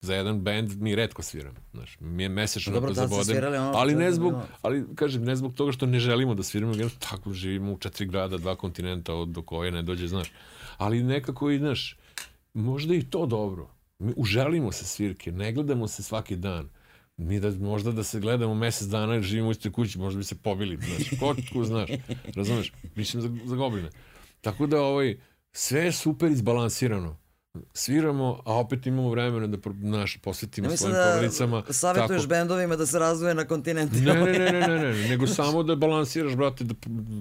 [0.00, 3.62] Za jedan band mi redko sviramo, znaš, mi je mesečno Dobro, pa tad ste zabodem,
[3.62, 6.90] ono ali ne zbog, ali kažem, ne zbog toga što ne želimo da sviramo, jer
[7.10, 10.32] tako živimo u četiri grada, dva kontinenta od do koje ne dođe, znaš.
[10.76, 11.96] Ali nekako i, znaš,
[12.54, 13.70] možda i to dobro.
[13.98, 16.68] Mi uželimo se svirke, ne gledamo se svaki dan.
[17.16, 20.24] Mi da, možda da se gledamo mesec dana jer živimo u istoj kući, možda bi
[20.24, 21.90] se pobili, znaš, kotku, znaš,
[22.36, 23.90] razumeš, mislim za, za gobline.
[24.40, 25.18] Tako da, ovaj,
[25.52, 27.16] sve je super izbalansirano.
[27.74, 31.62] Sviramo, a opet imamo vremena da naš, posvetimo Ja svojim da porodicama.
[31.70, 32.28] savjetuješ tako.
[32.28, 34.12] bendovima da se razvoje na kontinentima.
[34.14, 36.74] Ne, ne, ne, ne, ne, ne, ne, nego samo da balansiraš, brate, da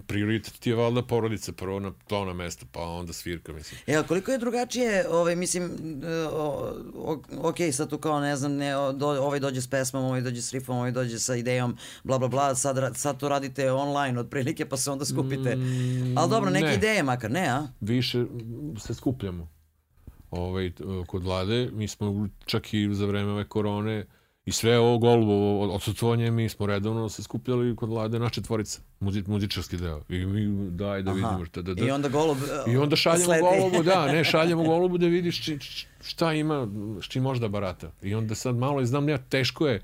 [0.07, 3.81] prioritet ti je valjda porodica, prvo na to na mesto, pa onda svirka, mislim.
[3.87, 5.63] E, a koliko je drugačije, ovaj, mislim,
[6.03, 10.03] e, o, o, ok, sad tu kao, ne znam, ne, do, ovaj dođe s pesmom,
[10.03, 13.71] ovaj dođe s riffom, ovaj dođe sa idejom, bla, bla, bla, sad, sad to radite
[13.71, 15.55] online otprilike, pa se onda skupite.
[15.55, 16.75] Mm, Ali dobro, neke ne.
[16.75, 17.67] ideje makar, ne, a?
[17.81, 18.25] Više
[18.79, 19.58] se skupljamo.
[20.31, 24.05] Ovaj, t- kod vlade, mi smo čak i za vreme ove korone
[24.45, 25.33] i sve ovo golubo
[25.65, 30.01] odsutovanje, mi smo redovno se skupljali kod vlade naše tvorice, muzi, muzičarski deo.
[30.09, 30.41] I mi
[30.71, 31.17] daj da Aha.
[31.19, 31.85] vidimo šta da, da.
[31.85, 32.37] I onda golub
[32.67, 33.41] e, I onda šaljemo sledi.
[33.41, 36.67] golubu, da, ne, šaljemo golubu da vidiš či, či- šta ima,
[37.01, 37.91] s čim može da barata.
[38.01, 39.81] I onda sad malo, znam ja, teško je,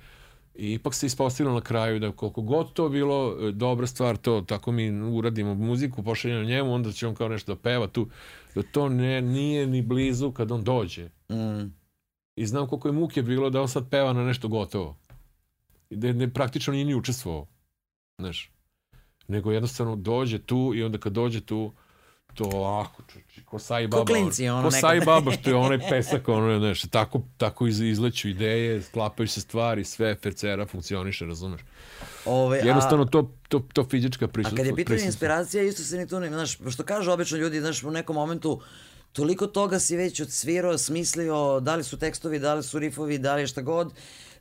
[0.55, 4.41] i ipak se ispostavilo na kraju da koliko god to bilo e, dobra stvar, to
[4.47, 8.07] tako mi uradimo muziku, pošaljemo njemu, onda će on kao nešto da peva tu,
[8.55, 11.09] da to ne, nije ni blizu kad on dođe.
[11.29, 11.73] Mm.
[12.35, 14.97] I znam koliko je muke bilo da on sad peva na nešto gotovo.
[15.89, 17.47] I da ne, praktično nije ni učestvovao.
[18.17, 18.51] Znaš.
[19.27, 21.73] Nego jednostavno dođe tu i onda kad dođe tu,
[22.35, 24.05] to ovako, čuči, ko sa i baba.
[24.05, 24.79] klinci, ono, ko nekad.
[24.81, 29.27] sa i baba, što je onaj pesak, ono, znaš, tako, tako iz, izleću ideje, sklapaju
[29.27, 31.61] se stvari, sve fercera funkcioniše, razumeš?
[32.25, 34.57] Ove, a- Jednostavno to, to, to fizička A prisustva.
[34.57, 37.83] kad je pitanje inspiracija, isto se ni tu ne, znaš, što kažu obično ljudi, znaš,
[37.83, 38.61] u nekom momentu
[39.13, 43.35] toliko toga si već odsvirao, smislio, da li su tekstovi, da li su rifovi, da
[43.35, 43.93] li šta god,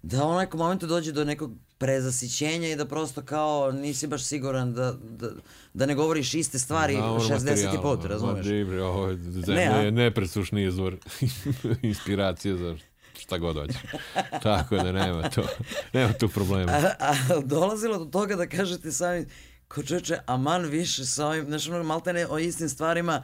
[0.04, 4.92] da nekom momentu dođe do nekog prezasićenja i da prosto kao nisi baš siguran da,
[4.92, 5.30] da,
[5.74, 7.32] da ne govoriš iste stvari Da, ono 60.
[7.32, 8.46] materijala, put, razumeš?
[8.46, 9.16] Dibre, ovo je
[9.46, 10.96] Ne, nepresušni izvor
[11.82, 12.76] inspiracije za
[13.18, 13.78] šta god hoće.
[14.42, 15.42] Tako da nema to,
[15.92, 16.72] nema tu problema.
[16.72, 19.26] A, a dolazilo do toga da kažete sami,
[19.68, 23.22] ko čoveče, aman više sa ovim, znaš, ono, maltene o istim stvarima,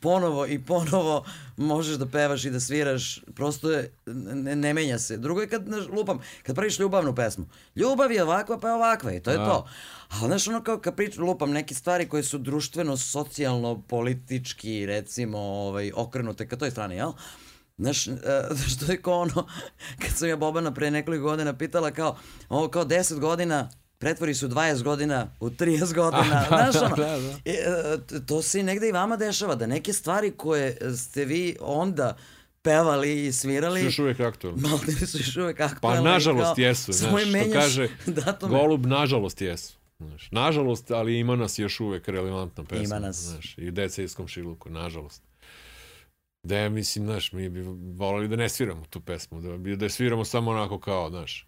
[0.00, 1.24] ponovo i ponovo
[1.56, 5.16] možeš da pevaš i da sviraš, prosto je, ne, ne menja se.
[5.16, 7.46] Drugo je kad, znaš, lupam, kad praviš ljubavnu pesmu.
[7.76, 9.44] Ljubav je ovakva, pa je ovakva i to je Da.
[9.44, 9.66] to.
[10.08, 15.38] A znaš, ono kao kad pričam, lupam neke stvari koje su društveno, socijalno, politički, recimo,
[15.38, 17.12] ovaj, okrenute ka toj strani, jel?
[17.78, 18.12] Znaš, e,
[18.76, 19.46] što je kao ono,
[19.98, 22.16] kad sam ja Bobana pre nekoliko godina pitala kao,
[22.48, 23.70] ovo kao 10 godina,
[24.02, 27.38] pretvori se u 20 godina, u 30 godina, A, da, znaš da, ono, da, da.
[27.44, 32.16] E, to se i negde i vama dešava, da neke stvari koje ste vi onda
[32.62, 34.58] pevali i svirali, Još uvijek aktualno.
[34.68, 36.00] maltene su još uvek Pa aktualne.
[36.00, 37.88] i nažalost kao, jesu, znaš, što menjaš kaže
[38.24, 38.58] datume.
[38.58, 39.74] Golub, nažalost jesu.
[39.98, 42.84] Znaš, nažalost, ali ima nas još uvek relevantna pesma.
[42.84, 43.16] Ima nas.
[43.16, 45.22] Znaš, I deca iz komšiluku, nažalost.
[46.42, 47.62] Da je, mislim, znaš, mi bi
[47.96, 51.46] volali da ne sviramo tu pesmu, da, da je sviramo samo onako kao, znaš,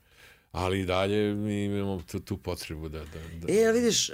[0.55, 2.99] ali i dalje mi imamo tu, tu potrebu da...
[2.99, 3.05] da,
[3.41, 4.13] da E, vidiš, e,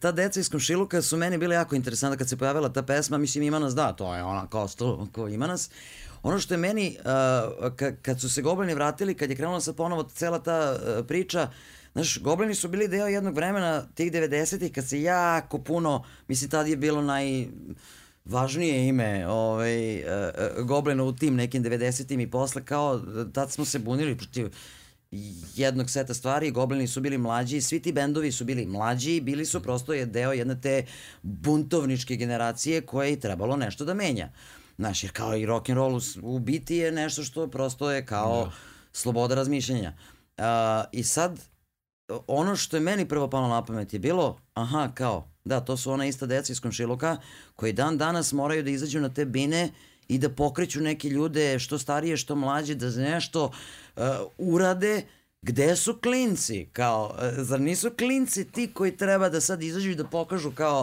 [0.00, 3.44] ta deca iz Komšiluka su meni bile jako interesantna kad se pojavila ta pesma, mislim
[3.44, 5.70] ima nas, da, to je ona kao sto, ko ima nas.
[6.22, 7.02] Ono što je meni, e,
[7.76, 11.50] ka, kad su se Goblini vratili, kad je krenula sad ponovo cela ta e, priča,
[11.92, 16.68] Znaš, Goblini su bili deo jednog vremena tih 90-ih kad se jako puno, mislim tad
[16.68, 17.46] je bilo naj
[18.24, 23.00] važnije ime ovaj, e, Goblina u tim nekim 90-im i posle kao
[23.32, 24.50] tad smo se bunili protiv
[25.54, 29.62] jednog seta stvari, Goblini su bili mlađi, svi ti bendovi su bili mlađi, bili su
[29.62, 30.86] prosto je deo jedne te
[31.22, 34.28] buntovničke generacije koje je trebalo nešto da menja.
[34.78, 38.52] Znaš, jer kao i rock and roll u, biti je nešto što prosto je kao
[38.92, 39.92] sloboda razmišljanja.
[40.38, 41.40] A, I sad,
[42.26, 45.90] ono što je meni prvo palo na pamet je bilo, aha, kao, da, to su
[45.90, 47.16] ona ista deca iz komšiluka
[47.56, 49.70] koji dan danas moraju da izađu na te bine
[50.08, 53.54] i da pokreću neke ljude što starije, što mlađe, da nešto uh,
[54.38, 55.02] urade
[55.46, 56.66] Gde su klinci?
[56.72, 60.82] Kao, uh, zar nisu klinci ti koji treba da sad izađu i da pokažu kao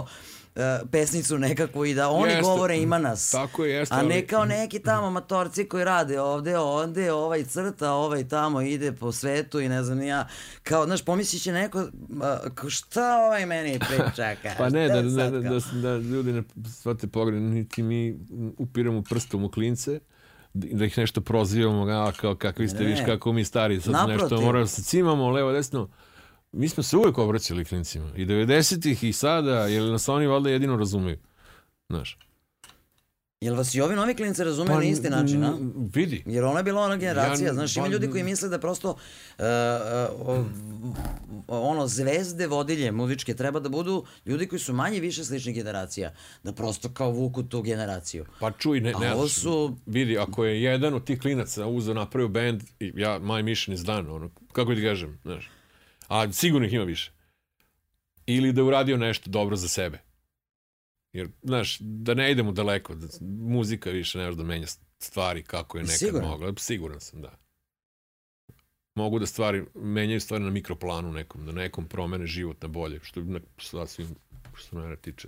[0.55, 0.61] uh,
[0.91, 2.41] pesnicu nekakvu i da oni Jeste.
[2.41, 3.31] govore ima nas.
[3.31, 7.91] Tako je, jeste, A ne kao neki tamo matorci koji rade ovde, ovde, ovaj crta,
[7.91, 10.27] ovaj tamo ide po svetu i ne znam ja.
[10.63, 11.87] Kao, znaš, pomislit će neko,
[12.69, 14.35] šta ovaj meni priča?
[14.57, 16.43] Pa ne, da, da, da, da, ljudi ne
[16.79, 18.19] shvate pogledno, niti mi
[18.57, 19.99] upiramo prstom u klince,
[20.53, 24.21] da ih nešto prozivamo, a, kao kakvi ste, Ne, viš kako mi stari, sad Naprotiv.
[24.21, 25.89] nešto moramo se cimamo levo desno.
[26.51, 28.11] Mi smo se uvek obraćali klincima.
[28.15, 31.17] I 90-ih i sada, jer nas oni valjda jedino razumeju.
[31.89, 32.17] Znaš.
[33.41, 35.57] Jel vas i ovi novi klinci razumeju na isti način, a?
[35.93, 36.23] Vidi.
[36.25, 38.89] Jer ona je bila ona generacija, Ja- znaš, ima pa- ljudi koji misle da prosto
[38.89, 39.45] uh,
[40.27, 40.45] uh,
[41.49, 46.13] ono, zvezde vodilje muzičke treba da budu ljudi koji su manje više sličnih generacija,
[46.43, 48.25] da prosto kao vuku tu generaciju.
[48.39, 52.27] Pa čuj, ne, ne ovo su- vidi, ako je jedan od tih klinaca uzeo napravio
[52.29, 55.49] band, ja, my mission is done, ono, kako ti kažem, znaš,
[56.07, 57.11] a sigurno ih ima više.
[58.25, 59.99] Ili da je uradio nešto dobro za sebe.
[61.13, 63.07] Jer, znaš, da ne idemo daleko, da
[63.39, 64.67] muzika više ne može da menja
[64.99, 66.27] stvari kako je nekad Siguran?
[66.27, 66.53] mogla.
[66.57, 67.31] Siguran sam, da.
[68.95, 73.19] Mogu da stvari, menjaju stvari na mikroplanu nekom, da nekom promene život na bolje, što
[73.19, 73.25] je
[73.59, 74.07] sasvim,
[74.55, 75.27] što mene tiče,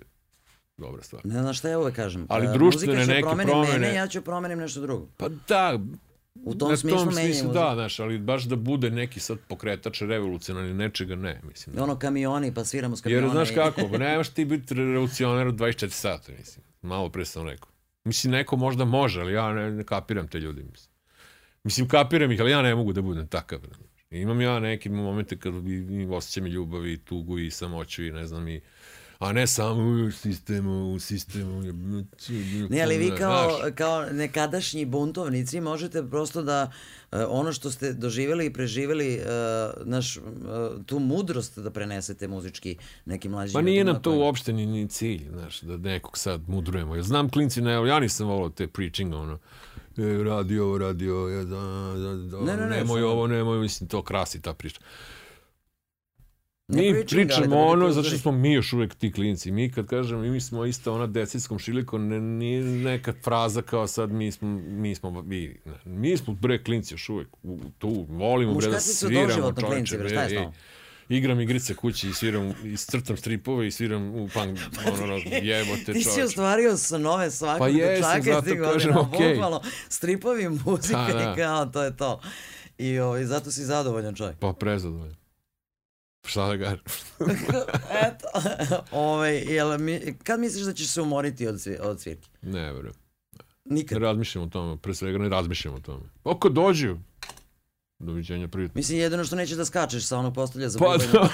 [0.78, 1.26] dobra stvar.
[1.26, 2.26] Ne znam šta ja uvek kažem.
[2.30, 5.08] Ali E, društvene muzika će neke promeni promene- Mene, ja ću promenim nešto drugo.
[5.18, 5.80] Pa da,
[6.36, 10.02] U tom na smislu tom smislu da, znaš, ali baš da bude neki sad pokretač
[10.02, 11.80] revolucionarni nečega, ne, mislim.
[11.80, 13.24] Ono kamioni, pa sviramo s kamiona.
[13.24, 16.66] Jer znaš i- kako, nemaš ti biti revolucionar od 24 sata, mislim.
[16.82, 17.70] Malo pre sam rekao.
[18.04, 20.94] Mislim, neko možda može, ali ja ne, ne kapiram te ljudi, mislim.
[21.64, 23.60] Mislim, kapiram ih, ali ja ne mogu da budem takav.
[23.68, 23.78] znaš.
[24.12, 28.12] Imam ja neke momente kad bi i osjećam i ljubav i tugu i samoću i
[28.12, 28.62] ne znam i
[29.24, 31.62] a ne samo u sistemu, u sistemu.
[32.70, 36.72] Ne, ali vi kao, kao nekadašnji buntovnici možete prosto da
[37.12, 39.22] e, ono što ste doživjeli i preživjeli, e,
[39.80, 40.22] naš, e,
[40.86, 42.76] tu mudrost da prenesete muzički
[43.06, 46.50] nekim mlađim Pa nije nam to koji- uopšte ni, ni cilj, znaš, da nekog sad
[46.50, 46.96] mudrujemo.
[46.96, 49.40] Ja znam klinci, ne, ja nisam volao te preaching, ono,
[50.24, 51.60] radi ovo, radi ovo, ja, da,
[51.96, 54.80] da, da, Ne, ne, ne, nemoj samo- ovo, nemoj, mislim, to krasi ta priča.
[56.68, 59.52] Mi da pričamo budete ono, zato što smo mi još uvek ti klinci.
[59.52, 64.12] Mi kad kažemo, mi smo isto ona decitskom šilikom, ne, nije neka fraza kao sad
[64.12, 67.28] mi smo, mi smo, mi, ne, mi smo bre klinci još uvek.
[67.44, 70.52] U, tu, volimo bre da sviramo, čoveče, bre, šta je?
[71.10, 74.60] Igram igrice kući i sviram, i crtam stripove i sviram u punk,
[74.94, 76.24] ono, ono, jebote Ti si čoveče.
[76.24, 79.34] ostvario sa nove svakog Pa jesam, dečaka zato tih kažem, godina, okej.
[79.34, 81.34] bukvalno, stripovi muzika Da, da.
[81.34, 82.22] i kao, to je to.
[82.78, 84.38] I ovaj, zato si zadovoljan čovjek.
[84.38, 85.23] Pa prezadovoljan.
[86.26, 86.72] Šta da?
[88.08, 88.28] Eto,
[88.92, 92.30] ovaj, jel, mi, kad misliš da ćeš se umoriti od, svi- od svirke?
[92.42, 92.92] Ne, bre.
[93.66, 94.02] Nikad.
[94.02, 96.04] Ne razmišljam o tome, pre svega ne razmišljam o tome.
[96.24, 96.98] Oko dođu,
[98.00, 98.74] doviđenja prijatno.
[98.76, 101.12] Mislim, jedino što nećeš da skačeš sa onog postolja za Pa dobro,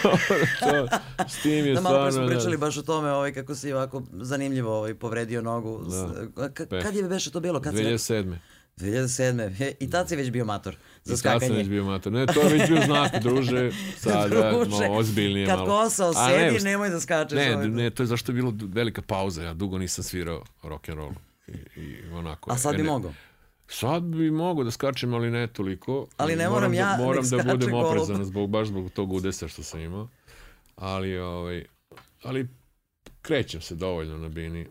[0.60, 0.88] to,
[1.30, 2.30] s tim je Da, malo pre smo stvarno...
[2.30, 2.60] pričali da.
[2.60, 5.86] baš o tome, ovaj, kako si ovako zanimljivo ovaj, povredio nogu.
[6.36, 6.50] Da.
[6.50, 7.62] Ka, kad je beše to bilo?
[7.62, 8.36] Kad si rekao?
[8.80, 9.50] 2007.
[9.50, 9.54] 2007.
[9.56, 11.58] He, I tad si već bio mator za I tad sam skakanje.
[11.58, 12.12] već bio mator.
[12.14, 13.72] Ne, to je već bio znak, druže,
[14.04, 15.70] sada Druže, malo ozbiljnije Kad malo.
[15.70, 17.36] kosa A ne, nemoj da skačeš.
[17.38, 17.68] Ne, ovaj.
[17.70, 19.44] ne, to je zašto je bilo velika pauza.
[19.44, 21.12] Ja dugo nisam svirao rock and roll.
[21.48, 22.52] I, i onako.
[22.52, 23.14] A sad bi mogao.
[23.68, 26.08] Sad bi mogao da skačem, ali ne toliko.
[26.18, 29.48] Ali ne moram moram ja, da, moram da budem oprezan zbog, baš zbog tog udesa
[29.48, 30.08] što sam imao.
[30.76, 31.66] Ali, ovaj,
[32.24, 32.48] ali
[33.22, 34.68] krećem se dovoljno na bini.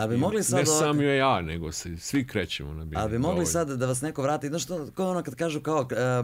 [0.00, 0.54] A bi mogli sad...
[0.58, 3.02] ne ovako- samo ja, nego se svi krećemo na bini.
[3.02, 5.88] Ali bi mogli sad da vas neko vrati, znaš što, kao ono kad kažu kao,
[5.90, 6.22] e,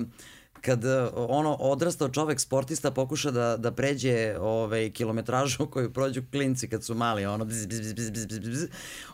[0.66, 6.68] kad e, ono odrastao čovek sportista pokuša da, da pređe ovaj, kilometražu koju prođu klinci
[6.68, 8.64] kad su mali, ono bzz, bzz, bzz, bzz, bzz, bzz.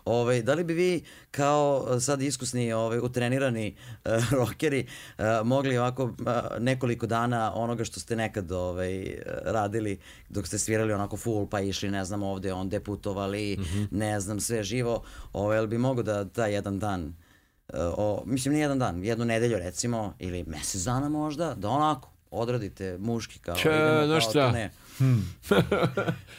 [0.05, 3.66] Ovaj, da li bi vi kao e, sad iskusni, ovaj, utrenirani
[4.05, 4.87] e, rokeri
[5.19, 9.99] e, mogli ovako e, nekoliko dana onoga što ste nekad ovaj, radili
[10.29, 13.59] dok ste svirali onako full pa išli ne znam ovde, onde putovali,
[13.91, 15.03] ne znam sve živo,
[15.33, 17.12] ovaj, jel bi mogo da taj jedan dan
[17.74, 22.97] o, mislim, nije jedan dan, jednu nedelju recimo, ili mesec dana možda, da onako odradite
[22.99, 24.47] muški kao Če, idemo znaš kao šta?
[24.47, 24.70] turneje.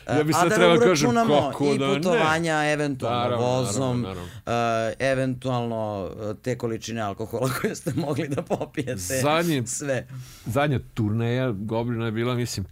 [0.09, 1.11] Ja bi A sad da trebao ne da kažem
[1.41, 1.95] kako i da ne.
[1.95, 4.53] putovanja eventualno Naravno, vozom, naravno, uh,
[4.99, 8.99] eventualno uh, te količine alkohola koje ste mogli da popijete.
[9.21, 10.07] Zadnji- Sve.
[10.45, 12.65] Zadnja turneja Goblina je bila, mislim,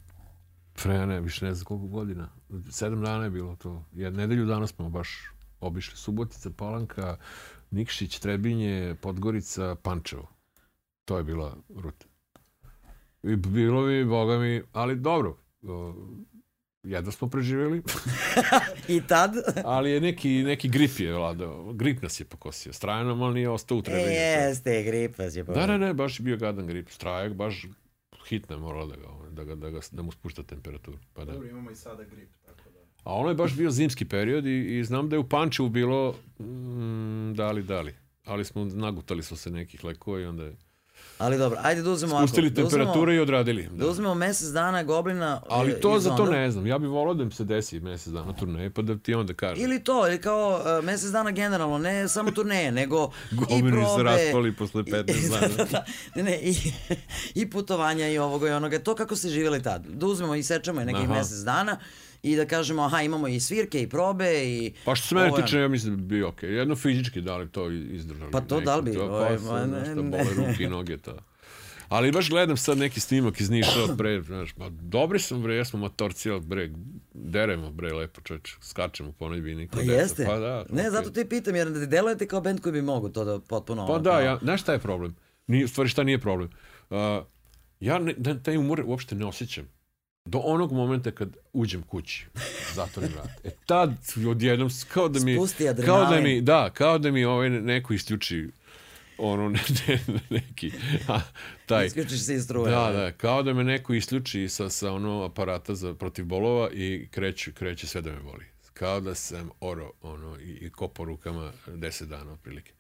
[0.74, 2.30] pre ne, više ne znam koliko godina.
[2.72, 3.84] Sedam dana je bilo to.
[3.94, 5.10] Jednu nedelju dana smo baš
[5.62, 5.98] obišli.
[5.98, 7.18] Subotica, Palanka,
[7.72, 10.27] Nikšić, Trebinje, Podgorica, Pančevo.
[11.06, 12.06] To je bila ruta.
[13.23, 15.38] I bilo mi, boga mi, ali dobro.
[15.64, 15.93] o,
[16.84, 17.84] Jedno smo preživjeli,
[18.95, 19.34] I tad,
[19.65, 21.73] ali je neki, neki grip je vladao.
[21.73, 22.73] Grip nas je pokosio.
[22.73, 24.10] Strajno, ali nije ostao u Trebinju.
[24.10, 26.89] jeste, gripa si Da, ne, ne, baš je bio gadan grip.
[26.89, 27.65] Strajak baš
[28.27, 30.98] hitno je morala da ga, da, ga, da, ga, da mu spušta temperaturu.
[31.14, 31.31] Pa da.
[31.31, 32.41] Dobro, imamo i sada grip, da.
[33.03, 36.15] A ono je baš bio zimski period i, i znam da je u Pančevu bilo
[36.40, 37.95] mm, dali, dali.
[38.26, 40.56] Ali smo nagutali smo se nekih lekova i onda je
[41.18, 43.69] ali dobro, ajde da uzmemo ovako, spustili da uzmemo- temperature i odradili.
[43.72, 46.68] Da uzmemo mesec dana goblina Ali e, to iz za to ne znam.
[46.68, 49.64] Ja bih volao da mi se desi mjesec dana turneje, pa da ti onda kažem.
[49.64, 53.86] Ili to, ili kao uh, mesec dana generalno, ne samo turneje, nego i Goblini probe.
[53.98, 55.56] se raspali posle 15 da, dana.
[55.57, 55.86] da, da.
[56.15, 56.56] Ne, ne, i,
[57.36, 58.80] i putovanja i ovoga i onoga.
[58.80, 59.86] To kako ste živjeli tad.
[59.86, 61.14] Da uzmemo i sečemo je nekih Aha.
[61.14, 61.78] mesec dana
[62.23, 64.73] i da kažemo, aha, imamo i svirke i probe i...
[64.85, 66.56] Pa što se mene tiče, ja mislim da bi okej.
[66.56, 68.31] Jedno fizički da li to izdržali.
[68.31, 70.10] Pa to neki, da li bi, To, ovaj, pa, sam, ne, nešto, ne.
[70.10, 71.18] bole ruke i noge, to.
[71.89, 75.56] Ali baš gledam sad neki snimak iz Niša od bre, znaš, ma dobri smo bre,
[75.56, 76.69] jesmo matorci, ali bre,
[77.14, 79.68] deremo bre lepo čoveče, skačemo po nedbini.
[79.68, 80.26] Pa jeste.
[80.26, 80.65] Pa da.
[80.69, 80.91] ne, okej.
[80.91, 83.88] zato ti pitam, jer da delujete kao band koji bi mogu to da potpuno...
[83.88, 85.15] Pa ono, da, ja, znaš šta je problem?
[85.48, 86.49] Nije, stvari šta nije problem?
[86.89, 86.98] Uh,
[87.80, 89.68] ja ne, da, taj umor uopšte ne osjećam.
[90.26, 92.26] Do onog momenta kad uđem kući,
[92.73, 93.45] zatvorim vrat.
[93.45, 93.93] E tad
[94.30, 95.38] odjednom, kao da mi...
[95.85, 98.48] Kao da mi, da, kao da mi ovaj neko isključi
[99.18, 99.49] ono
[99.88, 100.72] ne, ne, neki
[101.07, 101.19] a,
[101.65, 102.72] taj Isključiš se iz struje.
[102.72, 107.07] da, da, kao da me neko isključi sa, sa ono aparata za protiv bolova i
[107.11, 108.45] kreće, kreće sve da me boli.
[108.73, 112.73] Kao da sam oro ono, i, i kopao rukama 10 dana otprilike.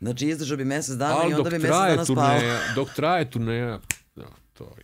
[0.00, 2.16] Znači, izdržao bi mesec dana Ali i onda bi traje dana spao.
[2.16, 3.80] turneja, dok traje turneja,
[4.16, 4.74] da, to.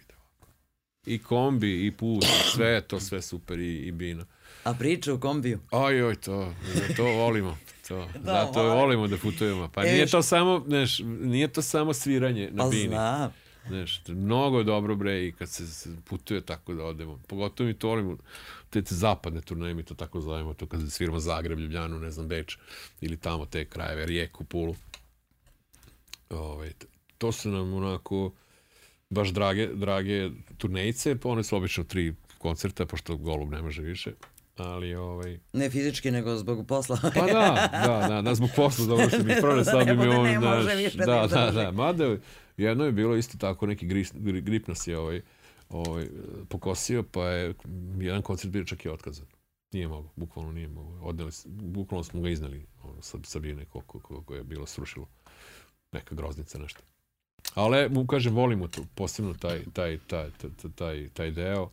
[1.09, 4.25] I kombi, i put, sve, to sve super, i, i bina.
[4.65, 5.59] A priča u kombiju?
[5.73, 6.55] Aj, oj, to,
[6.97, 7.59] to volimo.
[7.89, 8.09] To.
[8.17, 8.75] Da, Zato volim.
[8.75, 9.69] volimo da putujemo.
[9.69, 12.89] Pa E, nije to samo, znaš, nije to samo sviranje na Pa bini.
[12.89, 13.33] znam.
[13.69, 15.65] Znaš, to je mnogo dobro bre i kad se,
[16.01, 17.21] putuje tako da odemo.
[17.27, 18.17] Pogotovo mi to volimo,
[18.71, 22.29] te, te zapadne turneje, mi to tako zovemo, to kad sviramo Zagreb, Ljubljanu, ne znam,
[22.29, 22.59] Beč,
[23.01, 24.75] ili tamo te krajeve, Rijeku, Pulu.
[26.31, 26.87] Ovaj, t-
[27.19, 28.33] to su nam onako
[29.11, 34.13] baš drage, drage turnejice, pa one su obično tri koncerta, pošto Golub ne može više.
[34.57, 36.99] Ali, ovaj, Ne fizički, nego zbog posla.
[37.03, 40.27] pa da, da, da, da, zbog posla, dobro se mi ispravlja, sad mi on,
[40.67, 42.17] ne više da, da da, da, mada
[42.57, 44.07] jedno je bilo isto tako, neki grip,
[44.43, 45.21] grip nas je ovaj,
[45.69, 46.07] ovaj,
[46.49, 47.55] pokosio, pa je
[47.99, 49.27] jedan koncert bio čak i otkazan.
[49.73, 50.99] Nije mogo, bukvalno nije mogo.
[51.03, 55.07] Odneli, bukvalno smo ga izneli ono, sa, sa bine koliko, koliko je bilo srušilo.
[55.93, 56.81] Neka groznica, nešto.
[57.59, 61.71] Ali, mu kažem, volimo to, posebno taj, taj, taj, taj, taj, taj deo.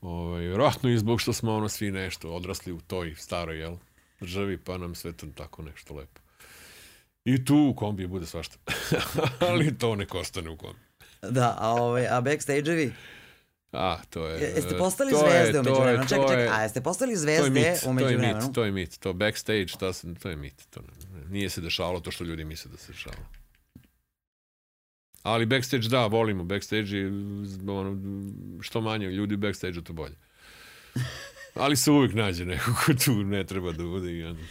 [0.00, 3.76] Ovaj, vjerojatno i zbog što smo ono svi nešto odrasli u toj staroj, jel?
[4.20, 6.20] Državi, pa nam sve to tako nešto lepo.
[7.24, 8.56] I tu u kombi bude svašta.
[9.48, 10.78] Ali to nek ostane u kombi.
[11.22, 12.90] Da, a, ovaj, a backstage-evi?
[13.72, 14.40] A, to je...
[14.40, 16.08] Je- Jeste postali to je- zvezde to umeđu je- vremenu?
[16.08, 18.54] Čekaj, to čekaj, je- a jeste postali To je zvezde mit, to umeđu je mit,
[18.54, 18.98] to je mit.
[18.98, 19.92] To backstage, to,
[20.22, 20.66] to je mit.
[20.70, 23.24] To ne- nije se dešavalo to što ljudi misle da se dešavalo.
[25.22, 26.44] Ali backstage da, volimo.
[26.44, 27.06] Backstage je,
[27.68, 27.98] ono,
[28.60, 30.14] što manje ljudi backstage to bolje.
[31.54, 34.42] Ali se uvijek nađe neko ko tu ne treba da bude i onda...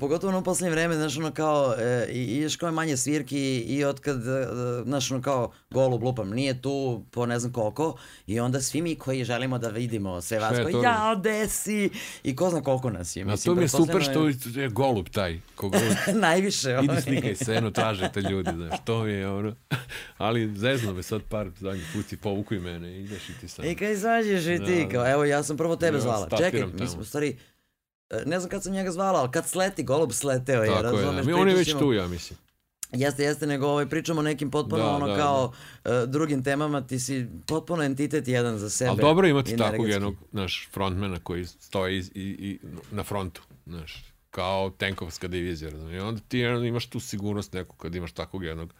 [0.00, 3.84] Pogotovo u poslednje vreme, znaš, ono kao, e, i, još kao je manje svirki i
[3.84, 4.46] od kad, e,
[4.84, 7.96] znaš, ono kao, golub lupam, nije tu po ne znam koliko
[8.26, 10.82] i onda svi mi koji želimo da vidimo sve vas, Šta je koji, to?
[10.82, 11.90] ja, gde si?
[12.22, 13.22] I ko zna koliko nas je.
[13.22, 14.28] A to mi je super što
[14.60, 15.40] je golub taj.
[15.54, 15.96] Ko golub.
[16.28, 16.70] Najviše.
[16.70, 17.02] Idi ovaj.
[17.02, 19.54] slikaj se, eno, traže te ljudi, znaš, to mi je ono.
[20.18, 23.64] Ali zezno me sad par zadnjih puti povuku i mene, ideš i ti sam.
[23.64, 26.28] I kad izađeš i ti, Da, kao, evo, ja sam prvo tebe Ja zvala.
[26.38, 27.00] Čekaj, tamo.
[27.00, 27.51] u stvari, e,
[28.26, 30.90] ne znam kad sam njega zvala, ali kad sleti, golub sleteo je, Tako je, da.
[30.90, 31.26] razumeš?
[31.26, 32.38] Mi, on je već tu, ja mislim.
[32.92, 35.52] Jeste, jeste, nego ovaj, pričamo o nekim potpuno Da, ono da, kao
[35.84, 38.90] e, drugim temama, ti si potpuno entitet jedan za sebe.
[38.90, 42.58] Ali dobro imati takvog jednog, naš, frontmana koji stoji i, i, i
[42.90, 45.98] na frontu, znaš, kao tenkovska divizija, razumiješ?
[45.98, 48.74] I onda ti imaš tu sigurnost neku kad imaš takvog jednog.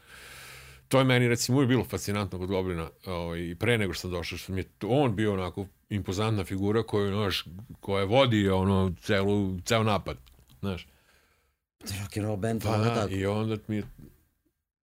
[0.88, 4.10] To je meni, recimo, uvijek bilo fascinantno kod Goblina, ovaj, i pre nego što sam
[4.10, 7.44] došao, što mi je on bio onako impozantna figura koju, znaš,
[7.80, 10.16] koja vodi ono, celu, ceo napad,
[10.60, 10.88] znaš.
[11.80, 13.14] Rock and roll band, Pa da, tako.
[13.14, 13.82] i onda mi je,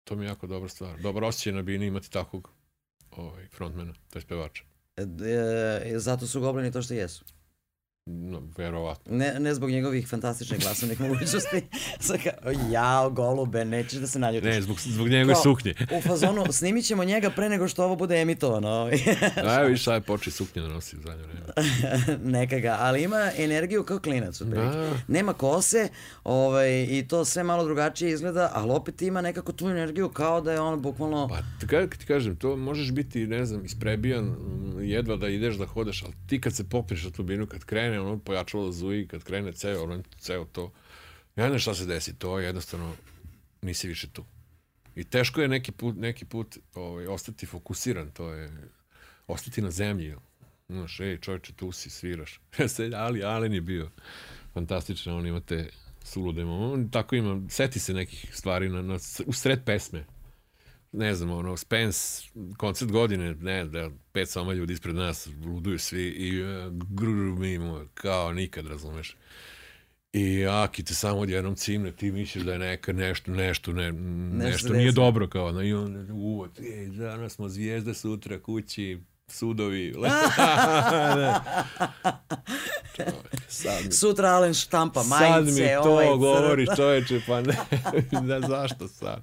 [0.05, 1.01] to mi je jako dobra stvar.
[1.01, 2.51] Dobar osjećaj na bini imati takvog
[3.11, 4.65] ovaj, frontmana, to je pevača.
[4.97, 7.25] E, e, zato su goblini to što jesu.
[8.07, 9.17] No, verovatno.
[9.17, 11.63] Ne, ne zbog njegovih fantastičnih glasovnih mogućnosti.
[12.01, 14.49] Sad kao, jao, golube, nećeš da se naljutiš.
[14.51, 15.75] Ne, zbog, zbog njegove suknje.
[15.99, 18.69] U fazonu, snimit ćemo njega pre nego što ovo bude emitovano.
[19.47, 21.41] A evo viš, sad je počeo suknje da nosi u zadnje vreme.
[22.39, 24.41] Neka ga, ali ima energiju kao klinac.
[24.41, 24.93] Da.
[25.09, 25.89] Nema kose
[26.25, 30.53] ovaj, i to sve malo drugačije izgleda, ali opet ima nekako tu energiju kao da
[30.53, 31.29] je on bukvalno...
[31.29, 34.37] Pa ti ka- ti kažem, to možeš biti, ne znam, isprebijan,
[34.81, 37.94] jedva da ideš da hodaš, ali ti kad se popneš na tu binu, kad krene
[38.01, 40.73] ono pojačalo zuji, kad krene ceo, ono, ceo to,
[41.37, 42.93] ja ne znam šta se desi, to je jednostavno,
[43.63, 44.25] nisi više tu.
[44.95, 48.51] I teško je neki put, neki put ovaj, ostati fokusiran, to je
[49.27, 50.15] ostati na zemlji.
[50.69, 52.41] Znaš, ej, čovječe, tu si, sviraš.
[53.05, 53.91] Ali Alen je bio
[54.53, 55.69] fantastičan, on ima te
[56.03, 58.95] sulude On tako ima, seti se nekih stvari na, na,
[59.27, 60.05] u sred pesme.
[60.97, 62.23] Ne znam, ono, Spence,
[62.57, 67.87] koncert godine, ne, da, pet sama ljudi ispred nas, luduju svi i uh, gruru mimo,
[67.95, 69.17] kao nikad, razumeš.
[70.13, 74.69] I Aki te samo odjednom cimne, ti misliš da je neka nešto, nešto, ne, nešto
[74.69, 79.95] se nije dobro kao, no, i on uvod, ej, danas smo zvijezde sutra kući, sudovi,
[83.49, 86.19] sad mi, Sutra Alen štampa sad majice, mi to ovaj crn.
[86.19, 87.57] govoriš čoveče, pa ne,
[88.29, 89.23] da, zašto sad?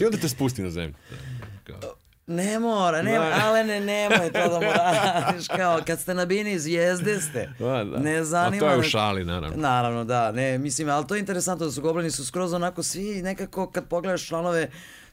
[0.00, 0.94] I onda te spusti na zemlju.
[1.64, 1.94] Kao,
[2.26, 3.40] Ne mora, ne, Da.
[3.44, 7.48] Alene, nemoj to da mu radiš, kao kad ste na bini zvijezde ste.
[7.58, 7.98] Da, da.
[7.98, 9.56] Ne zanima A to je u šali, naravno.
[9.56, 13.22] Naravno, da, ne, mislim, ali to je interesantno da su goblini su skroz onako svi
[13.22, 14.70] nekako kad pogledaš članove,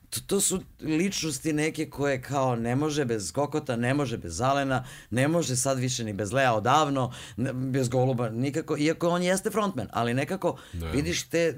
[0.10, 4.86] to, to su ličnosti neke koje kao ne može bez kokota, ne može bez zalena,
[5.10, 9.50] ne može sad više ni bez Lea odavno, ne- bez goluba, nikako, iako on jeste
[9.50, 10.88] frontman, ali nekako Da.
[10.88, 11.56] vidiš te,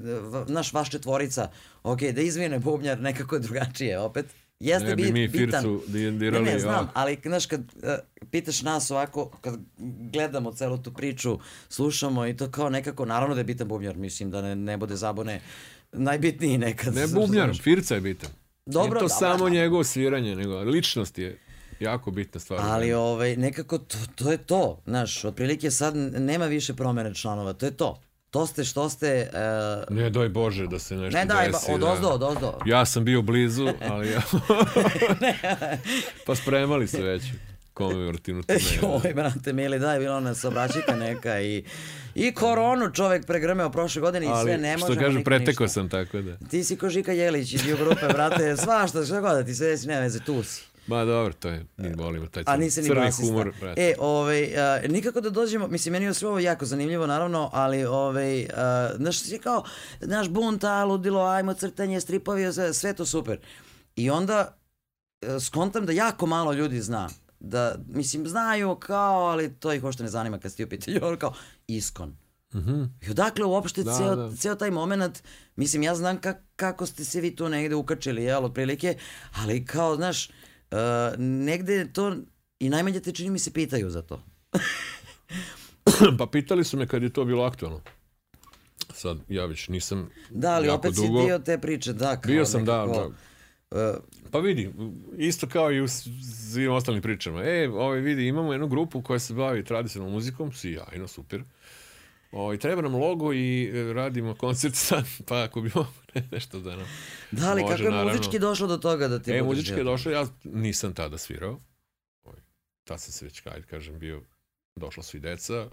[0.47, 1.49] naš vaš četvorica,
[1.84, 4.26] ok, da izvine bubnjar, nekako je drugačije opet.
[4.59, 5.61] Jeste Ne bi bit- mi bitan.
[5.63, 6.59] Fircu di- Ne, dirali, ne, ja.
[6.59, 7.89] znam, ali znaš kad uh,
[8.27, 9.59] pitaš nas ovako, kad
[10.11, 11.39] gledamo celu tu priču,
[11.69, 14.95] slušamo i to kao nekako, naravno da je bitan bubnjar, mislim da ne, ne bude
[14.95, 15.41] zabune,
[15.91, 16.95] najbitniji nekad.
[16.95, 18.30] Ne bubnjar, Firca je bitan.
[18.74, 19.50] Dobro, Nije to samo da.
[19.50, 21.40] njegovo sviranje, nego ličnost je
[21.80, 22.60] jako bitna stvar.
[22.64, 27.66] Ali ovaj, nekako to, to je to, znaš, otprilike sad nema više promene članova, to
[27.66, 28.02] je to.
[28.30, 29.30] To ste što ste,
[29.90, 31.72] uh, Ne doj Bože da se nešto ne daj, desi.
[31.72, 31.91] od da.
[31.91, 32.60] ozdo, od ozdo.
[32.66, 34.22] Ja sam bio blizu, ali ja...
[36.26, 37.24] pa spremali se već
[37.88, 38.99] komemorativnu turneju.
[39.03, 41.64] Joj, brate, mili, daj, bila ona saobraćajka neka i,
[42.15, 45.64] i koronu čovek pregrmeo prošle godine i sve ne Ali, možemo što kažu, niko pretekao
[45.65, 45.73] ništa.
[45.73, 46.38] sam, tako da.
[46.49, 49.88] Ti si ko Žika Jelić iz grupe, brate, svašta, šta god da ti se desi,
[49.88, 50.61] nema veze, tu si.
[50.88, 53.26] Ma dobro, to je, mi volimo taj A crni, nisi ni crni basista.
[53.26, 53.53] humor.
[53.60, 53.81] brate.
[53.81, 57.85] E, ovaj, a, nikako da dođemo, mislim, meni je sve ovo jako zanimljivo, naravno, ali,
[57.85, 59.64] ovaj, a, znaš, si kao,
[60.01, 63.39] znaš, bunta, ludilo, ajmo, crtanje, stripovi, sve, sve to super.
[63.95, 64.57] I onda
[65.22, 67.10] e, skontam da jako malo ljudi zna.
[67.40, 71.18] Da, mislim, znaju kao, ali to ih uopšte ne zanima kad ste u pitanju, ono
[71.18, 71.34] kao,
[71.68, 72.18] iskon.
[72.53, 72.84] Mhm.
[73.02, 74.36] I odakle uopšte Da, ceo, da.
[74.36, 75.24] ceo taj moment,
[75.56, 78.98] mislim, ja znam kak, kako ste se vi tu negde ukačili, jel, otprilike,
[79.36, 80.78] ali kao, znaš, uh,
[81.18, 82.16] negde to,
[82.60, 84.24] i najmanje te čini mi se pitaju za to.
[86.20, 87.82] pa pitali su me kad je to bilo aktualno.
[88.94, 91.20] Sad, ja već nisam Da, ali opet dugo.
[91.20, 93.07] si dio te priče, da, kao Bio sam, da, nekako, da.
[93.07, 93.14] uh,
[94.32, 94.72] Pa vidi,
[95.18, 95.88] isto kao i u
[96.54, 97.44] svim ostalim pričama.
[97.44, 101.44] E, ovaj vidi, imamo jednu grupu koja se bavi tradicionalnom muzikom, sjajno, super.
[102.32, 106.76] Ovaj, treba nam logo i e, radimo koncert sad, pa ako bi mogli nešto da
[106.76, 106.86] nam
[107.32, 108.12] Da, ali može, kako je naravno.
[108.12, 111.62] muzički došlo do toga da ti E, muzički je došlo, ja nisam tada svirao.
[112.24, 112.40] Ovaj,
[112.84, 114.24] tad sam se već, kaj kažem, bio,
[114.76, 115.70] došla su i deca.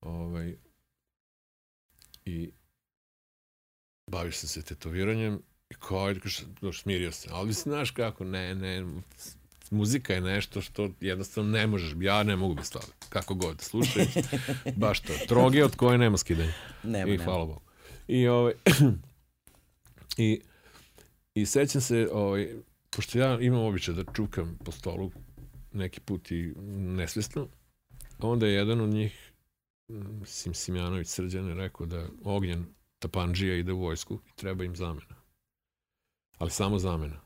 [0.00, 0.56] Ovaj,
[2.24, 2.50] I
[4.06, 5.49] bavio sam se tetoviranjem i
[5.80, 6.14] kao,
[6.72, 7.28] smirio se.
[7.32, 8.84] Ali znaš kako, ne, ne,
[9.70, 14.06] muzika je nešto što jednostavno ne možeš, ja ne mogu bez toga, kako god, slušaj,
[14.76, 16.52] baš to, troge od koje nema skidanja.
[16.82, 17.24] Nema, I nema.
[17.24, 17.60] hvala Bogu.
[18.08, 18.52] I, ovaj,
[20.16, 20.40] i,
[21.34, 22.48] i sećam se, ovaj,
[22.90, 25.10] pošto ja imam običaj da čukam po stolu
[25.72, 27.48] neki put i nesvesno,
[28.18, 29.32] onda je jedan od njih,
[29.88, 32.66] mm, Sim Simjanović Srđan, je rekao da Ognjen
[32.98, 35.19] Tapanđija ide u vojsku i treba im zamena.
[36.40, 37.16] Ali samo zamena.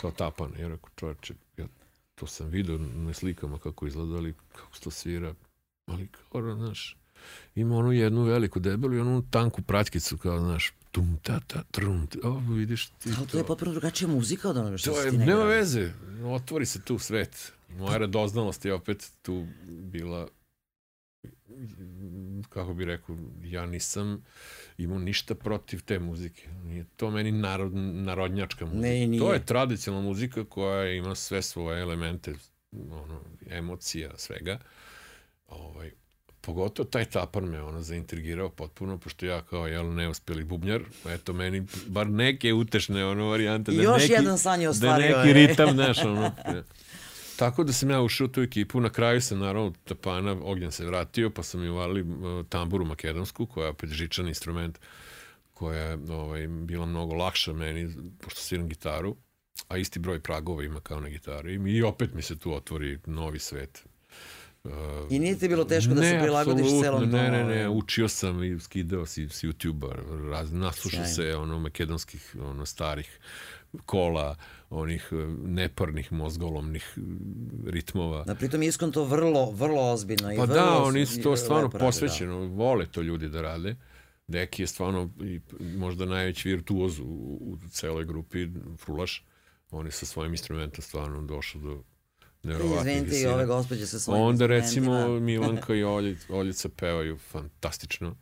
[0.00, 0.52] Kao tapan.
[0.58, 1.66] Ja rekao, čovječe, ja
[2.14, 5.34] to sam vidio na slikama kako izgleda, ali kako se to svira.
[5.86, 6.96] Ali kao, znaš,
[7.54, 12.06] ima onu jednu veliku debelu i onu tanku praćkicu kao, znaš, tum, ta, ta, trum,
[12.06, 15.12] ta, ovo vidiš ti Ali to je potpuno drugačija muzika od onoga što to je,
[15.12, 15.92] nema veze,
[16.24, 17.52] otvori se tu svet.
[17.78, 20.28] Moja radoznalost je opet tu bila
[22.48, 24.24] kako bi rekao, ja nisam
[24.78, 26.48] imao ništa protiv te muzike.
[26.64, 28.82] Nije to meni narod, narodnjačka muzika.
[28.82, 29.20] Ne, nije.
[29.20, 32.34] To je tradicionalna muzika koja ima sve svoje elemente,
[32.72, 33.20] ono,
[33.50, 34.58] emocija, svega.
[35.46, 35.90] Ovaj,
[36.40, 41.66] pogotovo taj tapar me ono zaintrigirao potpuno, pošto ja kao jel neuspeli bubnjar, eto meni
[41.86, 43.72] bar neke utešne ono varijante.
[43.72, 45.16] Da još neki, jedan san je Da ostvario.
[45.18, 45.46] neki e.
[45.46, 46.32] ritam, znaš, ono.
[47.40, 47.46] ne.
[47.46, 50.86] Tako da sam ja ušao u tu ekipu, na kraju sam naravno Tapana, Ognjen se
[50.86, 52.04] vratio, pa sam mi uvalili
[52.48, 54.78] tamburu makedonsku, koja je opet žičan instrument,
[55.54, 59.16] koja je ovaj, bila mnogo lakša meni, pošto sviram gitaru,
[59.68, 61.54] a isti broj pragova ima kao na gitari.
[61.54, 63.84] I opet mi se tu otvori novi svet.
[64.64, 64.72] Uh,
[65.10, 67.10] I nije ti bilo teško da se prilagodiš celom.
[67.10, 72.36] Ne, ne, ne, ovaj, učio sam i skidao si s YouTube-a, naslušao se ono makedonskih,
[72.40, 73.18] ono starih
[73.86, 74.36] kola,
[74.70, 77.00] onih eh, neparnih mozgolomnih eh,
[77.70, 78.24] ritmova.
[78.24, 80.32] Da, pritom je Iskon to vrlo, vrlo ozbiljno.
[80.32, 83.76] i Pa vrlo, da, oni su to stvarno rade, posvećeno, vole to ljudi da rade.
[84.26, 85.40] Deki je stvarno i
[85.76, 87.04] možda najveći virtuoz u,
[87.40, 89.24] u celoj grupi, Frulaš.
[89.70, 91.82] On je sa svojim instrumentom stvarno došao do
[92.42, 92.48] Da.
[92.48, 98.16] nevjerovatnih Izvinite i ove gospođe sa svojim Onda recimo Milanka i Oljic, Oljica pevaju fantastično.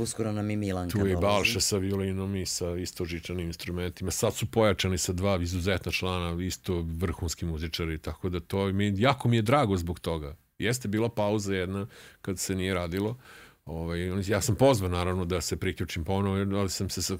[0.00, 1.26] Uskoro nam i Milanka Tu je dolazi.
[1.26, 4.10] Balša sa violinom i sa isto žičanim instrumentima.
[4.10, 9.28] Sad su pojačani sa dva izuzetna člana, isto vrhunski muzičari, tako da to mi, jako
[9.28, 10.36] mi je drago zbog toga.
[10.58, 11.86] Jeste bila pauza jedna
[12.22, 13.16] kad se nije radilo.
[13.64, 17.16] Ovaj, ja sam pozvan naravno da se priključim ponovo, ali sam se sa,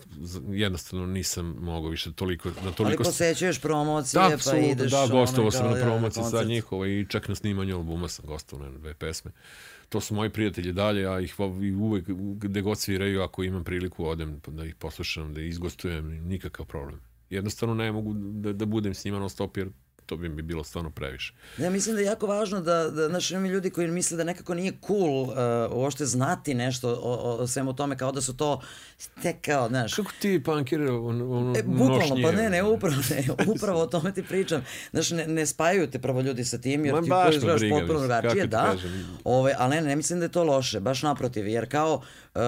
[0.49, 4.91] jednostavno nisam mogao više toliko, na Ali toliko posećuješ promocije, da, pa ideš...
[4.91, 8.79] da, gostovao sam na promociji sad njihova i čak na snimanju albuma sam gostovao na
[8.79, 9.31] dve pesme.
[9.91, 11.35] To su moji prijatelji dalje, ja ih
[11.81, 17.01] uvek, gde god sviraju, ako imam priliku, odem da ih poslušam, da izgostujem, nikakav problem.
[17.31, 19.69] Jednostavno ne mogu da, da budem s njima non stop, jer
[20.11, 21.33] to bi mi bilo stvarno previše.
[21.59, 24.55] Ja mislim da je jako važno da, da znaš, ima ljudi koji misle da nekako
[24.55, 25.37] nije cool uh,
[25.71, 28.61] uopšte znati nešto o, o, o svemu tome, kao da su to
[29.23, 29.95] tekao, znaš.
[29.95, 32.23] Kako ti punkire ono, ono E, bukvalno, nošnje?
[32.23, 33.25] pa ne, ne, upravo, ne,
[33.55, 34.65] upravo o tome ti pričam.
[34.91, 37.61] Znaš, ne, ne spajaju te prvo ljudi sa tim, jer Ma ti baš me izgledaš
[37.71, 38.65] potpuno drugačije, da.
[38.73, 39.19] kažem.
[39.25, 42.03] Ove, ali ne, ne mislim da je to loše, baš naprotiv, jer kao
[42.35, 42.41] uh,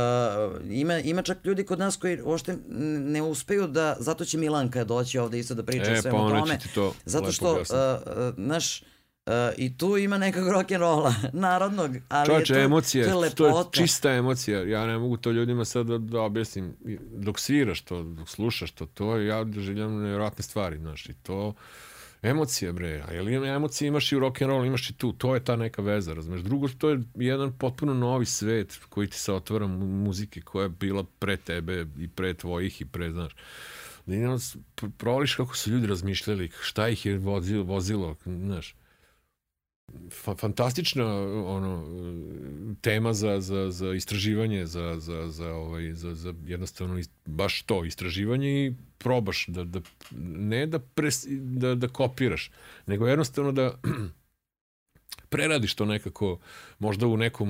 [0.70, 2.56] ima, ima čak ljudi kod nas koji uopšte
[2.98, 6.38] ne uspeju da, zato će Milanka doći ovde isto da priča E, o svemu pa
[6.38, 6.58] tome.
[6.74, 8.10] to Zato lepo što, uh, objasniti.
[8.20, 8.82] uh, znaš,
[9.26, 13.46] Uh, I tu ima nekog rock'n'rolla, narodnog, ali Čovječe, je to, emocije, to je to
[13.46, 13.80] je lepota.
[13.82, 14.62] čista emocija.
[14.62, 16.76] Ja ne mogu to ljudima sad da, da objasnim.
[17.12, 21.54] Dok sviraš to, dok slušaš to, to ja doživljam nevjerojatne stvari, znaš, i to
[22.22, 23.04] emocije, bre.
[23.08, 26.14] A jel emocije imaš i u rock'n'roll, imaš i tu, to je ta neka veza,
[26.14, 26.40] razumeš.
[26.40, 30.68] Drugo, to je jedan potpuno novi svet koji ti se otvara mu- muzike koja je
[30.68, 33.32] bila pre tebe i pre tvojih i pre, znaš.
[34.06, 34.38] Da jedan,
[34.98, 38.74] provališ kako su ljudi razmišljali, šta ih je vozilo, vozilo znaš
[40.10, 41.06] fa fantastična
[41.46, 41.84] ono
[42.80, 48.66] tema za, za, za istraživanje za, za, za, ovaj, za, za jednostavno baš to istraživanje
[48.66, 49.80] i probaš da, da
[50.36, 52.50] ne da, pres, da, da kopiraš
[52.86, 53.78] nego jednostavno da
[55.32, 56.38] preradiš to nekako
[56.78, 57.48] možda u nekom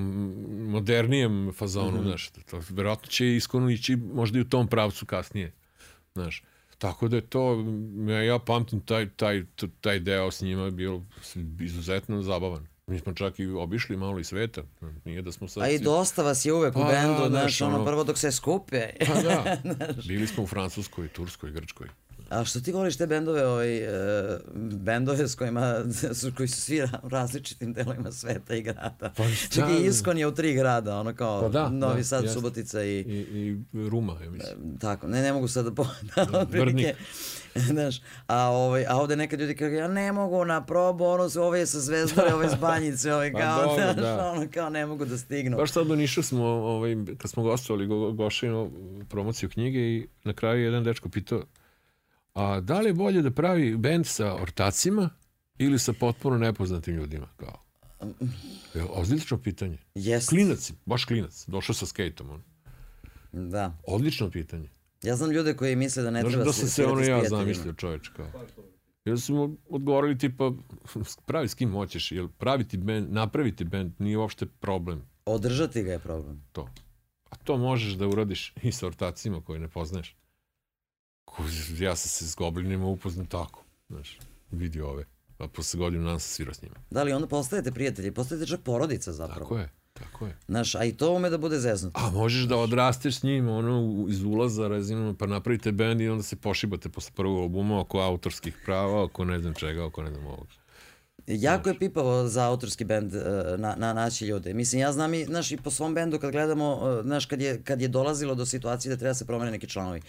[0.68, 2.08] modernijem fazonu, mm -hmm.
[2.08, 5.52] znaš, to, verovatno će iskonu ići možda i u tom pravcu kasnije,
[6.14, 6.42] znaš.
[6.78, 7.64] Tako da je to,
[8.08, 9.42] ja, ja pamtim taj, taj,
[9.80, 11.00] taj deo s njima je bio
[11.60, 12.66] izuzetno zabavan.
[12.86, 14.62] Mi smo čak i obišli malo i sveta.
[15.04, 15.62] Nije da smo sad...
[15.62, 18.32] A i dosta vas je uvek u Pa, bendu, znaš, znaš, ono- prvo dok se
[18.32, 18.88] skupe.
[19.06, 19.56] Pa da,
[20.08, 21.88] bili smo u Francuskoj, Turskoj, Grčkoj.
[22.32, 25.76] A što ti voliš te bendove, ovaj, e, bendove s kojima,
[26.20, 29.12] su, koji su svi u različitim delovima sveta i grada?
[29.16, 32.04] Pa Čak i šta- Iskon je u tri grada, ono kao Pa da, Novi da,
[32.04, 32.34] Sad, jeste.
[32.34, 32.98] Subotica i...
[32.98, 34.78] I, i Ruma, ja mislim.
[34.80, 35.86] Tako, ne, ne mogu sad da po...
[36.16, 36.94] da, otprilike,
[37.54, 41.42] Znaš, a, ovaj, a ovde neka ljudi kažu, ja ne mogu na probu, ono su,
[41.42, 44.30] ovaj je sa zvezdore, ovaj s banjice, ovaj Pa kao, dobro, znaš, da.
[44.30, 45.56] ono kao ne mogu da stignu.
[45.56, 48.70] Baš sad u Nišu smo, ovaj, kad smo gostovali, go, Goša imao
[49.08, 51.42] promociju knjige i na kraju je jedan dečko pitao,
[52.34, 55.10] a da li je bolje da pravi bend sa ortacima
[55.58, 57.28] ili sa potpuno nepoznatim ljudima?
[57.36, 57.62] Kao.
[58.74, 59.78] Je, odlično pitanje.
[59.94, 60.28] Jest.
[60.28, 62.30] Klinac, baš klinac, došao sa skejtom.
[62.30, 62.42] On.
[63.50, 63.78] Da.
[63.86, 64.70] Odlično pitanje.
[65.02, 67.72] Ja znam ljude koji misle da ne Znaš treba da sam se ono ja zamislio
[67.72, 68.26] čoveč kao.
[69.18, 70.52] Sam mu odgovorili tipa,
[71.26, 75.98] pravi s kim hoćeš, jer praviti bend, napraviti bend nije uopšte problem Održati ga je
[75.98, 76.44] problem.
[76.52, 76.68] to.
[77.30, 80.16] A to možeš da uradiš i sa ortacima koje ne poznaješ.
[81.78, 84.18] Ja sam se s goblinima upoznao tako, znaš,
[84.50, 85.04] vidi ove.
[85.38, 86.74] A posle godinu dana sam svirao s njima.
[86.90, 89.40] Da li onda postajete prijatelji, postajete čak porodica zapravo.
[89.40, 90.36] Tako je, tako je.
[90.46, 92.00] Znaš, a i to ume da bude zeznuto.
[92.00, 96.22] A možeš da odrasteš s njim ono, iz ulaza, rezinu, pa napravite bend i onda
[96.22, 100.26] se pošibate posle prvog albuma oko autorskih prava, oko ne znam čega, oko ne znam
[100.26, 100.46] ovog.
[101.26, 103.18] Jako je pipavo za autorski bend e,
[103.56, 104.54] na, na naći ljude.
[104.54, 107.62] Mislim, ja znam i, znaš, i po svom bendu kad gledamo, e, znaš, kad je,
[107.62, 110.02] kad je dolazilo do situacije da treba da se promene neki članovi.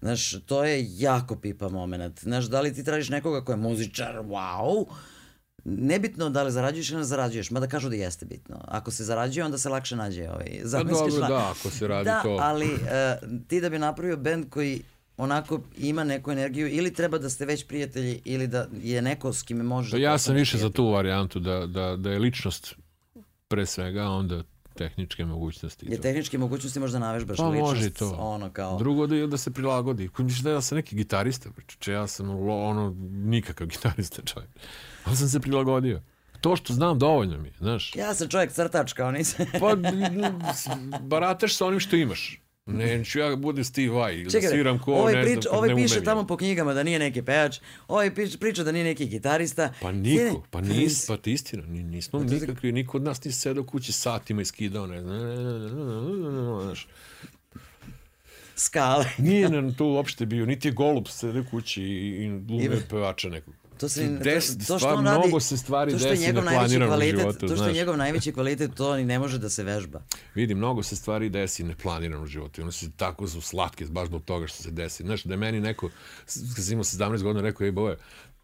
[0.00, 2.20] Znaš, to je jako pipa moment.
[2.20, 4.84] Znaš, da li ti tražiš nekoga ko je muzičar, wow,
[5.64, 8.60] nebitno da li zarađuješ ili ne zarađuješ, mada kažu da jeste bitno.
[8.64, 11.30] Ako se zarađuje, onda se lakše nađe ovaj, zamenski dobro, član.
[11.30, 12.38] da, ako se radi da, to.
[12.40, 13.18] ali e,
[13.48, 14.82] ti da bi napravio bend koji
[15.18, 19.42] onako ima neku energiju ili treba da ste već prijatelji ili da je neko s
[19.42, 20.76] kime možeš Pa da ja sam više za prijatelj.
[20.76, 22.74] tu varijantu, da, da, da je ličnost
[23.48, 24.42] pre svega, a onda
[24.74, 25.86] tehničke mogućnosti.
[25.88, 28.16] Je tehničke mogućnosti možda navežbaš Pa ličnost, može i to.
[28.18, 28.78] ono kao...
[28.78, 30.10] Drugo da, je da se prilagodi.
[30.18, 34.50] Misliš da ja sam neki gitarista, če ja sam ono, nikakav gitarista čovjek.
[35.04, 36.02] Ali sam se prilagodio.
[36.40, 37.96] To što znam dovoljno mi je, znaš.
[37.96, 39.46] Ja sam čovjek crtač, kao nisam...
[39.60, 39.76] Pa
[41.00, 42.40] barataš sa onim što imaš.
[42.68, 45.68] Neću ja budem Steve Vai ili da Čekaj, sviram ko, ovaj, ne prič, znam, ovaj
[45.68, 47.58] ne piše tamo po knjigama da nije neki pevač,
[47.88, 49.72] ovaj piš, priča da nije neki gitarista.
[49.80, 53.64] Pa niko, pa nis, pa ti istina, ni- nismo nikakvi, niko od nas nije sedao
[53.64, 55.18] kući satima i skidao, ne znam.
[58.56, 59.04] Skale.
[59.18, 63.54] Nije nam to uopšte bio, niti je golub sede kući i, i glumio pevača nekog.
[63.78, 66.10] To se ni- Des, to, to što on radi, mnogo se stvari to što je
[66.10, 67.74] desi njegov najveći neplanirano u kvalitet, životu, to što je znaš.
[67.74, 70.02] njegov najveći kvalitet, to ni ne može da se vežba.
[70.34, 72.60] Vidi, mnogo se stvari desi neplanirano u životu.
[72.60, 75.02] i Ono se tako su slatke, baš zbog toga što se desi.
[75.02, 75.90] Znaš, da je meni neko,
[76.54, 77.96] kad sam imao 17 godina, rekao, ej, boje,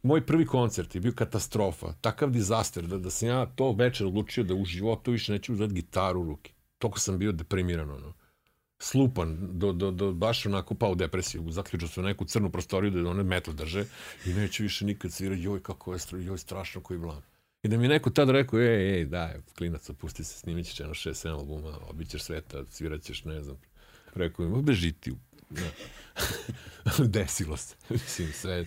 [0.03, 4.45] moj prvi koncert je bio katastrofa, takav dizaster, da, da sam ja to večer odlučio
[4.45, 6.53] da u životu više neću uzeti gitaru u ruke.
[6.79, 8.13] Toliko sam bio deprimiran, ono.
[8.85, 11.51] Slupan, do, do, do, baš onako pao u depresiju.
[11.51, 13.85] Zaključio sam u neku crnu prostoriju da one metal drže
[14.27, 17.23] i neću više nikad svirati, joj kako je, joj strašno koji blam.
[17.63, 20.95] I da mi neko tad rekao, ej, ej, daj, klinac, opusti se, snimit ćeš jedno
[20.95, 23.57] 6-7 albuma, obićeš sveta, svirat ćeš, ne znam.
[24.15, 25.13] Rekao im, beži ti.
[27.17, 27.77] Desilo se.
[27.91, 28.67] Mislim, sve.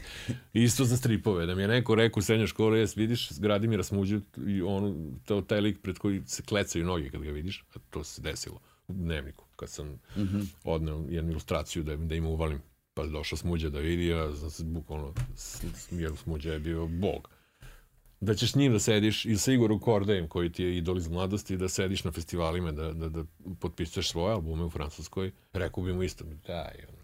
[0.53, 1.45] Isto za stripove.
[1.45, 5.41] Da mi je neko rekao u srednjoj školi, jes, vidiš, Gradimira Smuđu i on, to,
[5.41, 8.93] taj lik pred koji se klecaju noge kad ga vidiš, a to se desilo u
[8.93, 10.45] dnevniku, kad sam mm -hmm.
[10.63, 12.61] odneo jednu ilustraciju da, da im uvalim.
[12.93, 15.13] Pa je došao Smuđa da vidi, a sam se bukvalno,
[15.91, 17.29] jer Smuđa je bio bog
[18.19, 21.07] da ćeš s njim da sediš i sa Igorom Kordejem koji ti je idol iz
[21.07, 23.23] mladosti da sediš na festivalima da, da, da
[23.59, 26.97] potpisuješ svoje albume u Francuskoj rekao bi mu isto daj ono.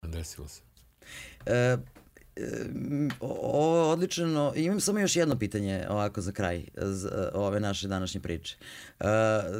[0.00, 0.62] A desilo se
[1.46, 1.76] E,
[3.20, 4.52] ovo je odlično.
[4.56, 8.56] Imam samo još jedno pitanje ovako za kraj z, ove naše današnje priče.
[9.00, 9.04] E,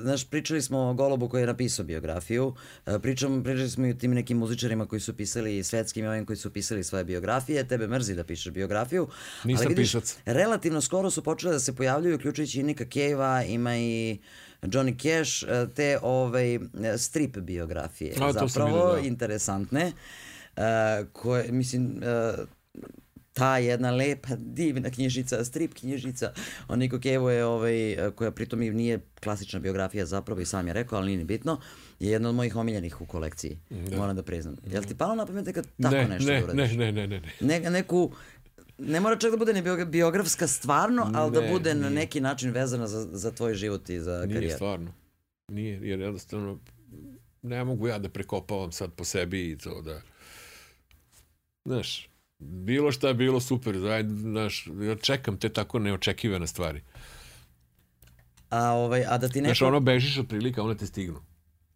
[0.01, 2.55] znaš, pričali smo o Golobu koji je napisao biografiju,
[2.87, 6.27] e, pričam, pričali smo i o tim nekim muzičarima koji su pisali svetskim i ovim
[6.27, 7.69] koji su pisali svoje biografije.
[7.69, 9.09] Tebe mrzi da pišeš biografiju.
[9.45, 10.17] Nisam ali vidiš, pisac.
[10.25, 14.19] relativno skoro su počele da se pojavljuju, uključujući i Nika Cave-a, ima i
[14.63, 16.59] Johnny Cash, e, te ovaj,
[16.99, 18.15] strip biografije.
[18.21, 19.09] A, Zapravo, vidio, da.
[19.09, 19.93] interesantne.
[20.57, 20.63] Uh,
[21.13, 22.49] koje, mislim, uh,
[23.33, 26.33] ta jedna lepa, divna knjižica, strip knjižica
[26.69, 27.75] o Niko Kevo je, ovaj,
[28.15, 31.61] koja pritom i nije klasična biografija zapravo i sam je rekao, ali nije ni bitno,
[32.01, 33.97] je jedna od mojih omiljenih u kolekciji, da.
[33.97, 34.57] moram da priznam.
[34.67, 36.71] Jel ti palo na pamet nekad tako ne, nešto ne, da uradiš?
[36.71, 37.61] ne, ne, ne, ne, ne.
[37.61, 38.13] Ne, neku,
[38.79, 41.91] ne mora čak da bude biogra- biografska stvarno, ali da Ne, bude na nije.
[41.95, 44.55] neki način vezana za, za tvoj život i za Nije karijeru.
[44.57, 44.93] stvarno.
[45.49, 46.59] Nije, jer jednostavno
[47.43, 50.01] ne mogu ja da prekopavam sad po sebi i to da...
[51.65, 52.09] Znaš,
[52.39, 56.83] bilo šta je bilo super, ajde, znaš, ja čekam te tako neočekivane stvari.
[58.51, 59.49] A, ovaj, a da ti neko...
[59.49, 61.21] Znaš, ono bežiš od prilika, one te stignu.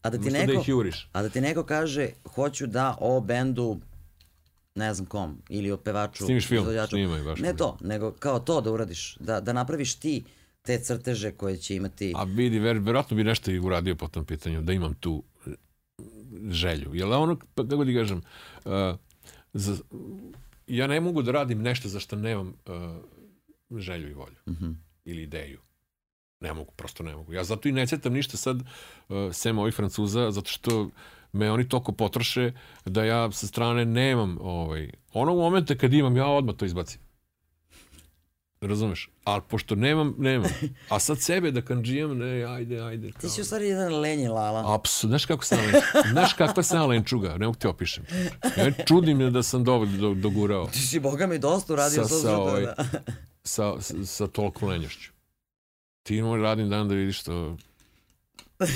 [0.03, 1.09] A da ti Umesto neko, da juriš.
[1.13, 3.81] a da ti neko kaže hoću da o bendu
[4.75, 7.41] ne znam kom, ili o pevaču, Snimiš film, snimaj baš.
[7.41, 10.25] Ne to, nego kao to da uradiš, da, da napraviš ti
[10.63, 12.13] te crteže koje će imati...
[12.17, 15.51] A vidi, ver, verovatno bi nešto i uradio po tom pitanju, da imam tu e,
[16.51, 16.95] želju.
[16.95, 18.23] Jel ono, pa kako ti kažem,
[18.65, 18.73] uh,
[19.53, 19.77] za,
[20.77, 24.37] ja ne mogu da radim nešto za što nemam uh, želju i volju.
[24.49, 24.71] Mhm.
[25.05, 25.61] Ili ideju.
[26.41, 27.33] Ne mogu, prosto ne mogu.
[27.33, 30.91] Ja zato i ne cetam ništa sad, uh, sem ovih Francuza, zato što
[31.33, 32.53] me oni toliko potroše
[32.85, 37.01] da ja sa strane nemam ovaj, onog momenta kad imam, ja odmah to izbacim.
[38.61, 39.11] Razumeš?
[39.25, 40.51] Ali pošto nemam, nemam.
[40.89, 43.13] A sad sebe da kanđijam, ne, ajde, ajde.
[43.13, 44.75] Ti si u stvari jedan lenji lala.
[44.75, 48.05] Apsu, znaš kako sam len, znaš kakva sam lenčuga, ne mogu ti opišem.
[48.57, 52.09] Ja čudim me da sam dovoljno do, dogurao Ti si, boga mi, dosta uradio Sa-
[52.09, 52.75] sa, sa, ovaj- da.
[53.45, 55.11] sa, sa, sa toliko lenjošću.
[56.03, 57.57] Ti moj radni dan da vidiš to.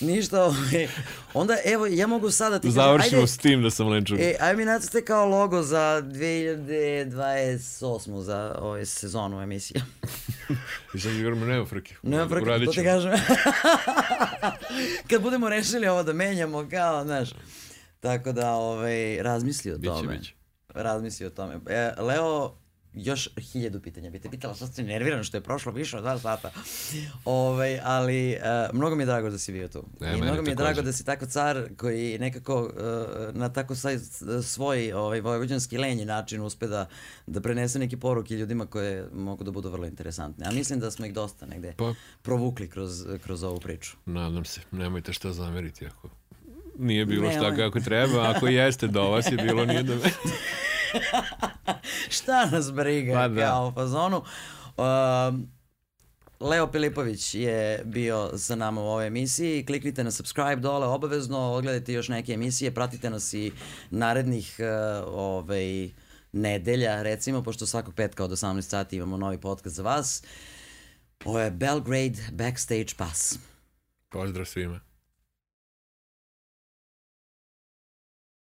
[0.00, 0.88] Ništa, ovaj.
[1.34, 4.22] Onda, evo, ja mogu sada ti Završimo ajde, s tim da sam lenčuga.
[4.22, 8.20] E, aj mi nacrte kao logo za 2028.
[8.20, 9.82] za ovaj sezonu emisije.
[10.94, 11.94] I sad igramo nema frke.
[12.02, 13.12] Nema frke, to ti kažem.
[15.10, 17.30] Kad budemo rešili ovo da menjamo, kao, znaš.
[18.00, 20.18] Tako da, ovaj, razmisli o Biće, tome.
[20.18, 20.34] biće.
[20.68, 21.58] Razmisli o tome.
[21.66, 22.54] E, Leo,
[22.94, 24.10] još hiljadu pitanja.
[24.10, 26.50] Bi te pitala što si nerviran što je prošlo više od dva sata.
[27.24, 29.84] Ovaj, ali uh, mnogo mi je drago da si bio tu.
[30.00, 30.54] E, I mnogo mi je takođe.
[30.54, 33.98] drago da si tako car koji nekako uh, na tako saj,
[34.42, 36.88] svoj ovaj, vojvođanski lenji način uspe da,
[37.26, 40.46] da prenese neke poruke ljudima koje mogu da budu vrlo interesantne.
[40.46, 43.96] A mislim da smo ih dosta negde Pa, provukli kroz, kroz ovu priču.
[44.06, 44.60] nadam se.
[44.70, 46.08] Nemojte šta zameriti ako
[46.80, 47.56] nije bilo šta Nemoj.
[47.56, 48.30] kako treba.
[48.30, 50.10] Ako jeste do vas je bilo, nije do mene.
[52.16, 53.40] Šta nas briga Pa da.
[53.40, 54.22] kao fazonu.
[54.76, 55.48] Um,
[56.40, 59.66] Leo Pilipović je bio sa nama u ovoj emisiji.
[59.66, 63.52] Kliknite na subscribe dole obavezno, odgledajte još neke emisije, pratite nas i
[63.90, 65.90] narednih uh, ovaj,
[66.32, 70.22] nedelja, recimo, pošto svakog petka od 18 sati imamo novi podcast za vas.
[71.24, 73.38] Ovo je Belgrade Backstage Pass.
[74.08, 74.80] Pozdrav svima.